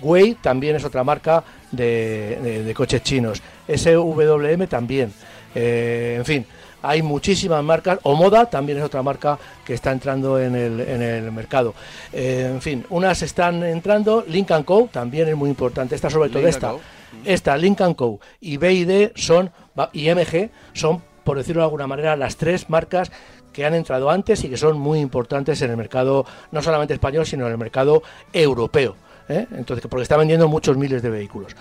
Wei 0.00 0.34
también 0.40 0.76
es 0.76 0.84
otra 0.86 1.04
marca 1.04 1.44
de, 1.70 2.38
de- 2.42 2.64
de 2.64 2.74
coches 2.74 3.02
chinos. 3.02 3.42
SWM 3.68 4.66
también. 4.68 5.12
En 5.54 6.24
fin, 6.24 6.46
hay 6.82 7.02
muchísimas 7.02 7.62
marcas. 7.62 7.98
Omoda 8.02 8.46
también 8.46 8.78
es 8.78 8.84
otra 8.84 9.02
marca 9.02 9.38
que 9.64 9.74
está 9.74 9.92
entrando 9.92 10.38
en 10.38 10.54
el, 10.54 10.80
en 10.80 11.02
el 11.02 11.32
mercado. 11.32 11.74
Eh, 12.12 12.50
en 12.52 12.60
fin, 12.60 12.84
unas 12.90 13.22
están 13.22 13.62
entrando. 13.62 14.24
Lincoln 14.28 14.64
Co. 14.64 14.88
también 14.92 15.28
es 15.28 15.36
muy 15.36 15.48
importante. 15.48 15.94
Esta 15.94 16.10
sobre 16.10 16.30
todo 16.30 16.46
esta. 16.46 16.72
Co. 16.72 16.80
Esta, 17.24 17.56
Lincoln 17.56 17.94
Co. 17.94 18.20
y 18.40 18.56
BID 18.56 19.12
son, 19.14 19.50
y 19.92 20.10
MG 20.10 20.50
son, 20.72 21.02
por 21.24 21.36
decirlo 21.36 21.62
de 21.62 21.66
alguna 21.66 21.86
manera, 21.86 22.16
las 22.16 22.36
tres 22.36 22.68
marcas 22.68 23.12
que 23.52 23.64
han 23.64 23.74
entrado 23.74 24.10
antes 24.10 24.42
y 24.44 24.48
que 24.48 24.56
son 24.56 24.78
muy 24.78 24.98
importantes 24.98 25.60
en 25.62 25.70
el 25.70 25.76
mercado, 25.76 26.24
no 26.50 26.62
solamente 26.62 26.94
español, 26.94 27.26
sino 27.26 27.46
en 27.46 27.52
el 27.52 27.58
mercado 27.58 28.02
europeo. 28.32 28.96
¿Eh? 29.28 29.46
Entonces, 29.52 29.86
porque 29.88 30.02
está 30.02 30.16
vendiendo 30.16 30.48
muchos 30.48 30.76
miles 30.76 31.02
de 31.02 31.10
vehículos. 31.10 31.54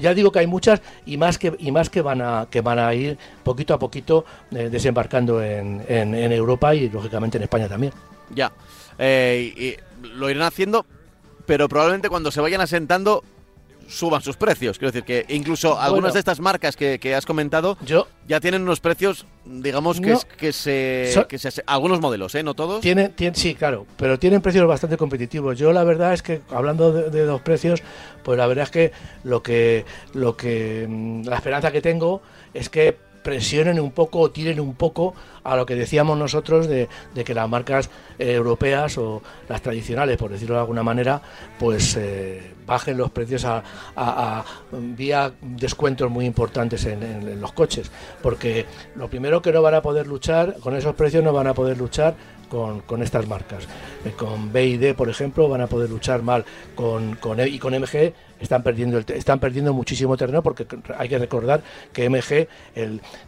Ya 0.00 0.14
digo 0.14 0.32
que 0.32 0.40
hay 0.40 0.46
muchas 0.46 0.80
y 1.06 1.16
más 1.16 1.38
que 1.38 1.54
y 1.58 1.70
más 1.70 1.90
que 1.90 2.02
van 2.02 2.20
a 2.22 2.46
que 2.50 2.60
van 2.60 2.78
a 2.78 2.92
ir 2.94 3.16
poquito 3.44 3.74
a 3.74 3.78
poquito 3.78 4.24
eh, 4.52 4.68
desembarcando 4.70 5.42
en, 5.42 5.82
en- 5.88 6.14
Europa 6.32 6.74
y 6.74 6.88
lógicamente 6.88 7.36
en 7.38 7.44
España 7.44 7.68
también. 7.68 7.92
Ya. 8.34 8.52
Eh, 8.98 9.76
y 10.02 10.06
lo 10.08 10.30
irán 10.30 10.42
haciendo, 10.44 10.84
pero 11.46 11.68
probablemente 11.68 12.08
cuando 12.08 12.30
se 12.30 12.40
vayan 12.40 12.60
asentando 12.60 13.24
suban 13.90 14.22
sus 14.22 14.36
precios. 14.36 14.78
Quiero 14.78 14.92
decir 14.92 15.04
que 15.04 15.26
incluso 15.34 15.78
algunas 15.78 16.12
de 16.14 16.20
estas 16.20 16.40
marcas 16.40 16.76
que, 16.76 16.98
que 16.98 17.14
has 17.14 17.26
comentado 17.26 17.76
Yo 17.84 18.06
ya 18.28 18.40
tienen 18.40 18.62
unos 18.62 18.80
precios, 18.80 19.26
digamos, 19.44 20.00
que, 20.00 20.10
No. 20.10 20.16
es- 20.16 20.24
que 20.24 20.52
se... 20.52 21.10
So- 21.12 21.26
que 21.26 21.38
se- 21.38 21.62
algunos 21.66 22.00
modelos, 22.00 22.34
¿eh? 22.36 22.42
No 22.42 22.54
todos. 22.54 22.80
Tiene, 22.80 23.08
tiene- 23.10 23.34
sí, 23.36 23.54
claro, 23.54 23.86
pero 23.96 24.18
tienen 24.18 24.40
precios 24.40 24.66
bastante 24.66 24.96
competitivos. 24.96 25.58
Yo 25.58 25.72
la 25.72 25.82
verdad 25.84 26.12
es 26.14 26.22
que 26.22 26.40
hablando 26.50 26.92
de, 26.92 27.10
de 27.10 27.24
dos 27.24 27.40
precios, 27.42 27.82
pues 28.22 28.38
la 28.38 28.46
verdad 28.46 28.64
es 28.64 28.70
que 28.70 28.92
lo 29.24 29.42
que 29.42 29.84
lo 30.14 30.36
que 30.36 30.86
mm, 30.88 31.24
la 31.26 31.36
esperanza 31.36 31.72
que 31.72 31.82
tengo 31.82 32.22
es 32.54 32.68
que 32.68 32.96
presionen 33.22 33.78
un 33.78 33.90
poco 33.90 34.20
o 34.20 34.30
tiren 34.30 34.58
un 34.60 34.74
poco 34.74 35.14
a 35.44 35.54
lo 35.54 35.66
que 35.66 35.74
decíamos 35.74 36.16
nosotros 36.16 36.66
de, 36.66 36.88
de 37.14 37.22
que 37.24 37.34
las 37.34 37.46
marcas 37.50 37.90
eh, 38.18 38.32
europeas 38.32 38.96
o 38.96 39.20
las 39.46 39.60
tradicionales, 39.60 40.16
por 40.16 40.30
decirlo 40.30 40.54
de 40.54 40.60
alguna 40.62 40.82
manera, 40.82 41.20
pues 41.58 41.96
eh, 41.98 42.54
bajen 42.70 42.96
los 42.96 43.10
precios 43.10 43.44
a, 43.44 43.62
a- 43.96 44.44
vía 44.72 45.32
descuentos 45.42 46.08
muy 46.10 46.24
importantes 46.24 46.86
en 46.86 47.40
los 47.40 47.52
coches. 47.52 47.90
Porque 48.22 48.64
lo 48.94 49.08
primero 49.10 49.42
que 49.42 49.52
no 49.52 49.60
van 49.60 49.74
a 49.74 49.82
poder 49.82 50.06
luchar, 50.06 50.56
con 50.60 50.74
esos 50.76 50.94
precios 50.94 51.22
no 51.24 51.32
van 51.32 51.48
a 51.48 51.54
poder 51.54 51.76
luchar 51.76 52.14
con, 52.48 52.80
con 52.82 53.02
estas 53.02 53.26
marcas. 53.28 53.64
Eh, 54.04 54.12
con 54.16 54.52
BID, 54.52 54.94
por 54.94 55.08
ejemplo, 55.08 55.48
van 55.48 55.60
a 55.62 55.66
poder 55.66 55.90
luchar 55.90 56.22
mal 56.22 56.44
con, 56.74 57.16
con 57.16 57.40
E- 57.40 57.48
y 57.48 57.58
con 57.58 57.74
MG 57.74 58.12
están 58.40 58.62
perdiendo 58.62 58.98
el 58.98 59.04
están 59.08 59.38
perdiendo 59.38 59.72
muchísimo 59.72 60.16
terreno 60.16 60.42
porque 60.42 60.66
hay 60.96 61.08
que 61.08 61.18
recordar 61.18 61.62
que 61.92 62.08
MG 62.08 62.48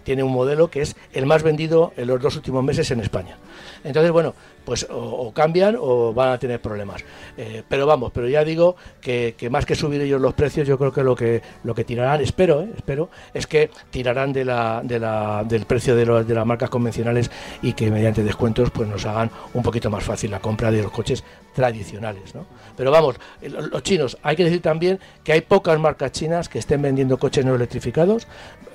tiene 0.05 0.23
un 0.23 0.33
modelo 0.33 0.71
que 0.71 0.83
es 0.83 0.97
el 1.13 1.27
más 1.27 1.43
vendido 1.43 1.93
en 1.97 2.09
los 2.09 2.21
dos 2.21 2.37
últimos 2.37 2.65
meses 2.65 2.91
en 2.91 3.01
España. 3.01 3.37
Entonces, 3.85 4.13
bueno, 4.13 4.35
pues 4.65 4.87
o, 4.91 5.33
cambian 5.33 5.77
o 5.79 6.13
van 6.13 6.31
a 6.31 6.39
tener 6.39 6.61
problemas. 6.61 7.05
Eh, 7.37 7.63
pero 7.69 7.87
vamos, 7.87 8.13
pero 8.13 8.29
ya 8.29 8.45
digo 8.45 8.77
que, 9.01 9.35
más 9.51 9.67
que 9.67 9.75
subir 9.75 10.01
ellos 10.01 10.21
los 10.21 10.35
precios, 10.35 10.67
yo 10.67 10.79
creo 10.79 10.93
que 10.93 11.03
lo 11.03 11.17
que 11.17 11.43
lo 11.65 11.75
que 11.75 11.85
tirarán, 11.85 12.21
espero, 12.21 12.63
eh, 12.63 12.71
espero, 12.77 13.11
es 13.35 13.47
que 13.47 13.71
tirarán 13.91 14.33
de 14.33 14.45
la, 14.45 14.81
de 14.85 14.99
la, 14.99 15.45
del 15.45 15.67
precio 15.67 15.97
de, 15.97 16.25
de 16.25 16.35
las 16.35 16.47
marcas 16.47 16.71
convencionales 16.71 17.31
y 17.61 17.73
que 17.73 17.91
mediante 17.91 18.23
descuentos 18.23 18.71
pues 18.71 18.89
nos 18.89 19.05
hagan 19.07 19.31
un 19.55 19.63
poquito 19.63 19.91
más 19.91 20.05
fácil 20.05 20.31
la 20.31 20.41
compra 20.41 20.71
de 20.71 20.83
los 20.83 20.93
coches 20.93 21.25
tradicionales. 21.55 22.35
¿no? 22.35 22.47
Pero 22.77 22.91
vamos, 22.91 23.17
eh, 23.41 23.49
lo- 23.49 23.67
los 23.67 23.83
chinos, 23.83 24.17
hay 24.23 24.37
que 24.37 24.45
decir 24.45 24.63
también 24.63 24.99
que 25.25 25.33
hay 25.33 25.41
pocas 25.43 25.79
marcas 25.79 26.13
chinas 26.13 26.49
que 26.49 26.59
estén 26.59 26.83
vendiendo 26.83 27.19
coches 27.19 27.45
no 27.45 27.55
electrificados. 27.55 28.27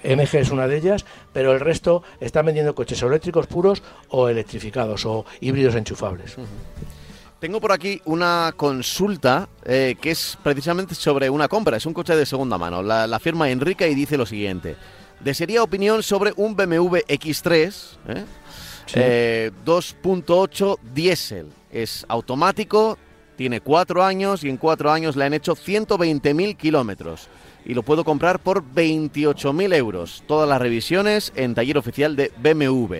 MG 0.03 0.36
es 0.39 0.51
una 0.51 0.67
de 0.67 0.78
ellas, 0.78 1.05
pero 1.34 1.53
el 1.53 1.59
resto 1.59 2.03
están 2.19 2.45
vendiendo 2.45 2.75
coches 2.75 3.01
eléctricos 3.01 3.47
puros 3.47 3.82
o 4.09 4.30
electrificados 4.30 5.05
o 5.05 5.25
híbridos 5.41 5.75
enchufables. 5.75 6.36
Tengo 7.39 7.59
por 7.61 7.71
aquí 7.71 8.01
una 8.05 8.53
consulta 8.55 9.47
eh, 9.63 9.95
que 10.01 10.11
es 10.11 10.38
precisamente 10.41 10.95
sobre 10.95 11.30
una 11.30 11.47
compra. 11.47 11.78
Es 11.78 11.86
un 11.86 11.93
coche 11.93 12.15
de 12.15 12.25
segunda 12.25 12.57
mano. 12.57 12.82
La, 12.82 13.05
la 13.05 13.19
firma 13.19 13.49
Enrique 13.49 13.88
y 13.89 13.93
dice 13.95 14.17
lo 14.17 14.25
siguiente. 14.25 14.75
Desearía 15.19 15.61
opinión 15.63 16.01
sobre 16.03 16.32
un 16.36 16.55
BMW 16.55 16.97
X3 17.07 17.75
¿eh? 18.09 18.25
Sí. 18.86 18.93
Eh, 18.95 19.51
2.8 19.65 20.78
diésel. 20.93 21.47
Es 21.72 22.05
automático, 22.07 22.97
tiene 23.36 23.61
cuatro 23.61 24.03
años 24.03 24.43
y 24.43 24.49
en 24.49 24.57
cuatro 24.57 24.91
años 24.91 25.15
le 25.15 25.26
han 25.26 25.34
hecho 25.34 25.55
120.000 25.55 26.55
kilómetros. 26.57 27.28
Y 27.65 27.74
lo 27.74 27.84
puedo 27.84 28.03
comprar 28.05 28.39
por 28.39 28.63
28.000 28.63 29.74
euros. 29.76 30.24
Todas 30.28 30.47
las 30.47 30.61
revisiones 30.61 31.34
en 31.36 31.53
taller 31.53 31.78
oficial 31.78 32.15
de 32.15 32.32
BMW. 32.41 32.95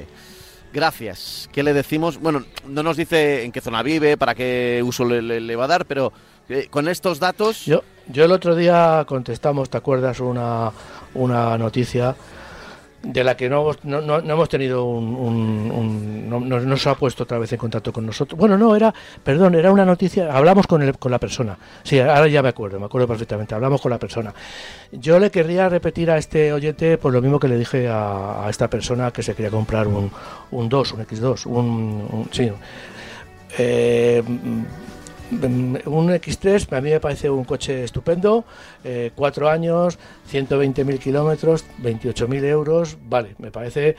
Gracias. 0.74 1.50
¿Qué 1.54 1.64
le 1.64 1.74
decimos? 1.74 2.20
Bueno, 2.20 2.44
no 2.68 2.84
nos 2.84 2.98
dice 2.98 3.44
en 3.46 3.52
qué 3.54 3.62
zona 3.62 3.82
vive, 3.84 4.18
para 4.18 4.36
qué 4.36 4.82
uso 4.86 5.06
le, 5.06 5.22
le- 5.40 5.56
va 5.56 5.64
a 5.64 5.68
dar, 5.68 5.86
pero 5.86 6.12
eh, 6.50 6.68
con 6.70 6.88
estos 6.90 7.20
datos... 7.20 7.66
Yo, 7.66 7.84
yo 8.08 8.26
el 8.26 8.32
otro 8.34 8.56
día 8.56 9.06
contestamos, 9.08 9.70
¿te 9.70 9.78
acuerdas? 9.78 10.20
Una, 10.20 10.72
una 11.14 11.58
noticia 11.58 12.16
de 13.14 13.24
la 13.24 13.38
que 13.38 13.50
no, 13.50 13.72
no, 13.84 14.02
no- 14.02 14.18
hemos 14.20 14.50
tenido 14.50 14.84
un... 14.86 16.30
no, 16.30 16.40
no- 16.40 16.78
se 16.78 16.90
ha 16.90 16.96
puesto 16.96 17.24
otra 17.24 17.40
vez 17.40 17.52
en 17.54 17.58
contacto 17.58 17.92
con 17.94 18.06
nosotros. 18.06 18.38
Bueno, 18.38 18.58
no, 18.58 18.76
era, 18.76 18.94
perdón, 19.24 19.56
era 19.56 19.72
una 19.72 19.86
noticia, 19.86 20.36
hablamos 20.36 20.68
con, 20.68 20.82
el, 20.82 20.98
con 20.98 21.12
la 21.12 21.20
persona. 21.20 21.58
Sí, 21.84 22.00
ahora 22.00 22.28
ya 22.28 22.44
me 22.44 22.50
acuerdo, 22.50 22.80
me 22.80 22.86
acuerdo 22.86 23.08
perfectamente, 23.08 23.56
hablamos 23.56 23.82
con 23.82 23.92
la 23.92 23.98
persona. 23.98 24.34
Yo 24.92 25.20
le 25.20 25.32
querría 25.32 25.70
repetir 25.70 26.12
a 26.12 26.18
este 26.18 26.52
oyente 26.54 26.98
pues 26.98 27.14
lo 27.14 27.22
mismo 27.22 27.40
que 27.40 27.48
le 27.48 27.58
dije 27.58 27.88
a, 27.90 28.46
esta 28.50 28.70
persona 28.70 29.12
que 29.12 29.24
se 29.24 29.34
quería 29.34 29.52
comprar 29.52 29.88
un, 29.88 30.12
un 30.52 30.70
2, 30.70 30.92
un 30.94 31.06
X2, 31.06 31.46
un... 31.46 32.28
sí, 32.32 32.52
eh, 33.58 34.22
un 35.32 36.10
X3 36.10 36.76
a 36.78 36.82
mí 36.82 36.90
me 36.90 37.00
parece 37.00 37.30
un 37.30 37.44
coche 37.44 37.84
estupendo, 37.84 38.46
eh, 38.84 39.12
cuatro 39.16 39.50
años, 39.50 39.98
120.000 40.32 41.00
kilómetros, 41.00 41.66
28.000 41.82 42.44
euros, 42.46 42.98
vale, 43.08 43.36
me 43.38 43.52
parece, 43.52 43.96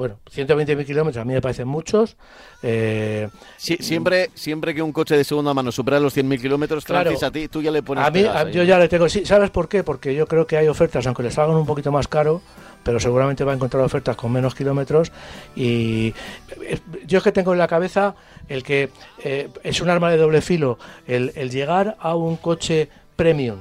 bueno, 0.00 0.18
120.000 0.34 0.86
kilómetros 0.86 1.20
a 1.20 1.24
mí 1.26 1.34
me 1.34 1.42
parecen 1.42 1.68
muchos. 1.68 2.16
eh, 2.62 3.28
Si- 3.58 3.76
siempre, 3.76 4.30
siempre 4.34 4.74
que 4.74 4.80
un 4.80 4.92
coche 4.92 5.14
de 5.16 5.24
segunda 5.24 5.52
mano 5.54 5.70
supera 5.70 6.00
los 6.00 6.14
100.000 6.16 6.40
kilómetros, 6.40 6.84
Claro. 6.86 7.10
A 7.22 7.30
ti 7.30 7.48
tú 7.48 7.60
ya 7.60 7.70
le 7.70 7.82
pones 7.82 8.04
a 8.04 8.10
mí, 8.10 8.20
a- 8.24 8.50
yo 8.50 8.62
ya 8.62 8.78
le 8.78 8.88
tengo, 8.88 9.08
sí, 9.10 9.26
¿sabes 9.26 9.50
por 9.50 9.68
qué? 9.68 9.84
Porque 9.84 10.14
yo 10.14 10.26
creo 10.26 10.46
que 10.46 10.56
hay 10.56 10.68
ofertas, 10.68 11.06
aunque 11.06 11.22
les 11.22 11.34
salgan 11.34 11.56
un 11.56 11.66
poquito 11.66 11.92
más 11.92 12.08
caro, 12.08 12.40
pero 12.82 12.98
seguramente 12.98 13.44
va 13.44 13.52
a 13.52 13.54
encontrar 13.56 13.82
ofertas 13.84 14.16
con 14.16 14.32
menos 14.32 14.54
kilómetros 14.54 15.12
y 15.54 16.14
eh, 16.62 16.78
yo 17.06 17.18
es 17.18 17.24
que 17.24 17.30
tengo 17.32 17.52
en 17.52 17.58
la 17.58 17.68
cabeza 17.68 18.14
el 18.48 18.62
que 18.62 18.88
eh, 19.22 19.50
es 19.62 19.82
un 19.82 19.90
arma 19.90 20.10
de 20.10 20.16
doble 20.16 20.40
filo 20.40 20.78
el, 21.06 21.30
el 21.34 21.50
llegar 21.50 21.98
a 22.00 22.14
un 22.14 22.36
coche 22.38 22.88
premium 23.16 23.60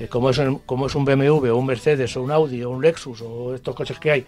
eh, 0.00 0.08
como 0.08 0.30
es, 0.30 0.38
un- 0.38 0.58
como 0.60 0.86
es 0.86 0.94
un 0.94 1.04
BMW 1.04 1.50
o 1.50 1.56
un 1.56 1.66
Mercedes 1.66 2.16
o 2.16 2.22
un 2.22 2.30
Audi 2.30 2.62
o 2.64 2.70
un 2.70 2.80
Lexus 2.82 3.20
o 3.22 3.54
estos 3.54 3.74
coches 3.76 3.98
que 3.98 4.10
hay 4.10 4.26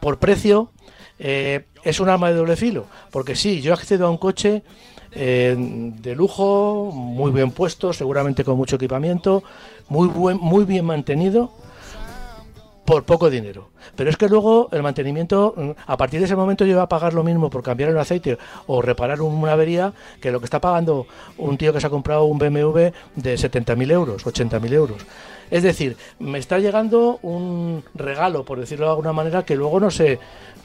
por 0.00 0.18
precio 0.18 0.70
eh, 1.18 1.66
es 1.82 2.00
un 2.00 2.08
arma 2.08 2.30
de 2.30 2.36
doble 2.36 2.56
filo 2.56 2.86
porque 3.10 3.34
sí, 3.34 3.60
yo 3.60 3.74
accedo 3.74 4.06
a 4.06 4.10
un 4.10 4.18
coche 4.18 4.62
eh, 5.12 5.54
de 5.56 6.14
lujo, 6.14 6.90
muy 6.92 7.32
bien 7.32 7.50
puesto, 7.50 7.92
seguramente 7.92 8.44
con 8.44 8.56
mucho 8.56 8.76
equipamiento, 8.76 9.42
muy 9.88 10.08
muy 10.08 10.64
bien 10.64 10.84
mantenido, 10.84 11.50
por 12.88 13.04
poco 13.04 13.28
dinero. 13.28 13.68
Pero 13.96 14.08
es 14.08 14.16
que 14.16 14.30
luego 14.30 14.70
el 14.72 14.82
mantenimiento, 14.82 15.52
mm, 15.54 15.70
a 15.86 15.96
partir 15.98 16.20
de 16.20 16.24
ese 16.24 16.34
momento 16.34 16.64
yo 16.64 16.72
voy 16.72 16.82
a 16.82 16.88
pagar 16.88 17.12
lo 17.12 17.22
mismo 17.22 17.50
por 17.50 17.62
cambiar 17.62 17.90
el 17.90 17.98
aceite 17.98 18.38
o 18.66 18.80
reparar 18.80 19.20
una 19.20 19.52
avería 19.52 19.92
que 20.22 20.30
lo 20.30 20.40
que 20.40 20.46
está 20.46 20.58
pagando 20.58 21.06
un 21.36 21.58
tío 21.58 21.74
que 21.74 21.82
se 21.82 21.86
ha 21.86 21.90
comprado 21.90 22.24
un 22.24 22.38
BMW 22.38 22.90
de 23.14 23.34
70.000 23.34 23.90
euros, 23.92 24.24
80.000 24.24 24.72
euros. 24.72 25.02
Es 25.50 25.62
decir, 25.64 25.98
me 26.18 26.38
está 26.38 26.58
llegando 26.60 27.18
un 27.20 27.84
regalo, 27.94 28.46
por 28.46 28.58
decirlo 28.58 28.86
de 28.86 28.92
alguna 28.92 29.12
manera, 29.12 29.42
que 29.44 29.54
luego 29.54 29.80
no 29.80 29.90
sé 29.90 30.18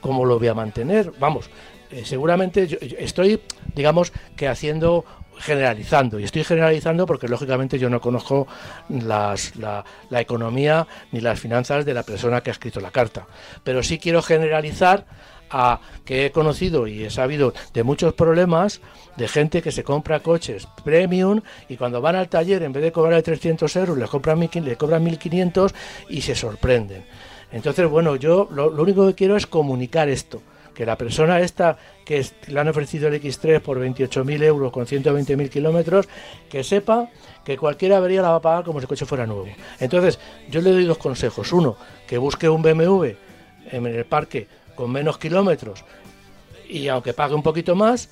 cómo 0.04 0.24
lo 0.26 0.38
voy 0.38 0.50
a 0.50 0.54
mantener. 0.54 1.12
Vamos, 1.20 1.50
eh, 1.90 2.04
seguramente 2.06 2.68
yo- 2.68 2.78
estoy, 3.00 3.42
digamos, 3.74 4.14
que 4.36 4.48
haciendo 4.48 5.04
generalizando 5.40 6.20
y 6.20 6.26
estoy 6.26 6.44
generalizando 6.44 7.08
porque 7.08 7.28
lógicamente 7.28 7.80
yo 7.80 7.90
no 7.90 8.00
conozco 8.00 8.46
las, 8.88 9.56
la, 9.56 9.84
la 10.12 10.22
economía 10.22 10.86
ni 11.12 11.22
las 11.22 11.40
finanzas 11.40 11.86
de 11.86 11.96
la 11.96 12.04
persona 12.04 12.42
que 12.42 12.52
ha 12.52 12.54
escrito 12.54 12.80
la 12.80 12.92
carta 12.92 13.26
pero 13.64 13.82
sí 13.82 13.98
quiero 13.98 14.22
generalizar 14.22 15.08
a 15.50 15.80
que 16.06 16.28
he 16.28 16.32
conocido 16.32 16.86
y 16.86 17.04
he 17.04 17.10
sabido 17.10 17.52
de 17.74 17.82
muchos 17.84 18.14
problemas 18.14 18.80
de 19.18 19.28
gente 19.28 19.64
que 19.64 19.72
se 19.72 19.84
compra 19.84 20.20
coches 20.20 20.68
premium 20.86 21.42
y 21.68 21.78
cuando 21.78 22.00
van 22.00 22.16
al 22.16 22.30
taller 22.30 22.62
en 22.62 22.72
vez 22.72 22.84
de 22.84 22.92
cobrarle 22.92 23.24
300 23.24 23.76
euros 23.76 23.98
les 23.98 24.10
compran 24.12 24.40
1.500 24.40 24.62
le 24.64 24.76
cobran 24.78 25.04
1.500 25.04 25.74
y 26.10 26.22
se 26.22 26.36
sorprenden 26.36 27.06
Entonces, 27.54 27.88
bueno, 27.88 28.16
yo 28.16 28.50
lo, 28.52 28.70
único 28.70 29.08
que 29.08 29.14
quiero 29.14 29.38
es 29.38 29.48
comunicar 29.48 30.10
esto 30.10 30.42
que 30.74 30.88
la 30.88 30.98
persona 30.98 31.40
esta 31.40 31.78
que 32.04 32.26
le 32.48 32.60
han 32.60 32.68
ofrecido 32.68 33.08
el 33.08 33.22
X3 33.22 33.62
por 33.62 33.80
28.000 33.80 34.42
euros 34.42 34.72
con 34.72 34.88
120.000 34.88 35.50
kilómetros, 35.50 36.10
que 36.50 36.64
sepa 36.64 37.10
que 37.46 37.60
cualquier 37.60 37.94
avería 37.94 38.24
la 38.24 38.32
va 38.32 38.36
a 38.38 38.42
pagar 38.42 38.64
como 38.64 38.80
si 38.80 38.86
el 38.86 38.88
coche 38.88 39.06
fuera 39.06 39.28
nuevo. 39.28 39.46
Entonces, 39.80 40.20
yo 40.50 40.62
le 40.62 40.72
doy 40.72 40.86
dos 40.86 40.98
consejos. 40.98 41.54
Uno, 41.54 41.78
que 42.08 42.18
busque 42.18 42.50
un 42.50 42.64
BMW 42.64 43.10
en 43.72 43.86
el 43.86 44.06
parque 44.06 44.48
con 44.74 44.92
menos 44.92 45.20
kilómetros 45.20 45.86
y 46.68 46.88
aunque 46.88 47.14
pague 47.14 47.36
un 47.36 47.44
poquito 47.44 47.76
más, 47.76 48.10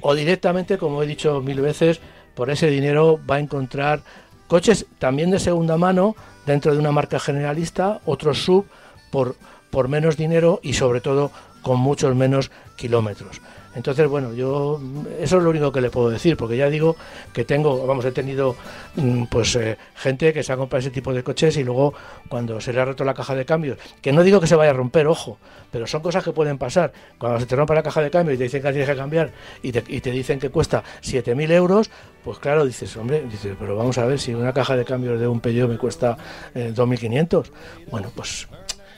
o 0.00 0.14
directamente, 0.14 0.78
como 0.78 1.02
he 1.02 1.06
dicho 1.06 1.40
mil 1.40 1.60
veces, 1.60 2.00
por 2.34 2.50
ese 2.50 2.68
dinero 2.68 3.20
va 3.30 3.36
a 3.36 3.40
encontrar 3.40 4.02
coches 4.50 4.84
también 4.98 5.30
de 5.30 5.38
segunda 5.38 5.78
mano 5.78 6.16
dentro 6.44 6.72
de 6.72 6.80
una 6.80 6.90
marca 6.90 7.20
generalista, 7.20 8.00
otros 8.04 8.42
sub 8.42 8.66
por, 9.12 9.36
por 9.70 9.86
menos 9.86 10.16
dinero 10.16 10.58
y 10.60 10.72
sobre 10.72 11.00
todo 11.00 11.30
con 11.62 11.80
muchos 11.80 12.14
menos 12.14 12.50
kilómetros. 12.76 13.40
Entonces, 13.74 14.08
bueno, 14.08 14.32
yo 14.32 14.80
eso 15.20 15.36
es 15.36 15.42
lo 15.44 15.50
único 15.50 15.70
que 15.70 15.80
le 15.80 15.90
puedo 15.90 16.10
decir, 16.10 16.36
porque 16.36 16.56
ya 16.56 16.68
digo 16.68 16.96
que 17.32 17.44
tengo, 17.44 17.86
vamos, 17.86 18.04
he 18.04 18.10
tenido 18.10 18.56
mm, 18.96 19.24
pues 19.26 19.54
eh, 19.54 19.78
gente 19.94 20.32
que 20.32 20.42
se 20.42 20.52
ha 20.52 20.56
comprado 20.56 20.80
ese 20.80 20.90
tipo 20.90 21.14
de 21.14 21.22
coches 21.22 21.56
y 21.56 21.62
luego 21.62 21.94
cuando 22.28 22.60
se 22.60 22.72
le 22.72 22.80
ha 22.80 22.84
roto 22.84 23.04
la 23.04 23.14
caja 23.14 23.36
de 23.36 23.44
cambios, 23.44 23.78
que 24.02 24.12
no 24.12 24.24
digo 24.24 24.40
que 24.40 24.48
se 24.48 24.56
vaya 24.56 24.72
a 24.72 24.74
romper, 24.74 25.06
ojo, 25.06 25.38
pero 25.70 25.86
son 25.86 26.02
cosas 26.02 26.24
que 26.24 26.32
pueden 26.32 26.58
pasar. 26.58 26.92
Cuando 27.16 27.38
se 27.38 27.46
te 27.46 27.54
rompe 27.54 27.74
la 27.74 27.84
caja 27.84 28.02
de 28.02 28.10
cambios 28.10 28.34
y 28.34 28.38
te 28.38 28.44
dicen 28.44 28.60
que 28.60 28.70
tienes 28.70 28.88
que 28.88 28.96
cambiar 28.96 29.30
y 29.62 29.70
te, 29.70 29.84
y 29.86 30.00
te 30.00 30.10
dicen 30.10 30.40
que 30.40 30.50
cuesta 30.50 30.82
7.000 31.02 31.52
euros, 31.52 31.90
pues 32.24 32.40
claro, 32.40 32.66
dices, 32.66 32.96
hombre, 32.96 33.22
dices, 33.30 33.54
pero 33.56 33.76
vamos 33.76 33.98
a 33.98 34.04
ver, 34.04 34.18
si 34.18 34.34
una 34.34 34.52
caja 34.52 34.76
de 34.76 34.84
cambios 34.84 35.20
de 35.20 35.28
un 35.28 35.38
Peugeot 35.38 35.68
me 35.68 35.78
cuesta 35.78 36.16
2.500, 36.56 37.46
eh, 37.46 37.50
bueno, 37.88 38.10
pues 38.16 38.48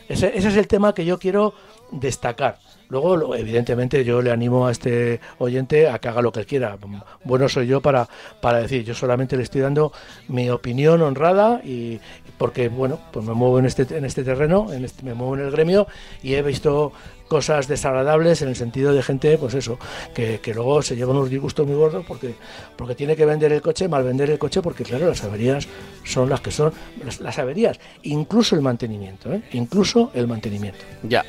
ese, 0.08 0.32
ese 0.34 0.48
es 0.48 0.56
el 0.56 0.66
tema 0.66 0.94
que 0.94 1.04
yo 1.04 1.18
quiero 1.18 1.52
destacar. 1.92 2.58
Luego, 2.88 3.34
evidentemente, 3.34 4.04
yo 4.04 4.20
le 4.20 4.30
animo 4.30 4.66
a 4.66 4.70
este 4.70 5.20
oyente 5.38 5.88
a 5.88 5.98
que 5.98 6.08
haga 6.08 6.20
lo 6.20 6.30
que 6.30 6.44
quiera. 6.44 6.76
Bueno 7.24 7.48
soy 7.48 7.66
yo 7.66 7.80
para, 7.80 8.06
para 8.40 8.58
decir, 8.58 8.84
yo 8.84 8.94
solamente 8.94 9.36
le 9.36 9.44
estoy 9.44 9.62
dando 9.62 9.92
mi 10.28 10.50
opinión 10.50 11.00
honrada 11.00 11.62
y 11.64 12.00
porque, 12.36 12.68
bueno, 12.68 12.98
pues 13.12 13.24
me 13.24 13.32
muevo 13.32 13.58
en 13.58 13.66
este, 13.66 13.96
en 13.96 14.04
este 14.04 14.24
terreno, 14.24 14.72
en 14.72 14.84
este, 14.84 15.04
me 15.04 15.14
muevo 15.14 15.36
en 15.36 15.40
el 15.42 15.50
gremio 15.50 15.86
y 16.22 16.34
he 16.34 16.42
visto 16.42 16.92
cosas 17.28 17.66
desagradables 17.66 18.42
en 18.42 18.48
el 18.48 18.56
sentido 18.56 18.92
de 18.92 19.02
gente, 19.02 19.38
pues 19.38 19.54
eso, 19.54 19.78
que, 20.14 20.40
que 20.40 20.52
luego 20.52 20.82
se 20.82 20.94
lleva 20.94 21.12
unos 21.12 21.30
disgustos 21.30 21.66
muy 21.66 21.76
gordos 21.76 22.04
porque, 22.06 22.34
porque 22.76 22.94
tiene 22.94 23.16
que 23.16 23.24
vender 23.24 23.52
el 23.52 23.62
coche, 23.62 23.88
mal 23.88 24.04
vender 24.04 24.28
el 24.28 24.38
coche, 24.38 24.60
porque 24.60 24.84
claro, 24.84 25.06
las 25.06 25.24
averías 25.24 25.66
son 26.04 26.28
las 26.28 26.42
que 26.42 26.50
son, 26.50 26.74
las, 27.20 27.38
averías, 27.38 27.80
incluso 28.02 28.54
el 28.54 28.60
mantenimiento, 28.60 29.32
¿eh? 29.32 29.42
incluso 29.52 30.10
el 30.12 30.28
mantenimiento. 30.28 30.80
Ya. 31.04 31.24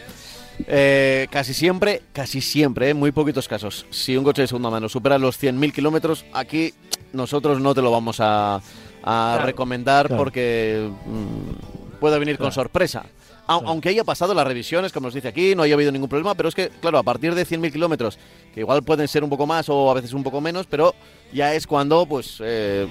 Eh, 0.67 1.27
casi 1.31 1.53
siempre, 1.53 2.01
casi 2.13 2.41
siempre, 2.41 2.89
en 2.89 2.97
eh, 2.97 2.99
muy 2.99 3.11
poquitos 3.11 3.47
casos, 3.47 3.85
si 3.89 4.15
un 4.15 4.23
coche 4.23 4.43
de 4.43 4.47
segunda 4.47 4.69
mano 4.69 4.87
supera 4.87 5.17
los 5.17 5.41
100.000 5.41 5.73
kilómetros, 5.73 6.25
aquí 6.33 6.73
nosotros 7.11 7.59
no 7.59 7.73
te 7.73 7.81
lo 7.81 7.91
vamos 7.91 8.17
a, 8.19 8.61
recomendar 9.43 10.15
porque 10.15 10.89
mm, 11.05 11.99
puede 11.99 12.19
venir 12.19 12.37
con 12.37 12.51
sorpresa. 12.53 13.05
Aunque 13.45 13.89
haya 13.89 14.03
pasado 14.03 14.33
las 14.33 14.47
revisiones, 14.47 14.93
como 14.93 15.07
nos 15.07 15.13
dice 15.13 15.27
aquí, 15.27 15.53
no 15.53 15.63
haya 15.63 15.73
habido 15.73 15.91
ningún 15.91 16.07
problema, 16.07 16.33
pero 16.33 16.49
es 16.49 16.55
que, 16.55 16.69
claro, 16.69 16.97
a 16.97 17.03
partir 17.03 17.35
de 17.35 17.45
100.000 17.45 17.71
kilómetros, 17.73 18.17
que 18.53 18.61
igual 18.61 18.83
pueden 18.83 19.07
ser 19.07 19.23
un 19.23 19.29
poco 19.29 19.45
más 19.45 19.67
o 19.67 19.91
a 19.91 19.93
veces 19.93 20.13
un 20.13 20.23
poco 20.23 20.39
menos, 20.39 20.65
pero 20.65 20.95
ya 21.33 21.53
es 21.53 21.67
cuando, 21.67 22.05
pues, 22.05 22.37
eh, 22.39 22.87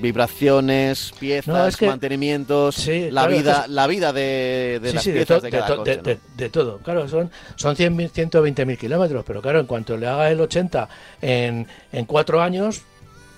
vibraciones, 0.00 1.12
piezas, 1.20 1.80
mantenimientos, 1.82 2.88
la, 3.10 3.26
vida, 3.26 3.66
la 3.68 3.86
vida 3.86 4.12
de, 4.12 4.80
las 4.82 5.04
piezas 5.04 5.42
de, 5.42 5.50
de, 5.50 6.18
de, 6.36 6.48
todo. 6.48 6.78
Claro, 6.78 7.06
son, 7.06 7.30
son 7.56 7.76
120.000 7.76 8.78
kilómetros, 8.78 9.24
pero 9.26 9.42
claro, 9.42 9.60
en 9.60 9.66
cuanto 9.66 9.96
le 9.98 10.06
haga 10.06 10.30
el 10.30 10.40
80 10.40 10.88
en, 11.20 11.66
en 11.92 12.04
cuatro 12.06 12.40
años 12.40 12.82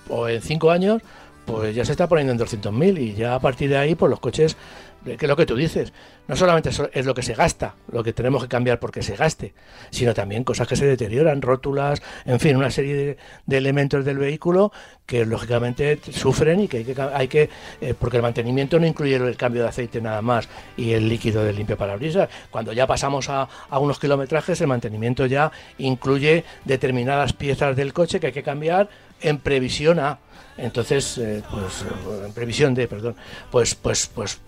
o 0.07 0.29
en 0.29 0.41
cinco 0.41 0.71
años, 0.71 1.01
pues 1.45 1.75
ya 1.75 1.85
se 1.85 1.91
está 1.91 2.07
poniendo 2.07 2.33
en 2.33 2.39
200.000 2.39 2.99
y 2.99 3.13
ya 3.13 3.35
a 3.35 3.39
partir 3.39 3.69
de 3.69 3.77
ahí, 3.77 3.95
pues 3.95 4.09
los 4.09 4.19
coches 4.19 4.57
que 5.05 5.13
es 5.25 5.27
lo 5.29 5.35
que 5.35 5.45
tú 5.45 5.55
dices, 5.55 5.93
no 6.27 6.35
solamente 6.35 6.71
es 6.93 7.05
lo 7.05 7.13
que 7.13 7.21
se 7.21 7.35
gasta, 7.35 7.75
lo 7.91 8.03
que 8.03 8.11
tenemos 8.11 8.41
que 8.43 8.49
cambiar 8.49 8.79
porque 8.79 9.03
se 9.03 9.15
gaste, 9.15 9.53
sino 9.91 10.13
también 10.13 10.43
cosas 10.43 10.67
que 10.67 10.75
se 10.75 10.85
deterioran, 10.85 11.41
rótulas, 11.41 12.01
en 12.25 12.39
fin, 12.39 12.57
una 12.57 12.71
serie 12.71 13.17
de, 13.45 13.57
elementos 13.57 14.03
del 14.03 14.17
vehículo 14.17 14.71
que 15.05 15.25
lógicamente 15.25 15.99
sufren 16.11 16.61
y 16.61 16.67
que 16.67 16.77
hay 16.77 16.83
que, 16.83 17.01
hay 17.01 17.27
que 17.27 17.49
eh, 17.79 17.93
porque 17.97 18.17
el 18.17 18.23
mantenimiento 18.23 18.79
no 18.79 18.87
incluye 18.87 19.15
el 19.15 19.37
cambio 19.37 19.61
de 19.61 19.69
aceite 19.69 20.01
nada 20.01 20.21
más 20.21 20.49
y 20.75 20.93
el 20.93 21.07
líquido 21.07 21.43
de 21.43 21.53
limpio 21.53 21.77
parabrisas. 21.77 22.27
Cuando 22.49 22.73
ya 22.73 22.87
pasamos 22.87 23.29
a, 23.29 23.47
a 23.69 23.79
unos 23.79 23.99
kilometrajes, 23.99 24.59
el 24.61 24.67
mantenimiento 24.67 25.25
ya 25.27 25.51
incluye 25.77 26.43
determinadas 26.65 27.33
piezas 27.33 27.75
del 27.75 27.93
coche 27.93 28.19
que 28.19 28.27
hay 28.27 28.33
que 28.33 28.43
cambiar 28.43 28.89
en 29.21 29.39
previsión 29.39 29.99
a 29.99 30.19
entonces 30.57 31.17
eh, 31.17 31.43
pues 31.51 31.85
en 32.25 32.33
previsión 32.33 32.73
de 32.73 32.87
perdón 32.87 33.15
pues 33.51 33.75
pues 33.75 34.07
pues 34.13 34.39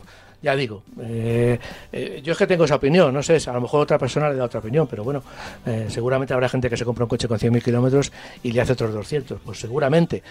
ya 0.42 0.56
digo, 0.56 0.84
eh, 1.02 1.60
eh, 1.92 2.22
yo 2.24 2.34
es 2.34 2.38
que 2.38 2.46
tengo 2.46 2.66
esa 2.66 2.76
opinión, 2.76 3.14
no 3.14 3.24
sé, 3.24 3.38
a 3.48 3.54
lo 3.54 3.62
mejor 3.62 3.82
otra 3.82 3.98
persona 3.98 4.30
le 4.30 4.36
da 4.36 4.46
otra 4.46 4.60
opinión, 4.60 4.88
pero 4.88 5.04
bueno, 5.04 5.24
eh, 5.66 5.88
seguramente 5.90 6.34
habrá 6.34 6.48
gente 6.48 6.70
que 6.70 6.78
se 6.78 6.86
compra 6.86 7.06
un 7.06 7.10
coche 7.10 7.28
con 7.28 7.40
100.000 7.40 7.64
kilómetros 7.64 8.12
y 8.44 8.52
le 8.52 8.62
hace 8.62 8.74
otros 8.74 8.94
200, 8.94 9.40
pues 9.44 9.60
seguramente, 9.60 10.22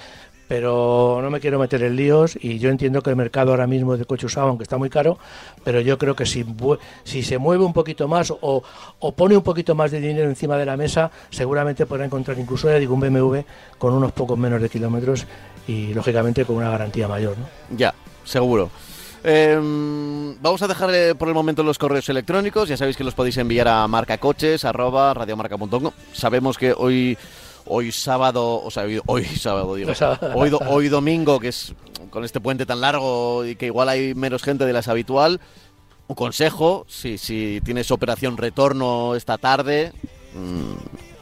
pero 0.46 1.18
no 1.20 1.28
me 1.28 1.40
quiero 1.40 1.58
meter 1.58 1.82
en 1.82 1.96
líos 1.96 2.38
y 2.40 2.60
yo 2.60 2.70
entiendo 2.70 3.02
que 3.02 3.10
el 3.10 3.16
mercado 3.16 3.50
ahora 3.50 3.66
mismo 3.66 3.96
de 3.96 4.04
coche 4.04 4.26
usado, 4.26 4.46
aunque 4.46 4.62
está 4.62 4.76
muy 4.78 4.90
caro, 4.90 5.18
pero 5.64 5.80
yo 5.80 5.98
creo 5.98 6.14
que 6.14 6.24
si, 6.24 6.44
se 7.04 7.38
mueve 7.38 7.64
un 7.64 7.72
poquito 7.72 8.06
más 8.06 8.30
o, 8.30 8.62
o 9.00 9.12
pone 9.12 9.36
un 9.36 9.42
poquito 9.42 9.74
más 9.74 9.90
de 9.90 10.00
dinero 10.00 10.28
encima 10.28 10.56
de 10.56 10.66
la 10.66 10.76
mesa, 10.76 11.10
seguramente 11.30 11.84
podrá 11.84 12.04
encontrar 12.04 12.38
incluso, 12.38 12.70
ya 12.70 12.78
digo, 12.78 12.94
un 12.94 13.00
BMW 13.00 13.38
con 13.76 13.92
unos 13.92 14.12
pocos 14.12 14.38
menos 14.38 14.62
de 14.62 14.68
kilómetros 14.68 15.26
y 15.66 15.92
lógicamente 15.94 16.44
con 16.44 16.56
una 16.56 16.70
garantía 16.70 17.08
mayor. 17.08 17.36
¿no? 17.36 17.76
Ya, 17.76 17.92
seguro. 18.24 18.70
Em, 19.28 20.40
vamos 20.40 20.62
a 20.62 20.68
dejar 20.68 20.94
eh, 20.94 21.16
por 21.16 21.26
el 21.26 21.34
momento 21.34 21.64
los 21.64 21.78
correos 21.78 22.08
electrónicos. 22.08 22.68
Ya 22.68 22.76
sabéis 22.76 22.96
que 22.96 23.02
los 23.02 23.14
podéis 23.14 23.36
enviar 23.38 23.66
a 23.66 23.88
marcacoches@radiomarca.com. 23.88 25.90
Sabemos 26.12 26.56
que 26.56 26.72
hoy 26.72 27.18
hoy 27.66 27.90
sábado, 27.90 28.62
o 28.62 28.70
sea, 28.70 28.84
hoy, 29.06 29.24
sábado 29.24 29.74
digo, 29.74 29.90
hoy, 30.36 30.52
hoy 30.68 30.88
domingo, 30.88 31.40
que 31.40 31.48
es 31.48 31.74
con 32.10 32.24
este 32.24 32.38
puente 32.38 32.66
tan 32.66 32.80
largo 32.80 33.44
y 33.44 33.56
que 33.56 33.66
igual 33.66 33.88
hay 33.88 34.14
menos 34.14 34.44
gente 34.44 34.64
de 34.64 34.72
las 34.72 34.86
habitual. 34.86 35.40
Un 36.06 36.14
consejo, 36.14 36.86
si, 36.88 37.18
si 37.18 37.60
tienes 37.64 37.90
operación 37.90 38.36
retorno 38.36 39.16
esta 39.16 39.38
tarde, 39.38 39.92
mmm, 40.34 40.74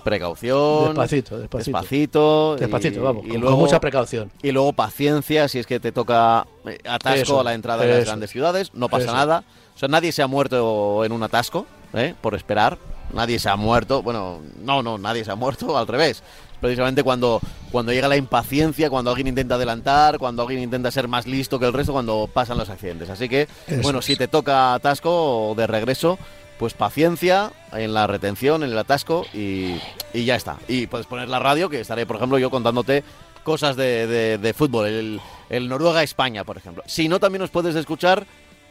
precaución. 0.04 0.88
Despacito, 0.88 1.38
despacito. 1.38 1.70
Despacito. 1.72 2.56
Despacito, 2.56 3.02
vamos, 3.02 3.24
y 3.24 3.30
luego, 3.30 3.50
con 3.50 3.58
mucha 3.58 3.80
precaución. 3.80 4.30
Y 4.42 4.52
luego 4.52 4.72
paciencia 4.72 5.48
si 5.48 5.58
es 5.58 5.66
que 5.66 5.80
te 5.80 5.90
toca 5.90 6.46
eh, 6.66 6.78
atasco 6.88 7.40
a 7.40 7.44
la 7.44 7.54
entrada 7.54 7.84
de 7.84 7.96
las 7.96 8.06
grandes 8.06 8.30
ciudades. 8.30 8.72
No 8.74 8.88
pasa 8.88 9.12
nada. 9.12 9.44
O 9.74 9.78
sea, 9.78 9.88
nadie 9.88 10.12
se 10.12 10.22
ha 10.22 10.28
muerto 10.28 11.04
en 11.04 11.10
un 11.10 11.22
atasco, 11.22 11.66
¿eh? 11.94 12.14
por 12.20 12.34
esperar. 12.34 12.78
Nadie 13.12 13.38
se 13.38 13.48
ha 13.48 13.56
muerto. 13.56 14.02
Bueno, 14.02 14.40
no, 14.62 14.82
no, 14.82 14.98
nadie 14.98 15.24
se 15.24 15.32
ha 15.32 15.34
muerto, 15.34 15.76
al 15.76 15.86
revés. 15.86 16.22
Precisamente 16.60 17.02
cuando, 17.02 17.40
cuando 17.70 17.92
llega 17.92 18.08
la 18.08 18.16
impaciencia, 18.16 18.88
cuando 18.88 19.10
alguien 19.10 19.26
intenta 19.26 19.56
adelantar, 19.56 20.18
cuando 20.18 20.42
alguien 20.42 20.62
intenta 20.62 20.90
ser 20.90 21.08
más 21.08 21.26
listo 21.26 21.58
que 21.58 21.66
el 21.66 21.72
resto, 21.72 21.92
cuando 21.92 22.28
pasan 22.32 22.56
los 22.56 22.70
accidentes. 22.70 23.10
Así 23.10 23.28
que, 23.28 23.48
bueno, 23.82 24.00
si 24.00 24.16
te 24.16 24.28
toca 24.28 24.74
atasco 24.74 25.54
de 25.56 25.66
regreso, 25.66 26.18
pues 26.58 26.74
paciencia 26.74 27.52
en 27.72 27.94
la 27.94 28.06
retención, 28.06 28.62
en 28.62 28.70
el 28.70 28.78
atasco 28.78 29.26
y, 29.32 29.76
ya 30.12 30.36
está. 30.36 30.58
Y 30.68 30.86
puedes 30.86 31.06
poner 31.06 31.28
la 31.28 31.38
radio, 31.38 31.68
que 31.68 31.80
estaré, 31.80 32.06
por 32.06 32.16
ejemplo, 32.16 32.38
yo 32.38 32.50
contándote 32.50 33.02
cosas 33.42 33.76
de, 33.76 34.54
fútbol, 34.56 35.20
el, 35.50 35.68
Noruega-España, 35.68 36.44
por 36.44 36.56
ejemplo. 36.56 36.82
Si 36.86 37.08
no, 37.08 37.20
también 37.20 37.40
nos 37.40 37.50
puedes 37.50 37.74
escuchar 37.74 38.26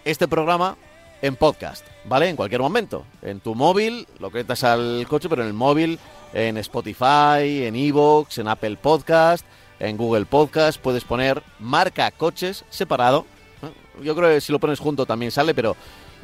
este 0.06 0.28
programa 0.28 0.78
en 1.22 1.36
podcast, 1.36 1.86
¿vale? 2.06 2.30
En 2.30 2.36
cualquier 2.36 2.62
momento. 2.62 3.06
En 3.22 3.40
tu 3.40 3.56
móvil, 3.56 4.08
lo 4.20 4.32
conectas 4.32 4.64
al 4.64 5.06
coche, 5.08 5.30
pero 5.30 5.44
en 5.44 5.50
el 5.50 5.54
móvil, 5.54 6.00
en 6.34 6.58
Spotify, 6.58 7.66
en 7.66 7.76
Evox, 7.76 8.40
en 8.40 8.48
Apple 8.48 8.78
Podcast, 8.78 9.46
en 9.80 9.98
Google 9.98 10.26
Podcast, 10.26 10.80
puedes 10.82 11.04
poner 11.04 11.44
marca 11.60 12.12
coches 12.12 12.66
separado. 12.70 13.26
Yo 14.02 14.16
creo 14.16 14.30
que 14.30 14.42
si 14.42 14.52
lo 14.52 14.60
pones 14.60 14.80
junto 14.80 15.06
también 15.06 15.32
sale, 15.32 15.54
pero 15.54 15.76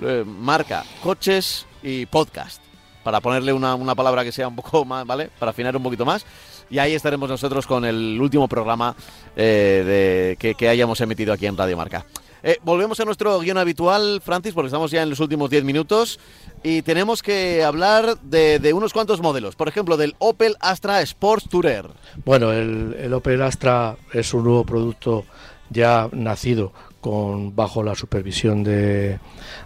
eh, 0.02 0.24
marca 0.26 0.84
coches 1.04 1.66
y 1.84 2.06
podcast. 2.06 2.62
Para 3.04 3.22
ponerle 3.22 3.54
una, 3.54 3.96
palabra 3.96 4.24
que 4.24 4.32
sea 4.32 4.48
un 4.48 4.56
poco 4.56 4.86
más, 4.86 5.06
¿vale? 5.06 5.30
Para 5.40 5.52
afinar 5.52 5.76
un 5.76 5.84
poquito 5.84 6.06
más. 6.06 6.26
Y 6.70 6.78
ahí 6.78 6.94
estaremos 6.94 7.30
nosotros 7.30 7.66
con 7.66 7.86
el 7.86 8.20
último 8.22 8.48
programa 8.48 8.96
eh, 9.36 10.36
de, 10.38 10.54
que, 10.56 10.70
hayamos 10.70 11.02
emitido 11.02 11.34
aquí 11.34 11.46
en 11.46 11.58
Radio 11.58 11.78
Marca. 11.78 12.06
Eh, 12.44 12.58
volvemos 12.64 13.00
a 13.00 13.06
nuestro 13.06 13.40
guion 13.40 13.58
habitual, 13.58 14.22
Francis, 14.24 14.54
porque 14.54 14.68
estamos 14.68 14.92
ya 14.92 15.02
en 15.02 15.10
los 15.10 15.20
últimos 15.20 15.50
10 15.50 15.64
minutos 15.64 16.20
y 16.62 16.84
tenemos 16.84 17.24
que 17.24 17.64
hablar 17.64 18.20
de, 18.22 18.72
unos 18.74 18.94
cuantos 18.94 19.22
modelos. 19.22 19.56
Por 19.56 19.68
ejemplo, 19.68 19.98
del 19.98 20.16
Opel 20.20 20.56
Astra 20.60 21.02
Sports 21.02 21.50
Tourer. 21.50 21.88
Bueno, 22.26 22.52
el 22.52 23.14
Opel 23.14 23.42
Astra 23.42 23.98
es 24.14 24.34
un 24.34 24.44
nuevo 24.44 24.64
producto 24.66 25.26
ya 25.70 26.10
nacido 26.12 26.74
con 27.02 27.56
bajo 27.56 27.84
la 27.84 27.96
supervisión 27.96 28.64
de 28.64 29.20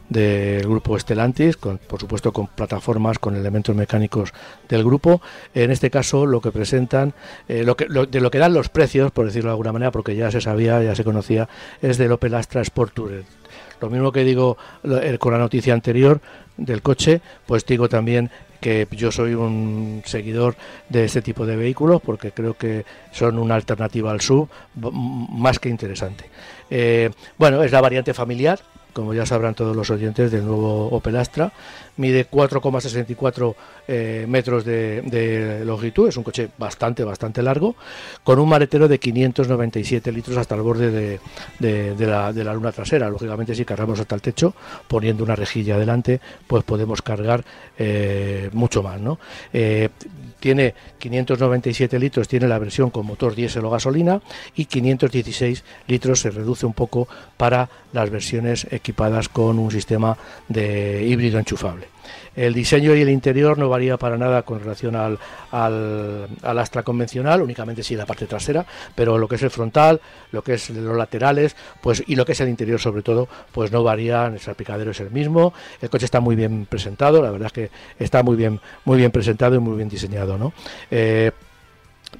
del 0.09 0.67
grupo 0.67 0.95
Estelantis, 0.95 1.57
por 1.57 1.99
supuesto 1.99 2.31
con 2.31 2.47
plataformas, 2.47 3.19
con 3.19 3.35
elementos 3.35 3.75
mecánicos 3.75 4.33
del 4.69 4.83
grupo. 4.83 5.21
En 5.53 5.71
este 5.71 5.89
caso, 5.89 6.25
lo 6.25 6.41
que 6.41 6.51
presentan, 6.51 7.13
eh, 7.47 7.63
lo 7.63 7.75
que, 7.75 7.85
de 7.85 8.21
lo 8.21 8.29
que 8.29 8.37
dan 8.37 8.53
los 8.53 8.69
precios, 8.69 9.11
por 9.11 9.25
decirlo 9.25 9.49
de 9.49 9.53
alguna 9.53 9.73
manera, 9.73 9.91
porque 9.91 10.15
ya 10.15 10.29
se 10.31 10.41
sabía, 10.41 10.81
ya 10.83 10.95
se 10.95 11.03
conocía, 11.03 11.49
es 11.81 11.97
del 11.97 12.11
Opel 12.11 12.35
Astra 12.35 12.61
Sport 12.61 12.93
Tourer. 12.93 13.25
Lo 13.81 13.89
mismo 13.89 14.11
que 14.11 14.23
digo 14.23 14.57
con 15.19 15.33
la 15.33 15.39
noticia 15.39 15.73
anterior 15.73 16.21
del 16.57 16.81
coche, 16.81 17.21
pues 17.45 17.65
digo 17.65 17.89
también 17.89 18.29
que 18.59 18.87
yo 18.91 19.11
soy 19.11 19.33
un 19.33 20.01
seguidor 20.05 20.55
de 20.87 21.03
este 21.03 21.21
tipo 21.21 21.45
de 21.45 21.57
vehículos 21.57 22.01
porque 22.01 22.31
creo 22.31 22.53
que 22.53 22.85
son 23.11 23.37
una 23.37 23.55
alternativa 23.55 24.11
al 24.11 24.21
sub 24.21 24.47
más 24.75 25.59
que 25.59 25.69
interesante. 25.69 26.29
Eh, 26.69 27.09
bueno, 27.37 27.61
es 27.61 27.71
la 27.71 27.81
variante 27.81 28.13
familiar, 28.13 28.59
como 28.93 29.13
ya 29.13 29.25
sabrán 29.25 29.55
todos 29.55 29.75
los 29.75 29.89
oyentes 29.89 30.31
del 30.31 30.45
nuevo 30.45 30.87
Opel 30.87 31.17
Astra. 31.17 31.51
Mide 31.97 32.27
4,64 32.29 33.55
eh, 33.87 34.25
metros 34.27 34.65
de, 34.65 35.61
longitud, 35.65 36.07
es 36.07 36.17
un 36.17 36.23
coche 36.23 36.49
bastante, 36.57 37.03
bastante 37.03 37.43
largo, 37.43 37.75
con 38.23 38.39
un 38.39 38.49
maletero 38.49 38.87
de 38.87 38.99
597 38.99 40.11
litros 40.11 40.37
hasta 40.37 40.55
el 40.55 40.61
borde 40.61 41.19
de, 41.59 42.07
la, 42.07 42.31
luna 42.31 42.71
trasera. 42.71 43.09
Lógicamente, 43.09 43.53
si 43.53 43.65
cargamos 43.65 43.99
hasta 43.99 44.15
el 44.15 44.21
techo, 44.21 44.55
poniendo 44.87 45.23
una 45.23 45.35
rejilla 45.35 45.75
adelante, 45.75 46.19
pues 46.47 46.63
podemos 46.63 47.01
cargar 47.01 47.43
eh, 47.77 48.49
mucho 48.53 48.81
más. 48.81 48.99
¿no? 48.99 49.19
Eh, 49.51 49.89
tiene 50.43 50.75
597 50.99 51.97
litros, 51.97 52.27
tiene 52.27 52.49
la 52.49 52.59
versión 52.59 52.89
con 52.89 53.05
motor 53.05 53.33
diésel 53.33 53.63
o 53.63 53.69
gasolina 53.69 54.21
y 54.57 54.65
516 54.65 55.63
litros 55.87 56.19
se 56.19 56.31
reduce 56.31 56.65
un 56.65 56.73
poco 56.73 57.07
para 57.37 57.69
las 57.93 58.09
versiones 58.09 58.67
equipadas 58.69 59.29
con 59.29 59.57
un 59.57 59.71
sistema 59.71 60.17
de 60.49 61.05
híbrido 61.07 61.39
enchufable. 61.39 61.92
El 62.35 62.53
diseño 62.53 62.95
y 62.95 63.01
el 63.01 63.09
interior 63.09 63.57
no 63.57 63.69
varía 63.69 63.97
para 63.97 64.17
nada 64.17 64.43
con 64.43 64.59
relación 64.59 64.95
al, 64.95 65.19
al, 65.51 66.59
Astra 66.59 66.83
convencional, 66.83 67.41
únicamente 67.41 67.83
sí 67.83 67.95
la 67.95 68.05
parte 68.05 68.25
trasera, 68.25 68.65
pero 68.95 69.17
lo 69.17 69.27
que 69.27 69.35
es 69.35 69.43
el 69.43 69.49
frontal, 69.49 69.99
lo 70.31 70.41
que 70.41 70.53
es 70.53 70.69
los 70.69 70.95
laterales, 70.95 71.55
pues 71.81 72.03
y 72.07 72.15
lo 72.15 72.25
que 72.25 72.31
es 72.31 72.41
el 72.41 72.49
interior 72.49 72.79
sobre 72.79 73.01
todo, 73.01 73.27
pues 73.51 73.71
no 73.71 73.83
varía, 73.83 74.27
el 74.27 74.39
salpicadero 74.39 74.91
es 74.91 74.99
el 74.99 75.11
mismo, 75.11 75.53
el 75.81 75.89
coche 75.89 76.05
está 76.05 76.19
muy 76.19 76.35
bien 76.35 76.65
presentado, 76.65 77.21
la 77.21 77.31
verdad 77.31 77.47
es 77.47 77.53
que 77.53 77.71
está 77.99 78.23
muy 78.23 78.35
bien, 78.35 78.59
muy 78.85 78.97
bien 78.97 79.11
presentado 79.11 79.55
y 79.55 79.59
muy 79.59 79.75
bien 79.75 79.89
diseñado, 79.89 80.37
¿no? 80.37 80.53
Eh, 80.89 81.31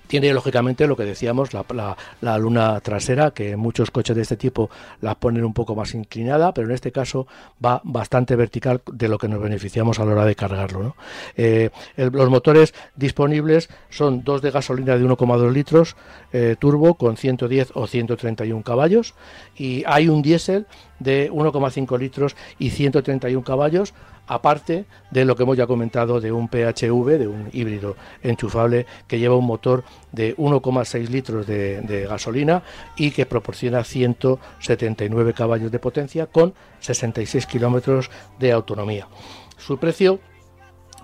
tiene 0.08 0.34
lógicamente 0.34 0.88
lo 0.88 0.96
que 0.96 1.04
decíamos, 1.04 1.50
la, 1.54 2.38
luna 2.38 2.80
trasera, 2.82 3.32
que 3.32 3.56
muchos 3.56 3.92
coches 3.92 4.16
de 4.16 4.22
este 4.22 4.38
tipo 4.38 4.70
la 5.02 5.16
ponen 5.16 5.46
un 5.46 5.54
poco 5.54 5.76
más 5.76 5.94
inclinada, 5.94 6.54
pero 6.54 6.68
en 6.68 6.74
este 6.74 6.92
caso 6.92 7.28
va 7.64 7.82
bastante 7.84 8.36
vertical 8.36 8.82
de 8.92 9.08
lo 9.08 9.18
que 9.18 9.28
nos 9.28 9.42
beneficiamos 9.42 10.00
a 10.00 10.06
la 10.06 10.14
hora 10.14 10.26
de 10.26 10.36
cargarlo. 10.36 10.96
Eh, 11.36 11.70
los 11.96 12.30
motores 12.30 12.74
disponibles 12.96 13.70
son 13.90 14.24
dos 14.24 14.42
de 14.42 14.52
gasolina 14.52 14.98
de 14.98 15.06
1,2 15.06 15.52
litros 15.52 15.96
eh, 16.32 16.56
turbo 16.60 16.96
con 16.96 17.18
110 17.18 17.72
o 17.76 17.88
131 17.88 18.64
caballos 18.64 19.14
y 19.56 19.84
hay 19.86 20.10
un 20.10 20.22
diésel 20.22 20.68
de 21.00 21.32
1,5 21.32 22.00
litros 22.00 22.36
y 22.60 22.70
131 22.72 23.44
caballos 23.44 23.94
aparte 24.28 24.86
de 25.12 25.26
lo 25.26 25.36
que 25.36 25.44
hemos 25.44 25.58
ya 25.58 25.68
comentado 25.68 26.22
de 26.22 26.32
un 26.32 26.48
PHV, 26.48 27.18
de 27.18 27.28
un 27.28 27.50
híbrido 27.52 27.96
enchufable 28.22 28.86
que 29.08 29.20
lleva 29.20 29.36
un 29.36 29.46
motor 29.46 29.84
de 30.12 30.36
1,6 30.38 31.10
litros 31.10 31.48
de, 31.48 32.08
gasolina 32.10 32.64
y 32.96 33.12
que 33.12 33.26
proporciona 33.26 33.84
179 33.84 35.34
caballos 35.34 35.72
de 35.72 35.80
potencia 35.80 36.26
con 36.28 36.54
66 36.80 37.46
kilómetros 37.46 38.10
de 38.40 38.52
autonomía. 38.52 39.08
Su 39.58 39.78
precio 39.78 40.20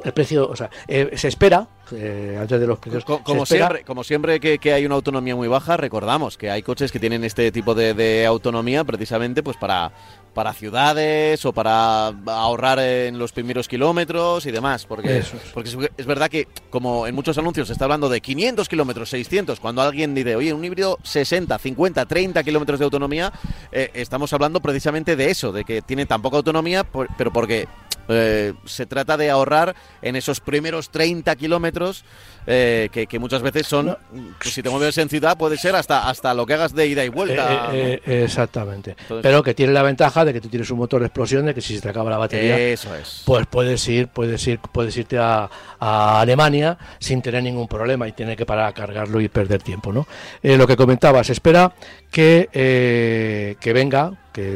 el 0.04 0.14
precio, 0.14 0.50
o 0.50 0.56
sea, 0.56 0.70
eh, 0.88 1.12
se 1.16 1.28
espera, 1.28 1.68
eh, 1.91 2.38
antes 2.39 2.60
de 2.60 2.68
los 2.68 2.80
precios. 2.80 3.04
como, 3.06 3.45
siempre, 3.45 3.84
como 3.84 4.04
siempre 4.04 4.39
que, 4.39 4.74
hay 4.74 4.86
una 4.86 4.95
autonomía 4.95 5.36
muy 5.36 5.47
baja, 5.47 5.78
recordamos 5.78 6.38
que 6.38 6.50
hay 6.50 6.62
coches 6.62 6.91
que 6.91 7.00
tienen 7.00 7.24
este 7.24 7.52
tipo 7.52 7.74
de, 7.76 7.93
de 7.93 8.26
autonomía 8.26 8.84
precisamente 8.84 9.43
pues 9.43 9.58
para 9.58 9.91
para 10.34 10.54
ciudades 10.54 11.43
o 11.45 11.54
para 11.54 12.08
ahorrar 12.08 12.80
en 12.80 13.18
los 13.20 13.32
primeros 13.32 13.68
kilómetros 13.68 14.45
y 14.45 14.52
demás. 14.52 14.86
Porque, 14.86 15.24
porque 15.54 15.89
es, 15.97 16.06
verdad 16.06 16.30
que, 16.30 16.47
como 16.70 17.08
en 17.08 17.16
muchos 17.16 17.38
anuncios 17.38 17.68
se 17.68 17.74
está 17.74 17.86
hablando 17.86 18.10
de 18.10 18.22
500 18.22 18.70
kilómetros, 18.70 19.10
600, 19.10 19.60
cuando 19.60 19.82
alguien 19.82 20.16
dice, 20.16 20.36
oye, 20.36 20.54
un 20.54 20.64
híbrido 20.64 20.97
60, 21.04 21.58
50, 21.58 22.06
30 22.06 22.43
kilómetros 22.43 22.80
de 22.80 22.86
autonomía, 22.86 23.34
eh, 23.72 23.91
estamos 23.93 24.32
hablando 24.34 24.62
precisamente 24.62 25.16
de 25.16 25.30
eso, 25.30 25.52
de 25.52 25.64
que 25.64 25.82
tiene 25.82 26.06
tan 26.06 26.22
poca 26.22 26.38
autonomía, 26.38 26.86
pero 27.18 27.34
porque 27.34 27.68
eh, 28.10 28.53
se 28.66 28.88
trata 28.88 29.18
de 29.18 29.30
ahorrar 29.30 29.76
en 30.01 30.16
esos 30.16 30.39
primeros 30.39 30.89
30 30.89 31.36
kilómetros 31.36 32.03
eh, 32.47 32.89
que, 32.91 33.20
muchas 33.20 33.43
veces 33.43 33.68
son, 33.68 33.95
pues, 34.41 34.53
si 34.55 34.64
te 34.64 34.70
mueves 34.72 34.97
en 34.97 35.10
ciudad, 35.10 35.38
puede 35.38 35.57
ser 35.57 35.76
hasta, 35.76 36.10
hasta 36.10 36.34
lo 36.34 36.47
que 36.47 36.55
hagas 36.55 36.74
de 36.74 36.88
ida 36.88 37.05
y 37.05 37.10
vuelta. 37.10 37.70
Eh, 37.72 38.01
exactamente. 38.24 38.95
Pero 39.22 39.43
que 39.43 39.53
tiene 39.53 39.74
la 39.74 39.84
ventaja 39.84 40.26
de 40.26 40.34
que 40.34 40.41
tú 40.41 40.49
tienes 40.49 40.72
un 40.72 40.80
motor 40.80 41.01
de 41.01 41.07
explosión, 41.07 41.45
de 41.45 41.53
que 41.53 41.62
si 41.62 41.76
se 41.76 41.82
te 41.82 41.89
acaba 41.89 42.10
la 42.10 42.18
batería, 42.18 42.57
eso 42.57 42.95
es. 42.95 43.22
pues 43.26 43.45
puedes 43.45 43.88
ir, 43.88 44.07
puedes 44.07 44.47
ir, 44.47 44.60
puedes 44.60 44.97
irte 44.97 45.20
a, 45.20 45.49
Alemania 45.80 46.78
sin 46.99 47.22
tener 47.22 47.43
ningún 47.43 47.68
problema 47.68 48.07
y 48.07 48.12
tener 48.12 48.36
que 48.36 48.45
parar 48.45 48.68
a 48.68 48.74
cargarlo 48.74 49.22
y 49.22 49.30
perder 49.30 49.62
tiempo, 49.62 49.93
¿no? 49.93 50.07
lo 50.43 50.68
que 50.68 50.76
comentabas, 50.76 51.30
espera 51.30 51.74
que, 52.12 53.55
que 53.60 53.74
venga 53.74 54.12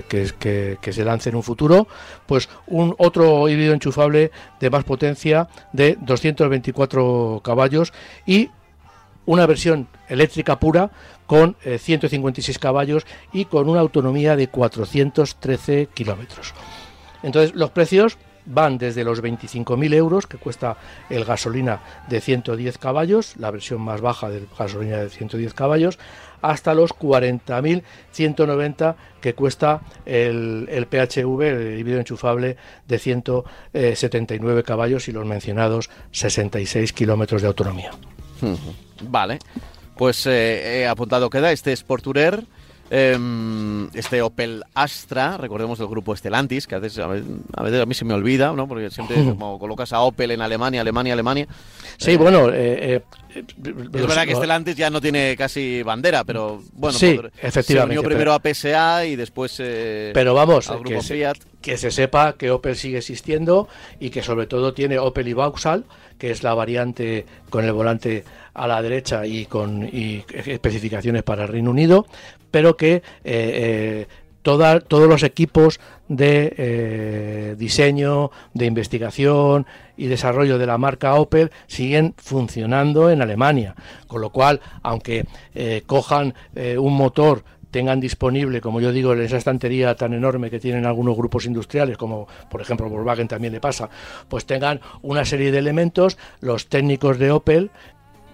que, 0.08 0.94
se 0.94 1.06
lance 1.06 1.30
en 1.30 1.36
un 1.36 1.44
futuro, 1.44 1.88
pues 2.26 2.50
un 2.68 2.96
otro 2.98 3.48
híbrido 3.50 3.74
enchufable 3.74 4.32
de 4.60 4.70
más 4.70 4.84
potencia 4.84 5.48
de 5.72 5.98
224 6.00 7.42
caballos 7.44 7.94
y 8.26 8.50
una 9.26 9.46
versión 9.46 9.88
eléctrica 10.10 10.60
pura 10.60 10.92
con 11.26 11.56
156 11.64 12.56
eh, 12.56 12.60
caballos 12.60 13.06
y 13.32 13.46
con 13.46 13.70
una 13.70 13.80
autonomía 13.80 14.36
de 14.36 14.50
413 14.50 15.90
kilómetros. 15.94 16.54
Entonces 17.24 17.56
los 17.56 17.72
precios 17.72 18.18
van 18.46 18.78
desde 18.78 19.04
los 19.04 19.24
25.000 19.24 19.94
euros 19.94 20.28
que 20.28 20.38
cuesta 20.38 20.78
el 21.10 21.26
gasolina 21.26 21.82
de 22.10 22.22
110 22.22 22.78
caballos, 22.78 23.38
la 23.38 23.52
versión 23.52 23.82
más 23.82 24.02
baja 24.02 24.30
del 24.30 24.48
gasolina 24.58 24.98
de 24.98 25.10
110 25.10 25.54
caballos, 25.54 26.00
hasta 26.44 26.76
los 26.76 26.94
40.190 26.94 28.96
que 29.22 29.34
cuesta 29.34 29.82
el, 30.06 30.68
el, 30.70 30.86
PHV, 30.86 31.42
el 31.42 31.80
híbrido 31.80 32.00
enchufable 32.00 32.58
de 32.88 33.00
179 33.00 34.64
caballos 34.64 35.08
y 35.08 35.14
los 35.14 35.26
mencionados 35.26 35.90
66 36.12 36.94
kilómetros 36.94 37.42
de 37.42 37.48
autonomía. 37.48 37.90
Vale, 39.10 39.40
pues 39.98 40.28
eh, 40.28 40.86
apuntado 40.88 41.30
queda. 41.30 41.52
Este 41.52 41.76
Sporturer 41.76 42.44
Em, 42.44 42.63
este 42.94 44.22
Opel 44.22 44.64
Astra, 44.76 45.38
recordemos 45.38 45.80
del 45.80 45.88
grupo 45.88 46.14
Estelantis, 46.14 46.68
que 46.68 46.76
a 46.76 46.80
veces, 46.80 47.00
a 47.00 47.10
a 47.10 47.86
mí 47.86 47.94
se 47.94 48.06
me 48.06 48.14
olvida, 48.14 48.54
¿no? 48.54 48.68
Porque 48.68 48.92
siempre 48.92 49.16
como 49.26 49.58
colocas 49.58 49.94
a 49.94 50.02
Opel 50.02 50.32
en 50.32 50.42
Alemania, 50.42 50.82
Alemania, 50.82 51.14
Alemania. 51.14 51.48
Sí, 51.98 52.12
eh, 52.12 52.18
bueno, 52.18 52.50
eh, 52.50 53.02
eh, 53.34 53.44
es 53.64 54.06
verdad 54.08 54.26
que 54.26 54.34
Estelantis 54.34 54.76
ya 54.76 54.92
no 54.92 55.02
tiene 55.02 55.36
casi 55.36 55.82
bandera, 55.82 56.24
pero 56.24 56.62
bueno, 56.74 56.98
sí, 56.98 57.20
efectivamente, 57.42 57.96
se 57.96 58.00
unió 58.00 58.04
primero 58.04 58.34
a 58.34 58.40
PSA 58.40 59.06
y 59.06 59.16
después 59.16 59.58
pero 59.58 60.36
vamos, 60.36 60.70
al 60.70 60.80
grupo 60.80 61.00
que 61.00 61.02
Fiat. 61.02 61.38
Se, 61.38 61.44
que 61.62 61.78
se 61.78 61.90
sepa 61.90 62.34
que 62.34 62.52
Opel 62.52 62.76
sigue 62.76 63.00
existiendo 63.00 63.68
y 64.00 64.12
que 64.12 64.22
sobre 64.22 64.46
todo 64.46 64.74
tiene 64.74 65.00
Opel 65.00 65.30
y 65.30 65.34
Vauxhall, 65.34 65.86
que 66.20 66.30
es 66.30 66.44
la 66.44 66.54
variante 66.54 67.26
con 67.50 67.66
el 67.66 67.72
volante 67.72 68.24
a 68.54 68.68
la 68.68 68.82
derecha 68.84 69.26
y 69.26 69.48
con 69.48 69.90
especificaciones 69.92 71.24
para 71.24 71.44
el 71.44 71.48
Reino 71.48 71.72
Unido, 71.72 72.06
pero 72.54 72.78
que 72.78 72.98
eh, 72.98 73.02
eh, 73.24 74.08
todos 74.44 75.10
los 75.10 75.24
equipos 75.24 75.80
de 76.08 76.54
eh, 76.56 77.56
diseño, 77.58 78.30
de 78.54 78.68
investigación 78.68 79.66
y 79.98 80.06
desarrollo 80.06 80.60
de 80.60 80.68
la 80.68 80.78
marca 80.78 81.16
Opel 81.16 81.50
siguen 81.66 82.14
funcionando 82.18 83.10
en 83.10 83.24
Alemania. 83.24 83.74
Con 84.06 84.22
lo 84.22 84.30
cual, 84.30 84.62
aunque 84.84 85.26
cojan 85.88 86.36
un 86.78 86.94
motor 86.94 87.44
tengan 87.74 88.00
disponible, 88.00 88.62
como 88.62 88.80
yo 88.80 88.92
digo, 88.92 89.14
esa 89.16 89.38
estantería 89.38 89.96
tan 89.96 90.14
enorme 90.14 90.52
que 90.52 90.60
tienen 90.60 90.86
algunos 90.86 91.18
grupos 91.18 91.46
industriales, 91.46 91.98
como 91.98 92.28
por 92.52 92.62
ejemplo 92.62 92.88
Volkswagen 92.88 93.28
también 93.28 93.52
le 93.52 93.60
pasa, 93.60 93.90
pues 94.30 94.46
tengan 94.46 94.80
una 95.02 95.26
serie 95.26 95.52
de 95.52 95.58
elementos, 95.58 96.20
los 96.40 96.68
técnicos 96.68 97.18
de 97.18 97.32
Opel 97.32 97.72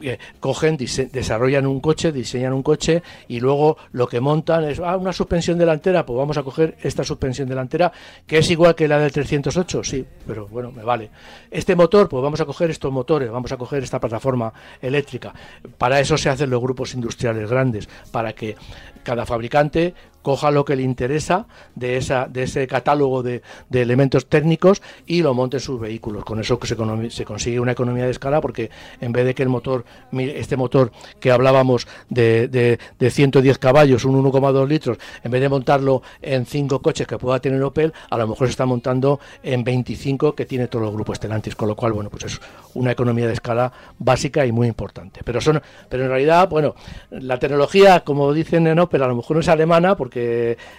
eh, 0.01 0.17
cogen, 0.39 0.77
desarrollan 0.77 1.65
un 1.65 1.79
coche, 1.79 2.11
diseñan 2.11 2.53
un 2.53 2.63
coche 2.63 3.03
y 3.27 3.39
luego 3.39 3.77
lo 3.91 4.07
que 4.07 4.19
montan 4.19 4.65
es 4.65 4.79
ah, 4.79 4.97
una 4.97 5.13
suspensión 5.13 5.57
delantera, 5.57 6.05
pues 6.05 6.17
vamos 6.17 6.37
a 6.37 6.43
coger 6.43 6.77
esta 6.81 7.03
suspensión 7.03 7.47
delantera 7.47 7.91
que 8.25 8.37
es 8.37 8.49
igual 8.51 8.75
que 8.75 8.87
la 8.87 8.99
del 8.99 9.11
308, 9.11 9.83
sí, 9.83 10.05
pero 10.25 10.47
bueno, 10.47 10.71
me 10.71 10.83
vale. 10.83 11.09
Este 11.51 11.75
motor, 11.75 12.09
pues 12.09 12.21
vamos 12.23 12.39
a 12.41 12.45
coger 12.45 12.69
estos 12.69 12.91
motores, 12.91 13.29
vamos 13.29 13.51
a 13.51 13.57
coger 13.57 13.83
esta 13.83 13.99
plataforma 13.99 14.53
eléctrica. 14.81 15.33
Para 15.77 15.99
eso 15.99 16.17
se 16.17 16.29
hacen 16.29 16.49
los 16.49 16.61
grupos 16.61 16.93
industriales 16.93 17.49
grandes, 17.49 17.89
para 18.11 18.33
que 18.33 18.55
cada 19.03 19.25
fabricante 19.25 19.93
coja 20.21 20.51
lo 20.51 20.65
que 20.65 20.75
le 20.75 20.83
interesa 20.83 21.47
de, 21.75 21.97
esa, 21.97 22.27
de 22.27 22.43
ese 22.43 22.67
catálogo 22.67 23.23
de, 23.23 23.41
elementos 23.71 24.27
técnicos 24.27 24.81
y 25.05 25.21
lo 25.21 25.33
monte 25.33 25.57
en 25.57 25.61
sus 25.61 25.79
vehículos. 25.79 26.25
Con 26.25 26.39
eso 26.39 26.59
que 26.59 26.67
se, 26.67 27.25
consigue 27.25 27.59
una 27.59 27.71
economía 27.71 28.05
de 28.05 28.11
escala 28.11 28.41
porque 28.41 28.69
en 28.99 29.11
vez 29.11 29.25
de 29.25 29.33
que 29.33 29.43
el 29.43 29.49
motor, 29.49 29.85
este 30.11 30.57
motor 30.57 30.91
que 31.19 31.31
hablábamos 31.31 31.87
de, 32.09 32.47
de, 32.47 32.79
de 32.97 33.09
110 33.09 33.57
caballos, 33.57 34.05
un 34.05 34.21
1,2 34.23 34.67
litros, 34.67 34.97
en 35.23 35.31
vez 35.31 35.41
de 35.41 35.49
montarlo 35.49 36.01
en 36.21 36.45
5 36.45 36.81
coches 36.81 37.07
que 37.07 37.17
pueda 37.17 37.39
tener 37.39 37.61
Opel, 37.63 37.93
a 38.09 38.17
lo 38.17 38.27
mejor 38.27 38.47
se 38.47 38.51
está 38.51 38.65
montando 38.65 39.19
en 39.43 39.63
25 39.63 40.35
que 40.35 40.45
tiene 40.45 40.67
todos 40.67 40.85
los 40.85 40.93
grupos 40.93 41.17
Stellantis, 41.17 41.55
con 41.55 41.67
lo 41.67 41.75
cual, 41.75 41.93
bueno, 41.93 42.09
pues 42.09 42.25
es 42.25 42.41
una 42.73 42.91
economía 42.91 43.27
de 43.27 43.33
escala 43.33 43.71
básica 43.97 44.45
y 44.45 44.51
muy 44.51 44.67
importante. 44.67 45.21
Pero, 45.23 45.41
son, 45.41 45.61
pero 45.87 46.03
en 46.03 46.09
realidad, 46.09 46.49
bueno, 46.49 46.75
la 47.09 47.39
tecnología, 47.39 48.01
como 48.01 48.33
dicen 48.33 48.67
en 48.67 48.79
Opel, 48.79 49.03
a 49.03 49.07
lo 49.07 49.15
mejor 49.15 49.37
no 49.37 49.41
es 49.41 49.47
alemana 49.47 49.95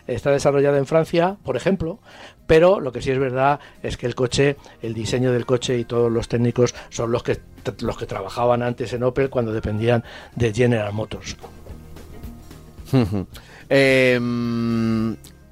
está 0.06 0.30
desarrollada 0.30 0.78
en 0.78 0.86
Francia, 0.86 1.36
por 1.44 1.56
ejemplo, 1.56 1.98
pero 2.46 2.80
lo 2.80 2.92
que 2.92 3.02
sí 3.02 3.10
es 3.10 3.18
verdad 3.18 3.60
es 3.82 3.96
que 3.96 4.06
el 4.06 4.14
coche, 4.14 4.56
el 4.82 4.94
diseño 4.94 5.32
del 5.32 5.46
coche 5.46 5.78
y 5.78 5.84
todos 5.84 6.10
los 6.10 6.28
técnicos 6.28 6.74
son 6.88 7.12
los 7.12 7.22
que 7.22 7.38
los 7.80 7.96
que 7.96 8.06
trabajaban 8.06 8.62
antes 8.62 8.92
en 8.92 9.02
Opel 9.02 9.28
cuando 9.28 9.52
dependían 9.52 10.02
de 10.34 10.52
General 10.52 10.92
Motors. 10.92 11.36
eh, 13.68 14.18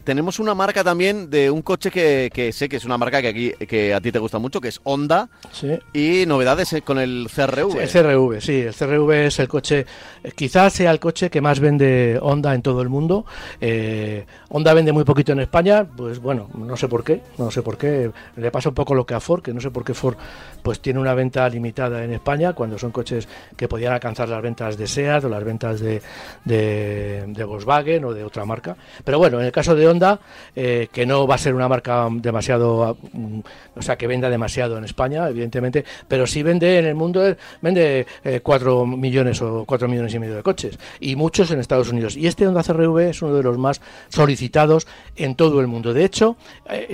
tenemos 0.08 0.38
una 0.38 0.54
marca 0.54 0.82
también 0.82 1.28
de 1.28 1.50
un 1.50 1.60
coche 1.60 1.90
que, 1.90 2.50
sé 2.54 2.66
que 2.66 2.76
es 2.76 2.86
una 2.86 2.96
marca 2.96 3.20
que 3.20 3.28
aquí 3.28 3.52
que 3.66 3.92
a 3.92 4.00
ti 4.00 4.10
te 4.10 4.18
gusta 4.18 4.38
mucho, 4.38 4.58
que 4.58 4.68
es 4.68 4.80
Honda. 4.84 5.28
Sí. 5.52 5.78
Y 5.92 6.24
novedades 6.24 6.74
con 6.82 6.98
el 6.98 7.28
CRV. 7.28 7.78
el 7.78 7.90
CRV, 7.90 8.40
sí, 8.40 8.60
el 8.62 8.74
CRV 8.74 9.26
es 9.26 9.38
el 9.38 9.48
coche, 9.48 9.84
eh, 10.24 10.32
quizás 10.34 10.72
sea 10.72 10.92
el 10.92 10.98
coche 10.98 11.28
que 11.28 11.42
más 11.42 11.60
vende 11.60 12.18
Honda 12.22 12.54
en 12.54 12.62
todo 12.62 12.80
el 12.80 12.88
mundo. 12.88 13.26
Eh, 13.60 14.24
Honda 14.48 14.72
vende 14.72 14.92
muy 14.92 15.04
poquito 15.04 15.32
en 15.32 15.40
España, 15.40 15.84
pues 15.84 16.20
bueno, 16.20 16.48
no 16.54 16.78
sé 16.78 16.88
por 16.88 17.04
qué, 17.04 17.20
no 17.36 17.50
sé 17.50 17.60
por 17.60 17.76
qué. 17.76 18.10
Le 18.36 18.50
pasa 18.50 18.70
un 18.70 18.74
poco 18.74 18.94
lo 18.94 19.04
que 19.04 19.12
a 19.12 19.20
Ford, 19.20 19.42
que 19.42 19.52
no 19.52 19.60
sé 19.60 19.70
por 19.70 19.84
qué 19.84 19.92
Ford 19.92 20.16
pues 20.62 20.80
tiene 20.80 21.00
una 21.00 21.12
venta 21.12 21.46
limitada 21.50 22.02
en 22.02 22.14
España 22.14 22.54
cuando 22.54 22.78
son 22.78 22.92
coches 22.92 23.28
que 23.58 23.68
podían 23.68 23.92
alcanzar 23.92 24.30
las 24.30 24.40
ventas 24.40 24.78
de 24.78 24.86
SEAT 24.86 25.24
o 25.24 25.28
las 25.28 25.44
ventas 25.44 25.80
de, 25.80 26.00
de, 26.46 27.24
de 27.26 27.44
Volkswagen 27.44 28.06
o 28.06 28.14
de 28.14 28.24
otra 28.24 28.46
marca. 28.46 28.74
Pero 29.04 29.18
bueno, 29.18 29.38
en 29.38 29.44
el 29.44 29.52
caso 29.52 29.74
de 29.74 29.86
Honda 29.86 29.97
eh, 30.54 30.88
que 30.92 31.06
no 31.06 31.26
va 31.26 31.34
a 31.34 31.38
ser 31.38 31.54
una 31.54 31.68
marca 31.68 32.08
demasiado, 32.10 32.96
mm, 33.12 33.40
o 33.76 33.82
sea, 33.82 33.96
que 33.96 34.06
venda 34.06 34.30
demasiado 34.30 34.78
en 34.78 34.84
España, 34.84 35.28
evidentemente, 35.28 35.84
pero 36.06 36.26
sí 36.26 36.42
vende 36.42 36.78
en 36.78 36.86
el 36.86 36.94
mundo, 36.94 37.26
eh, 37.26 37.36
vende 37.60 38.06
4 38.42 38.82
eh, 38.82 38.86
millones 38.86 39.40
o 39.42 39.64
4 39.66 39.88
millones 39.88 40.14
y 40.14 40.18
medio 40.18 40.36
de 40.36 40.42
coches, 40.42 40.78
y 41.00 41.16
muchos 41.16 41.50
en 41.50 41.60
Estados 41.60 41.90
Unidos. 41.90 42.16
Y 42.16 42.26
este 42.26 42.46
Honda 42.46 42.62
CRV 42.62 43.10
es 43.10 43.22
uno 43.22 43.34
de 43.34 43.42
los 43.42 43.58
más 43.58 43.80
solicitados 44.08 44.86
en 45.16 45.34
todo 45.34 45.60
el 45.60 45.66
mundo. 45.66 45.92
De 45.92 46.04
hecho, 46.04 46.36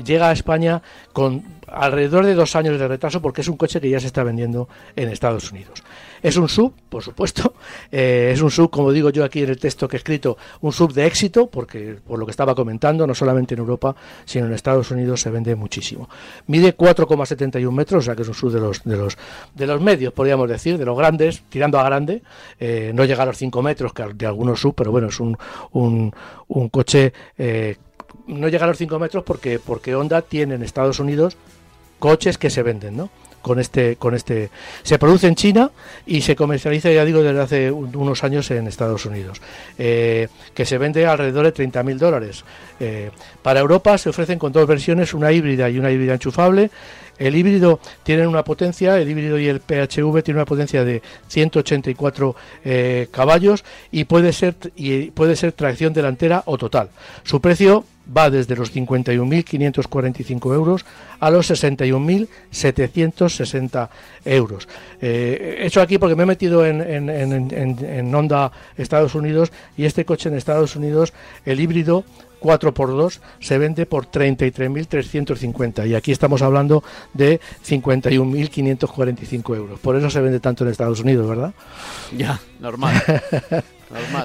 llega 0.05 0.29
a 0.29 0.33
España 0.33 0.83
con 1.13 1.43
alrededor 1.67 2.27
de 2.27 2.35
dos 2.35 2.57
años 2.57 2.79
de 2.79 2.89
retraso 2.89 3.21
porque 3.21 3.41
es 3.41 3.49
un 3.49 3.57
coche 3.57 3.81
que 3.81 3.91
ya 3.91 4.01
se 4.01 4.07
está 4.07 4.23
vendiendo 4.23 4.69
en 4.97 5.09
Estados 5.09 5.51
Unidos. 5.51 5.83
Es 6.25 6.39
un 6.39 6.49
sub, 6.49 6.72
por 6.89 7.03
supuesto, 7.03 7.53
eh, 7.93 8.31
es 8.33 8.41
un 8.41 8.51
sub, 8.51 8.70
como 8.70 8.91
digo 8.93 9.11
yo 9.11 9.25
aquí 9.25 9.43
en 9.43 9.51
el 9.51 9.59
texto 9.59 9.87
que 9.87 9.97
he 9.97 9.99
escrito, 9.99 10.39
un 10.62 10.72
sub 10.72 10.95
de 10.95 11.05
éxito, 11.05 11.49
porque 11.49 11.99
por 12.03 12.18
lo 12.18 12.25
que 12.25 12.31
estaba 12.31 12.55
comentando, 12.55 13.07
no 13.07 13.14
solamente 13.14 13.53
en 13.53 13.61
Europa, 13.61 13.95
sino 14.25 14.47
en 14.47 14.55
Estados 14.55 14.91
Unidos 14.91 15.20
se 15.20 15.29
vende 15.29 15.55
muchísimo. 15.55 16.09
Mide 16.47 16.75
4,71 16.75 17.70
metros, 17.70 18.05
o 18.05 18.07
sea 18.07 18.16
que 18.16 18.22
es 18.22 18.29
un 18.29 18.33
sub 18.33 18.51
de 18.51 18.59
los, 18.59 18.83
de 18.85 18.97
los, 18.97 19.18
de 19.55 19.66
los 19.66 19.83
medios, 19.83 20.14
podríamos 20.14 20.49
decir, 20.49 20.79
de 20.79 20.87
los 20.87 20.97
grandes, 20.97 21.43
tirando 21.51 21.79
a 21.79 21.85
grande, 21.85 22.22
eh, 22.59 22.93
no 22.95 23.05
llega 23.05 23.25
a 23.25 23.27
los 23.27 23.37
5 23.37 23.61
metros 23.61 23.93
que 23.93 24.03
de 24.14 24.25
algunos 24.25 24.59
sub, 24.59 24.75
pero 24.75 24.91
bueno, 24.91 25.09
es 25.09 25.20
un, 25.20 25.37
un, 25.72 26.11
un 26.49 26.68
coche... 26.70 27.12
Eh, 27.37 27.77
no 28.29 28.49
llega 28.49 28.64
a 28.64 28.68
los 28.68 28.79
5 28.79 28.99
metros 28.99 29.25
porque, 29.25 29.59
porque 29.59 29.95
Honda 29.95 30.22
tiene 30.22 30.55
en 30.55 30.62
Estados 30.62 31.01
Unidos 31.01 31.37
coches 31.99 32.39
que 32.39 32.49
se 32.49 32.62
venden, 32.62 32.97
¿no? 32.97 33.11
Con 33.45 33.61
este 33.61 33.97
con 33.97 34.14
este 34.14 34.49
se 34.82 34.99
produce 34.99 35.26
en 35.28 35.34
China 35.34 35.70
y 36.07 36.22
se 36.22 36.34
comercializa 36.34 36.90
ya 36.90 37.05
digo 37.05 37.22
desde 37.22 37.40
hace 37.40 37.70
unos 37.70 38.24
años 38.24 38.51
en 38.51 38.66
Estados 38.66 39.05
Unidos 39.05 39.42
eh, 39.76 40.28
que 40.55 40.64
se 40.64 40.78
vende 40.78 41.07
alrededor 41.07 41.45
de 41.45 41.53
30.000 41.53 41.84
mil 41.84 41.99
dólares 41.99 42.42
eh, 42.80 43.11
para 43.42 43.61
Europa 43.61 43.99
se 43.99 44.09
ofrecen 44.09 44.38
con 44.38 44.51
dos 44.51 44.66
versiones 44.66 45.12
una 45.12 45.30
híbrida 45.30 45.68
y 45.68 45.78
una 45.78 45.90
híbrida 45.90 46.14
enchufable 46.14 46.70
el 47.18 47.36
híbrido 47.36 47.78
tiene 48.03 48.26
una 48.26 48.42
potencia, 48.42 48.99
el 48.99 49.09
híbrido 49.09 49.38
y 49.38 49.47
el 49.47 49.61
PHV 49.61 50.22
tiene 50.24 50.38
una 50.38 50.47
potencia 50.47 50.84
de 50.84 51.01
184 51.28 52.34
eh, 52.64 53.07
caballos 53.12 53.64
y 53.92 54.05
puede 54.05 54.32
ser 54.32 54.57
y 54.74 55.12
puede 55.12 55.36
ser 55.36 55.53
tracción 55.53 55.92
delantera 55.92 56.42
o 56.47 56.59
total. 56.59 56.88
Su 57.22 57.40
precio 57.40 57.84
va 58.17 58.31
desde 58.31 58.55
los 58.57 58.75
51.545 58.75 60.55
euros 60.55 60.87
a 61.21 61.31
los 61.31 61.49
61.760 61.51 63.89
euros. 64.25 64.67
Eh, 65.01 65.59
hecho 65.61 65.81
aquí 65.81 65.99
porque 65.99 66.17
me 66.17 66.25
he 66.25 66.27
metido 66.27 66.67
en, 66.67 66.81
en, 66.81 67.09
en, 67.09 67.79
en 67.85 68.15
Honda 68.15 68.51
Estados 68.77 69.15
Unidos 69.15 69.53
y 69.77 69.85
este 69.85 70.05
coche 70.05 70.29
en 70.29 70.35
Estados 70.37 70.75
Unidos, 70.77 71.13
el 71.45 71.61
híbrido 71.61 72.05
4x2 72.45 73.21
se 73.41 73.59
vende 73.59 73.87
por 73.87 74.07
33.350 74.07 75.89
y 75.89 75.95
aquí 75.95 76.13
estamos 76.13 76.43
hablando 76.43 76.85
de 77.15 77.41
51.545 77.67 79.57
euros. 79.57 79.81
Por 79.81 79.97
eso 79.97 80.11
se 80.11 80.21
vende 80.21 80.41
tanto 80.41 80.65
en 80.65 80.71
Estados 80.71 81.01
Unidos, 81.01 81.27
¿verdad? 81.27 81.55
Ya, 82.17 82.39
normal. 82.61 83.03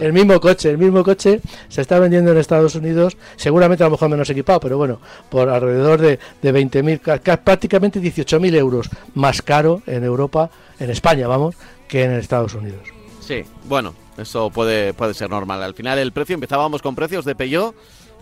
El 0.02 0.14
mismo 0.14 0.40
coche, 0.40 0.70
el 0.70 0.78
mismo 0.78 1.04
coche 1.04 1.42
se 1.68 1.82
está 1.82 2.00
vendiendo 2.00 2.32
en 2.32 2.38
Estados 2.38 2.76
Unidos, 2.76 3.18
seguramente 3.36 3.84
a 3.84 3.88
lo 3.88 3.92
mejor 3.92 4.10
menos 4.10 4.30
equipado, 4.30 4.60
pero 4.60 4.78
bueno, 4.78 5.00
por 5.30 5.50
alrededor 5.50 6.02
de, 6.02 6.20
de 6.42 6.54
20.000, 6.54 7.40
prácticamente 7.40 8.02
18.000 8.02 8.56
euros 8.56 8.90
más 9.14 9.42
caro 9.42 9.82
en 9.86 10.04
Europa, 10.04 10.50
en 10.80 10.90
España, 10.90 11.28
vamos, 11.28 11.56
que 11.88 12.04
en 12.04 12.12
Estados 12.14 12.54
Unidos. 12.54 12.82
Sí, 13.20 13.44
bueno, 13.66 13.94
eso 14.18 14.50
puede, 14.50 14.94
puede 14.94 15.14
ser 15.14 15.30
normal. 15.30 15.62
Al 15.62 15.74
final 15.74 16.00
el 16.00 16.12
precio, 16.12 16.34
empezábamos 16.34 16.82
con 16.82 16.96
precios 16.96 17.26
de 17.26 17.36
Peugeot 17.36 17.76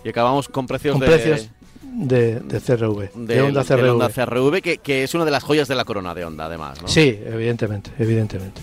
y 0.03 0.09
acabamos 0.09 0.47
con 0.49 0.67
precios 0.67 0.99
de... 0.99 1.05
Precios 1.05 1.49
de, 1.81 2.39
de 2.41 2.61
CRV, 2.61 3.09
de, 3.15 3.41
Honda 3.41 3.63
CRV, 3.63 4.13
CRV 4.13 4.61
que, 4.61 4.77
que, 4.77 5.03
es 5.03 5.15
una 5.15 5.25
de 5.25 5.31
las 5.31 5.43
joyas 5.43 5.67
de 5.67 5.75
la 5.75 5.83
corona 5.83 6.13
de 6.13 6.25
Honda, 6.25 6.45
además. 6.45 6.81
¿no? 6.81 6.87
Sí, 6.87 7.19
evidentemente, 7.25 7.91
evidentemente. 7.97 8.61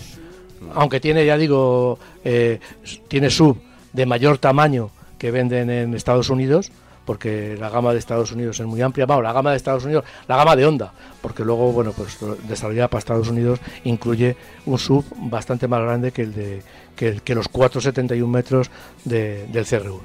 Aunque 0.73 0.99
tiene, 0.99 1.25
ya 1.25 1.37
digo, 1.37 1.99
eh, 2.23 2.59
tiene 3.07 3.29
sub 3.29 3.57
de 3.93 4.05
mayor 4.05 4.37
tamaño 4.37 4.89
que 5.17 5.31
venden 5.31 5.69
en 5.69 5.93
Estados 5.93 6.29
Unidos, 6.29 6.71
porque 7.05 7.55
la 7.59 7.69
gama 7.69 7.93
de 7.93 7.99
Estados 7.99 8.31
Unidos 8.31 8.59
es 8.59 8.65
muy 8.65 8.81
amplia. 8.81 9.05
Vamos, 9.05 9.23
la 9.23 9.33
gama 9.33 9.51
de 9.51 9.57
Estados 9.57 9.85
Unidos, 9.85 10.03
la 10.27 10.37
gama 10.37 10.55
de 10.55 10.65
Honda, 10.65 10.91
porque 11.21 11.43
luego, 11.43 11.71
bueno, 11.71 11.93
pues 11.93 12.17
desarrollada 12.47 12.87
para 12.87 12.99
Estados 12.99 13.29
Unidos 13.29 13.59
incluye 13.83 14.35
un 14.65 14.77
sub 14.77 15.05
bastante 15.17 15.67
más 15.67 15.81
grande 15.81 16.11
que 16.11 16.23
el 16.23 16.33
de 16.33 16.63
que, 16.95 17.19
que 17.23 17.35
los 17.35 17.47
471 17.47 18.27
metros 18.27 18.71
de, 19.03 19.45
del 19.47 19.65
CRV. 19.65 19.99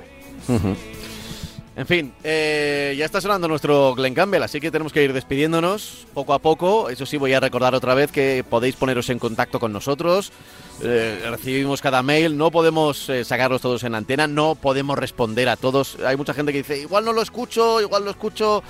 En 1.81 1.87
fin, 1.87 2.13
eh, 2.23 2.95
ya 2.99 3.07
está 3.07 3.23
sonando 3.23 3.49
nuestro 3.49 3.95
Glen 3.95 4.13
Campbell, 4.13 4.43
así 4.43 4.61
que 4.61 4.71
tenemos 4.71 4.93
que 4.93 5.03
ir 5.03 5.15
despidiéndonos 5.15 6.07
poco 6.13 6.35
a 6.35 6.39
poco. 6.39 6.91
Eso 6.91 7.07
sí, 7.07 7.17
voy 7.17 7.33
a 7.33 7.41
recordar 7.41 7.75
otra 7.75 7.95
vez 7.95 8.13
que 8.13 8.45
podéis 8.47 8.77
poneros 8.77 9.09
en 9.09 9.19
contacto 9.19 9.59
con 9.59 9.73
nosotros. 9.73 10.31
Eh, 10.83 11.23
recibimos 11.31 11.81
cada 11.81 12.03
mail, 12.03 12.37
no 12.37 12.51
podemos 12.51 13.09
eh, 13.09 13.25
sacarlos 13.25 13.63
todos 13.63 13.83
en 13.85 13.95
antena, 13.95 14.27
no 14.27 14.57
podemos 14.57 14.99
responder 14.99 15.49
a 15.49 15.57
todos. 15.57 15.97
Hay 16.05 16.19
mucha 16.19 16.35
gente 16.35 16.53
que 16.53 16.59
dice, 16.59 16.79
igual 16.79 17.07
no 17.07 17.15
lo 17.15 17.23
escucho, 17.23 17.81
igual 17.81 18.05
lo 18.05 18.11
escucho 18.11 18.63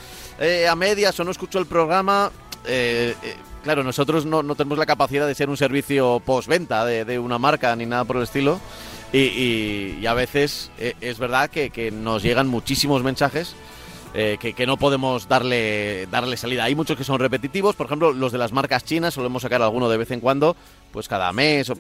a 0.71 0.75
medias 0.77 1.19
o 1.19 1.25
no 1.25 1.33
escucho 1.33 1.59
el 1.59 1.67
programa. 1.67 2.31
claro, 3.65 3.83
nosotros 3.83 4.25
no, 4.25 4.55
tenemos 4.55 4.79
la 4.79 4.87
capacidad 4.87 5.27
de 5.27 5.35
ser 5.35 5.51
un 5.51 5.57
servicio 5.57 6.23
postventa 6.25 6.85
de, 6.85 7.05
de 7.05 7.19
una 7.19 7.41
marca 7.41 7.75
ni 7.75 7.87
nada 7.87 8.05
por 8.05 8.19
el 8.19 8.23
estilo. 8.23 8.61
Y, 9.13 10.07
a 10.07 10.15
veces 10.15 10.71
eh, 10.79 10.95
es 11.01 11.19
verdad 11.19 11.51
que, 11.51 11.91
nos 11.91 12.23
llegan 12.23 12.49
muchísimos 12.49 13.03
mensajes 13.03 13.55
eh, 14.15 14.39
que, 14.41 14.67
no 14.67 14.77
podemos 14.77 15.29
darle, 15.29 16.07
darle 16.11 16.37
salida. 16.37 16.65
Hay 16.65 16.75
muchos 16.75 16.97
que 16.97 17.05
son 17.05 17.21
repetitivos, 17.21 17.77
por 17.77 17.87
ejemplo, 17.87 18.13
los 18.13 18.33
de 18.33 18.39
las 18.39 18.53
marcas 18.53 18.85
chinas, 18.85 19.15
solemos 19.15 19.43
sacar 19.43 19.63
alguno 19.63 19.89
de 19.89 19.97
vez 19.97 20.11
en 20.11 20.21
cuando, 20.21 20.57
pues 20.93 21.09
cada 21.09 21.33
mes. 21.33 21.73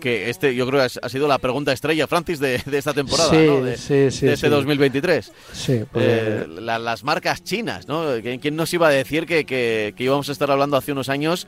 que 0.00 0.30
este 0.30 0.54
yo 0.54 0.66
creo 0.66 0.80
que 0.80 0.98
ha 1.00 1.08
sido 1.08 1.28
la 1.28 1.38
pregunta 1.38 1.72
estrella, 1.72 2.06
Francis, 2.08 2.40
de, 2.40 2.62
esta 2.72 2.94
temporada, 2.94 3.32
¿no? 3.32 3.62
de, 3.62 3.74
este 3.74 4.48
2023. 4.48 5.32
Sí, 5.52 5.84
pues, 5.92 6.04
eh, 6.04 6.46
las 6.60 7.04
marcas 7.04 7.44
chinas, 7.44 7.86
¿no? 7.86 8.06
¿Quién 8.40 8.56
nos 8.56 8.72
iba 8.74 8.88
a 8.88 8.90
decir 8.90 9.26
que, 9.26 9.44
que, 9.44 9.94
íbamos 9.98 10.28
a 10.28 10.32
estar 10.32 10.50
hablando 10.50 10.76
hace 10.76 10.90
unos 10.90 11.08
años 11.08 11.46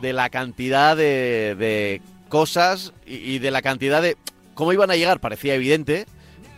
de 0.00 0.14
la 0.14 0.30
cantidad 0.30 0.96
de, 0.96 2.00
cosas 2.30 2.92
y 3.06 3.38
de 3.38 3.50
la 3.50 3.62
cantidad 3.62 4.02
de 4.02 4.16
cómo 4.56 4.72
iban 4.72 4.90
a 4.90 4.96
llegar 4.96 5.20
parecía 5.20 5.54
evidente, 5.54 6.06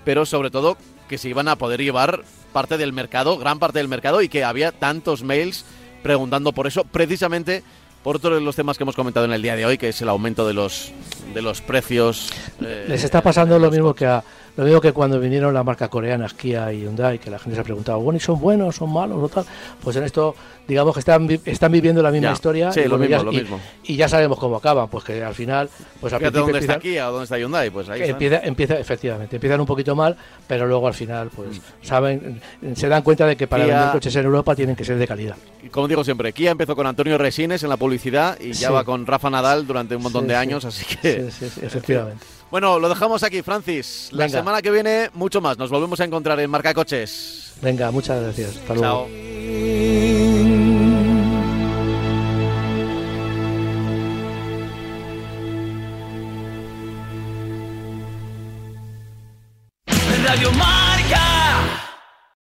pero 0.07 0.25
sobre 0.25 0.51
todo 0.51 0.79
que 1.09 1.19
se 1.19 1.29
iban 1.29 1.49
a 1.49 1.57
poder 1.57 1.83
llevar 1.83 2.25
parte 2.55 2.79
del 2.79 2.95
mercado, 2.95 3.37
gran 3.37 3.59
parte 3.59 3.79
del 3.79 3.89
mercado, 3.89 4.23
y 4.23 4.31
que 4.31 4.45
había 4.45 4.73
tantos 4.73 5.23
mails 5.23 5.67
preguntando 6.03 6.53
por 6.53 6.67
eso, 6.67 6.85
precisamente 6.85 7.63
por 8.03 8.17
otro 8.17 8.35
de 8.35 8.41
los 8.41 8.57
temas 8.57 8.79
que 8.79 8.85
hemos 8.85 8.95
comentado 8.95 9.27
en 9.27 9.33
el 9.33 9.43
día 9.43 9.57
de 9.57 9.67
hoy, 9.67 9.77
que 9.77 9.89
es 9.91 10.01
el 10.01 10.09
aumento 10.09 10.47
de 10.47 10.55
los 10.55 10.93
de 11.35 11.43
los 11.43 11.61
precios. 11.61 12.31
Eh, 12.63 12.87
Les 12.89 13.05
está 13.05 13.21
pasando 13.21 13.59
lo 13.59 13.71
mismo 13.71 13.93
que 13.93 14.07
a 14.07 14.25
Lo 14.59 14.65
mismo 14.65 14.81
que 14.81 14.93
cuando 14.93 15.21
vinieron 15.21 15.55
las 15.55 15.65
marcas 15.65 15.89
coreanas 15.89 16.35
Kia 16.35 16.73
y 16.73 16.81
Hyundai, 16.81 17.21
que 17.21 17.31
la 17.31 17.39
gente 17.39 17.55
se 17.55 17.61
ha 17.61 17.65
preguntado, 17.65 18.01
bueno, 18.01 18.17
¿y 18.17 18.21
son 18.21 18.41
buenos, 18.41 18.75
son 18.75 18.93
malos 18.93 19.17
o 19.23 19.29
tal? 19.29 19.45
Pues 19.81 19.95
en 19.95 20.03
esto, 20.03 20.35
digamos 20.67 20.95
que 20.95 20.99
están, 20.99 21.29
están 21.45 21.71
viviendo 21.71 22.03
la 22.03 22.11
misma 22.11 22.33
historia 22.33 22.73
sí, 22.73 22.81
y, 22.81 22.89
lo 22.89 22.99
mismo, 22.99 23.17
ya, 23.19 23.23
lo 23.23 23.33
y, 23.33 23.37
mismo. 23.37 23.61
y 23.85 23.95
ya 23.95 24.09
sabemos 24.09 24.37
cómo 24.37 24.57
acaban, 24.57 24.89
pues 24.89 25.05
que 25.05 25.23
al 25.23 25.33
final, 25.37 25.71
pues 26.01 26.13
al 26.13 26.19
Fíjate 26.19 26.39
dónde 26.39 26.53
principio 26.55 26.73
está 26.75 26.83
Kia 26.83 27.09
o 27.09 27.13
dónde 27.13 27.25
está 27.25 27.39
Hyundai, 27.39 27.71
pues 27.71 27.89
ahí 27.89 28.03
empieza, 28.03 28.41
empieza, 28.41 28.77
efectivamente, 28.81 29.37
empiezan 29.37 29.61
un 29.61 29.67
poquito 29.67 29.95
mal, 29.95 30.17
pero 30.49 30.67
luego 30.67 30.89
al 30.89 30.95
final, 30.95 31.31
pues 31.35 31.61
saben, 31.81 32.41
se 32.75 32.89
dan 32.89 33.03
cuenta 33.03 33.27
de 33.27 33.37
que 33.37 33.47
para 33.47 33.65
Kia- 33.65 33.75
vender 33.77 33.93
coches 33.93 34.17
en 34.17 34.25
Europa 34.25 34.57
tienen 34.57 34.75
que 34.75 34.85
ser 34.85 34.99
de 34.99 35.07
calidad. 35.07 35.37
Y 35.63 35.69
como 35.69 35.87
digo 35.87 36.03
siempre, 36.03 36.33
Kia 36.33 36.51
empezó 36.51 36.75
con 36.75 36.85
Antonio 36.89 37.17
Resines 37.17 37.63
en 37.63 37.69
la 37.69 37.77
publicidad 37.77 38.37
y 38.41 38.55
ya 38.55 38.69
Sí. 38.69 38.75
va 38.75 38.83
con 38.83 39.07
Rafa 39.07 39.31
Nadal 39.31 39.69
durante 39.69 39.95
un 39.95 40.03
montón 40.03 40.23
Sí, 40.25 40.29
de 40.31 40.35
años, 40.35 40.65
así 40.65 40.85
que... 40.97 41.31
Sí, 41.31 41.47
sí, 41.47 41.49
sí, 41.49 41.61
efectivamente. 41.65 42.27
Bueno, 42.51 42.79
lo 42.79 42.89
dejamos 42.89 43.23
aquí, 43.23 43.43
Francis. 43.43 44.09
La 44.13 44.25
Venga. 44.25 44.39
semana 44.39 44.63
que 44.63 44.71
viene, 44.71 45.11
mucho 45.15 45.41
más. 45.41 45.59
Nos 45.59 45.71
volvemos 45.71 46.01
a 46.01 46.05
encontrar 46.05 46.41
en 46.41 46.51
Marca 46.51 46.73
Coches. 46.73 47.53
Venga, 47.61 47.91
muchas 47.91 48.23
gracias. 48.23 48.57
Hasta 48.57 48.75
luego. 48.75 49.07
Chao. 49.07 50.08